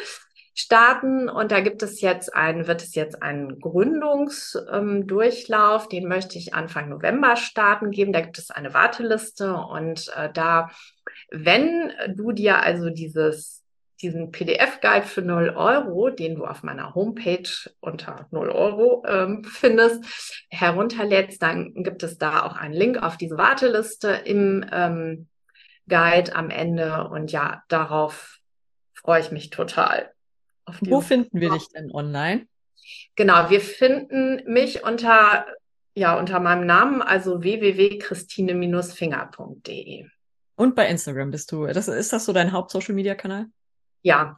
starten. 0.57 1.29
Und 1.29 1.53
da 1.53 1.61
gibt 1.61 1.85
es 1.85 2.01
jetzt 2.01 2.35
einen, 2.35 2.67
wird 2.67 2.83
es 2.83 2.97
jetzt 2.97 3.23
einen 3.23 3.61
Gründungsdurchlauf, 3.61 5.85
ähm, 5.85 5.91
den 5.91 6.09
möchte 6.09 6.39
ich 6.39 6.55
Anfang 6.55 6.89
November 6.89 7.37
starten 7.37 7.93
geben. 7.93 8.13
Da 8.13 8.23
gibt 8.23 8.39
es 8.39 8.51
eine 8.51 8.75
Warteliste 8.75 9.55
und 9.55 10.13
äh, 10.17 10.33
da, 10.33 10.71
wenn 11.31 11.93
du 12.09 12.33
dir 12.33 12.63
also 12.63 12.91
dieses 12.91 13.63
diesen 14.03 14.31
PDF-Guide 14.31 15.07
für 15.07 15.23
0 15.23 15.55
Euro, 15.57 16.11
den 16.11 16.35
du 16.35 16.45
auf 16.45 16.63
meiner 16.63 16.95
Homepage 16.95 17.49
unter 17.81 18.27
0 18.31 18.51
Euro 18.51 19.03
ähm, 19.09 19.43
findest, 19.45 20.05
herunterlädst, 20.51 21.43
dann 21.43 21.73
gibt 21.83 22.03
es 22.03 22.19
da 22.19 22.43
auch 22.43 22.57
einen 22.57 22.75
Link 22.75 23.03
auf 23.03 23.17
diese 23.17 23.39
Warteliste 23.39 24.11
im 24.11 24.67
ähm, 24.71 25.29
Guide 25.89 26.37
am 26.37 26.51
Ende. 26.51 27.09
Und 27.09 27.33
ja, 27.33 27.63
darauf 27.69 28.39
freue 28.93 29.21
ich 29.21 29.31
mich 29.31 29.49
total. 29.49 30.13
Wo 30.81 31.01
finden 31.01 31.41
wir 31.41 31.51
dich 31.51 31.69
denn 31.69 31.93
online? 31.93 32.49
Genau, 33.15 33.51
wir 33.51 33.61
finden 33.61 34.43
mich 34.51 34.83
unter, 34.85 35.47
ja, 35.95 36.19
unter 36.19 36.41
meinem 36.41 36.67
Namen, 36.67 37.03
also 37.03 37.43
www.christine-finger.de. 37.43 40.07
Und 40.57 40.75
bei 40.75 40.89
Instagram 40.89 41.31
bist 41.31 41.53
du, 41.53 41.67
das, 41.67 41.87
ist 41.89 42.13
das 42.13 42.25
so 42.25 42.33
dein 42.33 42.51
Haupt-Social-Media-Kanal? 42.53 43.47
Ja, 44.03 44.37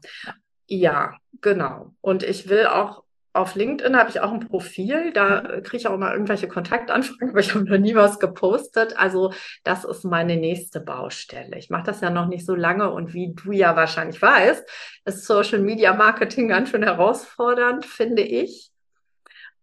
ja, 0.67 1.17
genau. 1.41 1.95
Und 2.01 2.23
ich 2.23 2.49
will 2.49 2.67
auch 2.67 3.05
auf 3.33 3.55
LinkedIn 3.55 3.97
habe 3.97 4.11
ich 4.11 4.21
auch 4.21 4.33
ein 4.33 4.41
Profil, 4.41 5.13
da 5.13 5.43
mhm. 5.43 5.63
kriege 5.63 5.77
ich 5.77 5.87
auch 5.87 5.95
immer 5.95 6.13
irgendwelche 6.13 6.49
Kontaktanfragen, 6.49 7.31
aber 7.31 7.41
ich 7.41 7.55
habe 7.55 7.65
noch 7.65 7.79
nie 7.79 7.95
was 7.95 8.19
gepostet. 8.19 8.99
Also 8.99 9.33
das 9.65 9.85
ist 9.85 10.05
meine 10.05 10.37
nächste 10.37 10.81
Baustelle. 10.81 11.59
Ich 11.59 11.71
mache 11.71 11.85
das 11.85 12.01
ja 12.01 12.11
noch 12.11 12.27
nicht 12.27 12.47
so 12.47 12.55
lange 12.55 12.91
und 12.91 13.15
wie 13.15 13.35
du 13.35 13.53
ja 13.53 13.77
wahrscheinlich 13.77 14.21
weißt, 14.21 14.69
ist 15.05 15.27
Social 15.27 15.61
Media 15.61 15.95
Marketing 15.95 16.49
ganz 16.49 16.71
schön 16.71 16.83
herausfordernd, 16.83 17.85
finde 17.85 18.23
ich. 18.23 18.71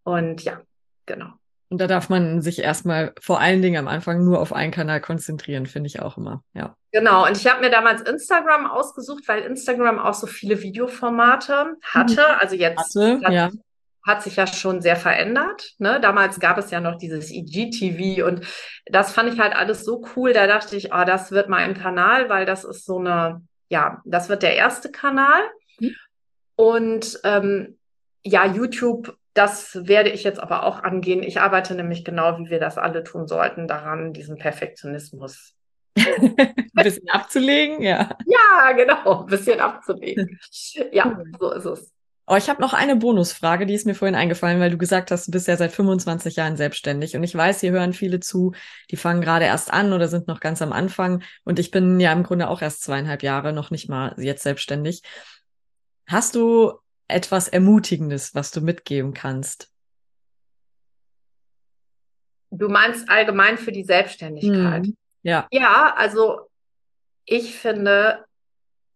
Und 0.03 0.43
ja, 0.43 0.61
genau. 1.05 1.34
Und 1.76 1.80
da 1.80 1.88
darf 1.88 2.07
man 2.07 2.41
sich 2.41 2.59
erstmal 2.59 3.11
vor 3.19 3.41
allen 3.41 3.61
Dingen 3.61 3.76
am 3.76 3.89
Anfang 3.89 4.23
nur 4.23 4.39
auf 4.39 4.53
einen 4.53 4.71
Kanal 4.71 5.01
konzentrieren, 5.01 5.65
finde 5.65 5.88
ich 5.88 6.01
auch 6.01 6.17
immer. 6.17 6.41
Ja. 6.53 6.78
Genau. 6.93 7.28
Und 7.28 7.36
ich 7.36 7.51
habe 7.51 7.59
mir 7.59 7.69
damals 7.69 8.01
Instagram 8.01 8.65
ausgesucht, 8.65 9.28
weil 9.28 9.41
Instagram 9.41 9.99
auch 9.99 10.13
so 10.13 10.26
viele 10.26 10.61
Videoformate 10.61 11.76
hatte. 11.84 12.13
Mhm. 12.13 12.39
Also 12.39 12.55
jetzt 12.55 12.95
hatte, 12.95 13.19
hat, 13.26 13.34
ja. 13.34 13.49
hat, 14.07 14.23
sich 14.23 14.38
ja 14.38 14.47
schon 14.47 14.82
sehr 14.82 14.95
verändert. 14.95 15.73
Ne? 15.78 15.99
Damals 15.99 16.39
gab 16.39 16.57
es 16.57 16.71
ja 16.71 16.80
noch 16.80 16.97
dieses 16.97 17.30
IGTV 17.30 18.26
und 18.26 18.47
das 18.86 19.11
fand 19.11 19.34
ich 19.34 19.38
halt 19.41 19.53
alles 19.53 19.84
so 19.84 20.01
cool. 20.15 20.32
Da 20.32 20.47
dachte 20.47 20.78
ich, 20.78 20.93
oh, 20.93 21.03
das 21.05 21.34
wird 21.34 21.49
mein 21.49 21.73
Kanal, 21.73 22.30
weil 22.30 22.45
das 22.45 22.63
ist 22.63 22.86
so 22.86 22.99
eine, 22.99 23.41
ja, 23.67 24.01
das 24.05 24.30
wird 24.30 24.43
der 24.43 24.55
erste 24.55 24.91
Kanal. 24.91 25.41
Mhm. 25.82 25.95
Und 26.55 27.19
ähm, 27.26 27.78
ja, 28.23 28.45
YouTube 28.45 29.17
das 29.36 29.88
werde 29.88 30.10
ich 30.10 30.24
jetzt 30.24 30.40
aber 30.40 30.64
auch 30.64 30.82
angehen. 30.82 31.22
Ich 31.22 31.40
arbeite 31.40 31.76
nämlich 31.76 32.04
genau, 32.04 32.40
wie 32.40 32.50
wir 32.50 32.60
das 32.60 32.78
alle 32.78 33.04
tun 33.04 33.28
sollten, 33.28 33.68
daran, 33.68 34.14
diesen 34.14 34.38
Perfektionismus 34.38 35.54
ein 35.96 36.36
bisschen 36.74 37.10
abzulegen, 37.10 37.82
ja. 37.82 38.10
Ja, 38.26 38.72
genau, 38.74 39.22
ein 39.22 39.26
bisschen 39.28 39.60
abzulegen. 39.60 40.40
Ja, 40.92 41.22
so 41.40 41.52
ist 41.52 41.66
es. 41.66 41.92
Oh, 42.28 42.36
ich 42.36 42.50
habe 42.50 42.60
noch 42.60 42.74
eine 42.74 42.96
Bonusfrage, 42.96 43.68
die 43.68 43.76
ist 43.76 43.86
mir 43.86 43.94
vorhin 43.94 44.16
eingefallen, 44.16 44.60
weil 44.60 44.72
du 44.72 44.80
gesagt 44.80 45.12
hast, 45.12 45.28
du 45.28 45.32
bist 45.32 45.48
ja 45.48 45.58
seit 45.58 45.72
25 45.72 46.38
Jahren 46.38 46.58
selbstständig. 46.58 47.16
Und 47.16 47.24
ich 47.24 47.36
weiß, 47.36 47.60
hier 47.60 47.72
hören 47.72 47.94
viele 47.94 48.20
zu, 48.20 48.54
die 48.90 48.98
fangen 48.98 49.22
gerade 49.22 49.46
erst 49.46 49.72
an 49.72 49.94
oder 49.94 50.08
sind 50.08 50.28
noch 50.28 50.40
ganz 50.40 50.62
am 50.64 50.74
Anfang. 50.74 51.22
Und 51.44 51.60
ich 51.60 51.70
bin 51.70 52.00
ja 52.00 52.12
im 52.12 52.24
Grunde 52.24 52.50
auch 52.50 52.64
erst 52.64 52.82
zweieinhalb 52.84 53.22
Jahre, 53.22 53.54
noch 53.54 53.70
nicht 53.70 53.90
mal 53.90 54.16
jetzt 54.18 54.42
selbstständig. 54.42 55.04
Hast 56.08 56.34
du 56.34 56.74
etwas 57.08 57.47
Ermutigendes, 57.47 58.36
was 58.36 58.51
du 58.51 58.62
mitgeben 58.62 59.14
kannst? 59.14 59.72
Du 62.51 62.70
meinst 62.70 63.10
allgemein 63.10 63.58
für 63.58 63.72
die 63.72 63.84
Selbstständigkeit? 63.84 64.86
Mhm. 64.86 64.97
Ja. 65.24 65.47
Ja, 65.51 65.93
also 65.97 66.49
ich 67.26 67.56
finde, 67.56 68.24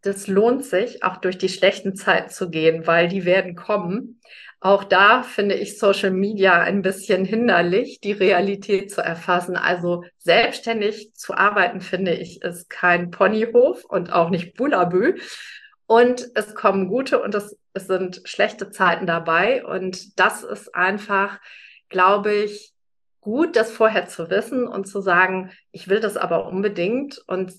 das 0.02 0.28
lohnt 0.28 0.64
sich, 0.64 1.04
auch 1.04 1.18
durch 1.18 1.38
die 1.38 1.50
schlechten 1.50 1.96
Zeiten 1.96 2.30
zu 2.30 2.50
gehen, 2.50 2.88
weil 2.88 3.08
die 3.08 3.26
werden 3.26 3.56
kommen. 3.56 4.22
Auch 4.62 4.84
da 4.84 5.24
finde 5.24 5.56
ich 5.56 5.80
Social 5.80 6.12
Media 6.12 6.60
ein 6.60 6.82
bisschen 6.82 7.26
hinderlich, 7.26 8.00
die 8.02 8.12
Realität 8.12 8.92
zu 8.92 9.02
erfassen. 9.02 9.56
Also 9.56 10.04
selbstständig 10.18 11.14
zu 11.16 11.34
arbeiten, 11.34 11.82
finde 11.82 12.14
ich, 12.14 12.42
ist 12.42 12.70
kein 12.70 13.10
Ponyhof 13.10 13.86
und 13.86 14.12
auch 14.12 14.30
nicht 14.30 14.56
Bullabü. 14.56 15.16
Und 15.90 16.30
es 16.36 16.54
kommen 16.54 16.88
gute 16.88 17.20
und 17.20 17.34
es, 17.34 17.58
es 17.74 17.88
sind 17.88 18.22
schlechte 18.26 18.70
Zeiten 18.70 19.08
dabei. 19.08 19.66
Und 19.66 20.20
das 20.20 20.44
ist 20.44 20.76
einfach, 20.76 21.40
glaube 21.90 22.32
ich, 22.32 22.74
gut, 23.22 23.56
das 23.56 23.72
vorher 23.72 24.06
zu 24.06 24.30
wissen 24.30 24.68
und 24.68 24.86
zu 24.86 25.02
sagen, 25.02 25.52
ich 25.72 25.88
will 25.88 26.00
das 26.00 26.16
aber 26.16 26.46
unbedingt 26.46 27.18
und 27.26 27.54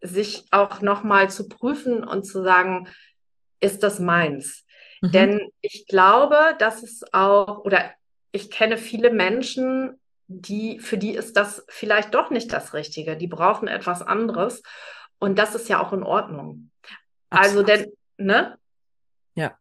sich 0.00 0.46
auch 0.50 0.80
nochmal 0.80 1.28
zu 1.28 1.46
prüfen 1.46 2.04
und 2.04 2.24
zu 2.24 2.42
sagen, 2.42 2.88
ist 3.60 3.82
das 3.82 4.00
meins? 4.00 4.64
Mhm. 5.02 5.12
Denn 5.12 5.40
ich 5.60 5.86
glaube, 5.86 6.56
dass 6.58 6.82
es 6.82 7.04
auch, 7.12 7.66
oder 7.66 7.90
ich 8.32 8.50
kenne 8.50 8.78
viele 8.78 9.10
Menschen, 9.10 10.00
die, 10.26 10.78
für 10.78 10.96
die 10.96 11.14
ist 11.14 11.36
das 11.36 11.66
vielleicht 11.68 12.14
doch 12.14 12.30
nicht 12.30 12.50
das 12.50 12.72
Richtige. 12.72 13.18
Die 13.18 13.26
brauchen 13.26 13.68
etwas 13.68 14.00
anderes. 14.00 14.62
Und 15.18 15.38
das 15.38 15.54
ist 15.54 15.68
ja 15.68 15.82
auch 15.82 15.92
in 15.92 16.02
Ordnung. 16.02 16.70
Also 17.30 17.62
denn, 17.62 17.92
ne? 18.16 18.58
Ja. 19.34 19.56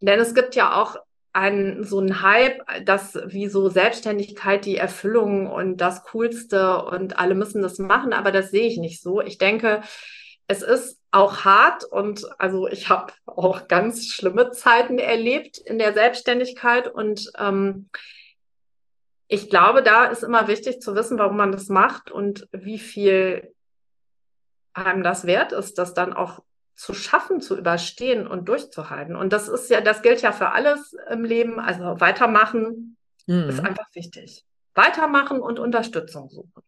Denn 0.00 0.20
es 0.20 0.34
gibt 0.34 0.54
ja 0.54 0.80
auch 0.80 0.96
ein, 1.32 1.84
so 1.84 2.00
ein 2.00 2.22
Hype, 2.22 2.62
dass 2.84 3.14
wie 3.26 3.48
so 3.48 3.68
Selbstständigkeit 3.68 4.64
die 4.64 4.78
Erfüllung 4.78 5.50
und 5.50 5.78
das 5.78 6.02
Coolste 6.04 6.82
und 6.84 7.18
alle 7.18 7.34
müssen 7.34 7.60
das 7.60 7.78
machen, 7.78 8.14
aber 8.14 8.32
das 8.32 8.50
sehe 8.50 8.66
ich 8.66 8.78
nicht 8.78 9.02
so. 9.02 9.20
Ich 9.20 9.36
denke, 9.36 9.82
es 10.48 10.62
ist 10.62 10.98
auch 11.10 11.44
hart 11.44 11.84
und 11.84 12.24
also 12.38 12.68
ich 12.68 12.88
habe 12.88 13.12
auch 13.26 13.68
ganz 13.68 14.06
schlimme 14.06 14.50
Zeiten 14.52 14.98
erlebt 14.98 15.58
in 15.58 15.78
der 15.78 15.92
Selbstständigkeit 15.92 16.88
und 16.88 17.30
ähm, 17.38 17.90
ich 19.28 19.50
glaube, 19.50 19.82
da 19.82 20.06
ist 20.06 20.22
immer 20.22 20.46
wichtig 20.48 20.80
zu 20.80 20.94
wissen, 20.94 21.18
warum 21.18 21.36
man 21.36 21.52
das 21.52 21.68
macht 21.68 22.10
und 22.10 22.48
wie 22.52 22.78
viel 22.78 23.52
einem 24.72 25.02
das 25.02 25.26
wert 25.26 25.52
ist, 25.52 25.78
das 25.78 25.94
dann 25.94 26.12
auch 26.12 26.42
zu 26.76 26.92
schaffen, 26.92 27.40
zu 27.40 27.56
überstehen 27.56 28.26
und 28.26 28.48
durchzuhalten. 28.48 29.16
Und 29.16 29.32
das 29.32 29.48
ist 29.48 29.70
ja, 29.70 29.80
das 29.80 30.02
gilt 30.02 30.20
ja 30.22 30.32
für 30.32 30.50
alles 30.50 30.94
im 31.10 31.24
Leben. 31.24 31.58
Also 31.58 32.00
weitermachen 32.00 32.96
mhm. 33.26 33.48
ist 33.48 33.60
einfach 33.60 33.86
wichtig. 33.94 34.44
Weitermachen 34.74 35.40
und 35.40 35.58
Unterstützung 35.58 36.28
suchen. 36.28 36.62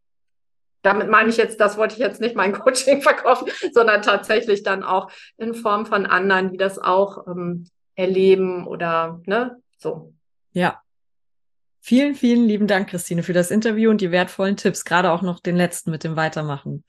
Damit 0.83 1.11
meine 1.11 1.29
ich 1.29 1.37
jetzt, 1.37 1.61
das 1.61 1.77
wollte 1.77 1.95
ich 1.95 2.01
jetzt 2.01 2.21
nicht 2.21 2.37
mein 2.37 2.53
Coaching 2.59 3.03
verkaufen, 3.03 3.49
sondern 3.73 4.01
tatsächlich 4.01 4.63
dann 4.63 4.83
auch 4.83 5.11
in 5.37 5.55
Form 5.55 5.85
von 5.85 6.07
anderen, 6.07 6.53
die 6.53 6.57
das 6.57 6.79
auch 6.79 7.27
ähm, 7.27 7.69
erleben 7.95 8.67
oder 8.67 9.21
ne, 9.27 9.61
so. 9.77 10.15
Ja. 10.53 10.81
Vielen, 11.81 12.15
vielen 12.15 12.45
lieben 12.45 12.67
Dank, 12.67 12.91
Christine, 12.91 13.23
für 13.23 13.33
das 13.33 13.51
Interview 13.51 13.91
und 13.91 14.01
die 14.01 14.11
wertvollen 14.11 14.57
Tipps, 14.57 14.85
gerade 14.85 15.11
auch 15.11 15.23
noch 15.23 15.41
den 15.41 15.57
letzten 15.57 15.91
mit 15.91 16.05
dem 16.05 16.17
Weitermachen. 16.17 16.85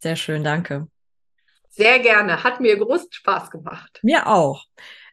Sehr 0.00 0.16
schön, 0.16 0.44
danke. 0.44 0.86
Sehr 1.78 2.00
gerne. 2.00 2.42
Hat 2.42 2.60
mir 2.60 2.76
großen 2.76 3.06
Spaß 3.08 3.52
gemacht. 3.52 4.00
Mir 4.02 4.26
auch. 4.26 4.64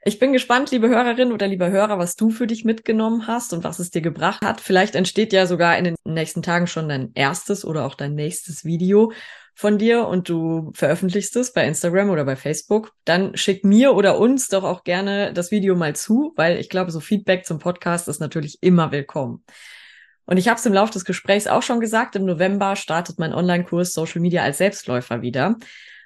Ich 0.03 0.17
bin 0.17 0.33
gespannt, 0.33 0.71
liebe 0.71 0.89
Hörerin 0.89 1.31
oder 1.31 1.47
lieber 1.47 1.69
Hörer, 1.69 1.99
was 1.99 2.15
du 2.15 2.31
für 2.31 2.47
dich 2.47 2.65
mitgenommen 2.65 3.27
hast 3.27 3.53
und 3.53 3.63
was 3.63 3.77
es 3.77 3.91
dir 3.91 4.01
gebracht 4.01 4.41
hat. 4.43 4.61
Vielleicht 4.61 4.95
entsteht 4.95 5.31
ja 5.31 5.45
sogar 5.45 5.77
in 5.77 5.83
den 5.83 5.95
nächsten 6.05 6.41
Tagen 6.41 6.65
schon 6.65 6.89
dein 6.89 7.11
erstes 7.13 7.65
oder 7.65 7.85
auch 7.85 7.93
dein 7.93 8.15
nächstes 8.15 8.65
Video 8.65 9.11
von 9.53 9.77
dir 9.77 10.07
und 10.07 10.27
du 10.27 10.71
veröffentlichst 10.73 11.35
es 11.35 11.53
bei 11.53 11.67
Instagram 11.67 12.09
oder 12.09 12.25
bei 12.25 12.35
Facebook. 12.35 12.93
Dann 13.05 13.37
schick 13.37 13.63
mir 13.63 13.93
oder 13.93 14.17
uns 14.17 14.47
doch 14.47 14.63
auch 14.63 14.83
gerne 14.83 15.33
das 15.33 15.51
Video 15.51 15.75
mal 15.75 15.95
zu, 15.95 16.33
weil 16.35 16.57
ich 16.57 16.69
glaube, 16.69 16.89
so 16.89 16.99
Feedback 16.99 17.45
zum 17.45 17.59
Podcast 17.59 18.07
ist 18.07 18.19
natürlich 18.19 18.57
immer 18.61 18.91
willkommen. 18.91 19.43
Und 20.25 20.37
ich 20.37 20.47
habe 20.47 20.57
es 20.59 20.65
im 20.65 20.73
Laufe 20.73 20.93
des 20.93 21.05
Gesprächs 21.05 21.45
auch 21.45 21.61
schon 21.61 21.79
gesagt, 21.79 22.15
im 22.15 22.25
November 22.25 22.75
startet 22.75 23.19
mein 23.19 23.35
Online-Kurs 23.35 23.93
Social 23.93 24.19
Media 24.19 24.41
als 24.41 24.57
Selbstläufer 24.57 25.21
wieder. 25.21 25.57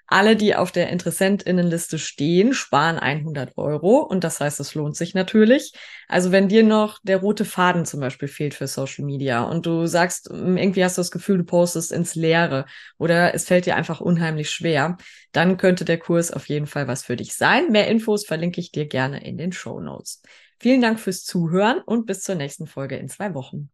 Alle, 0.10 0.36
die 0.36 0.56
auf 0.56 0.72
der 0.72 0.90
Interessentinnenliste 0.90 2.00
stehen, 2.00 2.54
sparen 2.54 2.98
100 2.98 3.58
Euro 3.58 4.00
und 4.00 4.24
das 4.24 4.40
heißt, 4.40 4.60
es 4.60 4.74
lohnt 4.74 4.96
sich 4.96 5.14
natürlich. 5.14 5.74
Also 6.08 6.32
wenn 6.32 6.50
dir 6.50 6.64
noch 6.64 7.00
der 7.04 7.18
rote 7.18 7.46
Faden 7.46 7.86
zum 7.86 8.00
Beispiel 8.00 8.28
fehlt 8.28 8.56
für 8.56 8.68
Social 8.68 9.06
Media 9.06 9.44
und 9.44 9.66
du 9.66 9.86
sagst, 9.86 10.30
hm, 10.30 10.58
irgendwie 10.58 10.84
hast 10.84 10.98
du 10.98 11.02
das 11.02 11.12
Gefühl, 11.12 11.38
du 11.38 11.44
postest 11.44 11.92
ins 11.92 12.16
Leere 12.16 12.66
oder 12.98 13.34
es 13.36 13.46
fällt 13.46 13.66
dir 13.68 13.76
einfach 13.76 14.02
unheimlich 14.02 14.50
schwer, 14.50 14.98
dann 15.32 15.58
könnte 15.58 15.86
der 15.86 16.00
Kurs 16.00 16.32
auf 16.32 16.50
jeden 16.50 16.68
Fall 16.68 16.88
was 16.88 17.04
für 17.04 17.16
dich 17.16 17.36
sein. 17.36 17.72
Mehr 17.72 17.88
Infos 17.88 18.26
verlinke 18.26 18.60
ich 18.60 18.72
dir 18.72 18.88
gerne 18.88 19.24
in 19.24 19.38
den 19.38 19.52
Show 19.52 19.80
Notes. 19.80 20.22
Vielen 20.60 20.82
Dank 20.82 21.00
fürs 21.00 21.24
Zuhören 21.24 21.82
und 21.86 22.06
bis 22.06 22.22
zur 22.24 22.36
nächsten 22.36 22.68
Folge 22.68 22.98
in 22.98 23.10
zwei 23.10 23.34
Wochen. 23.34 23.70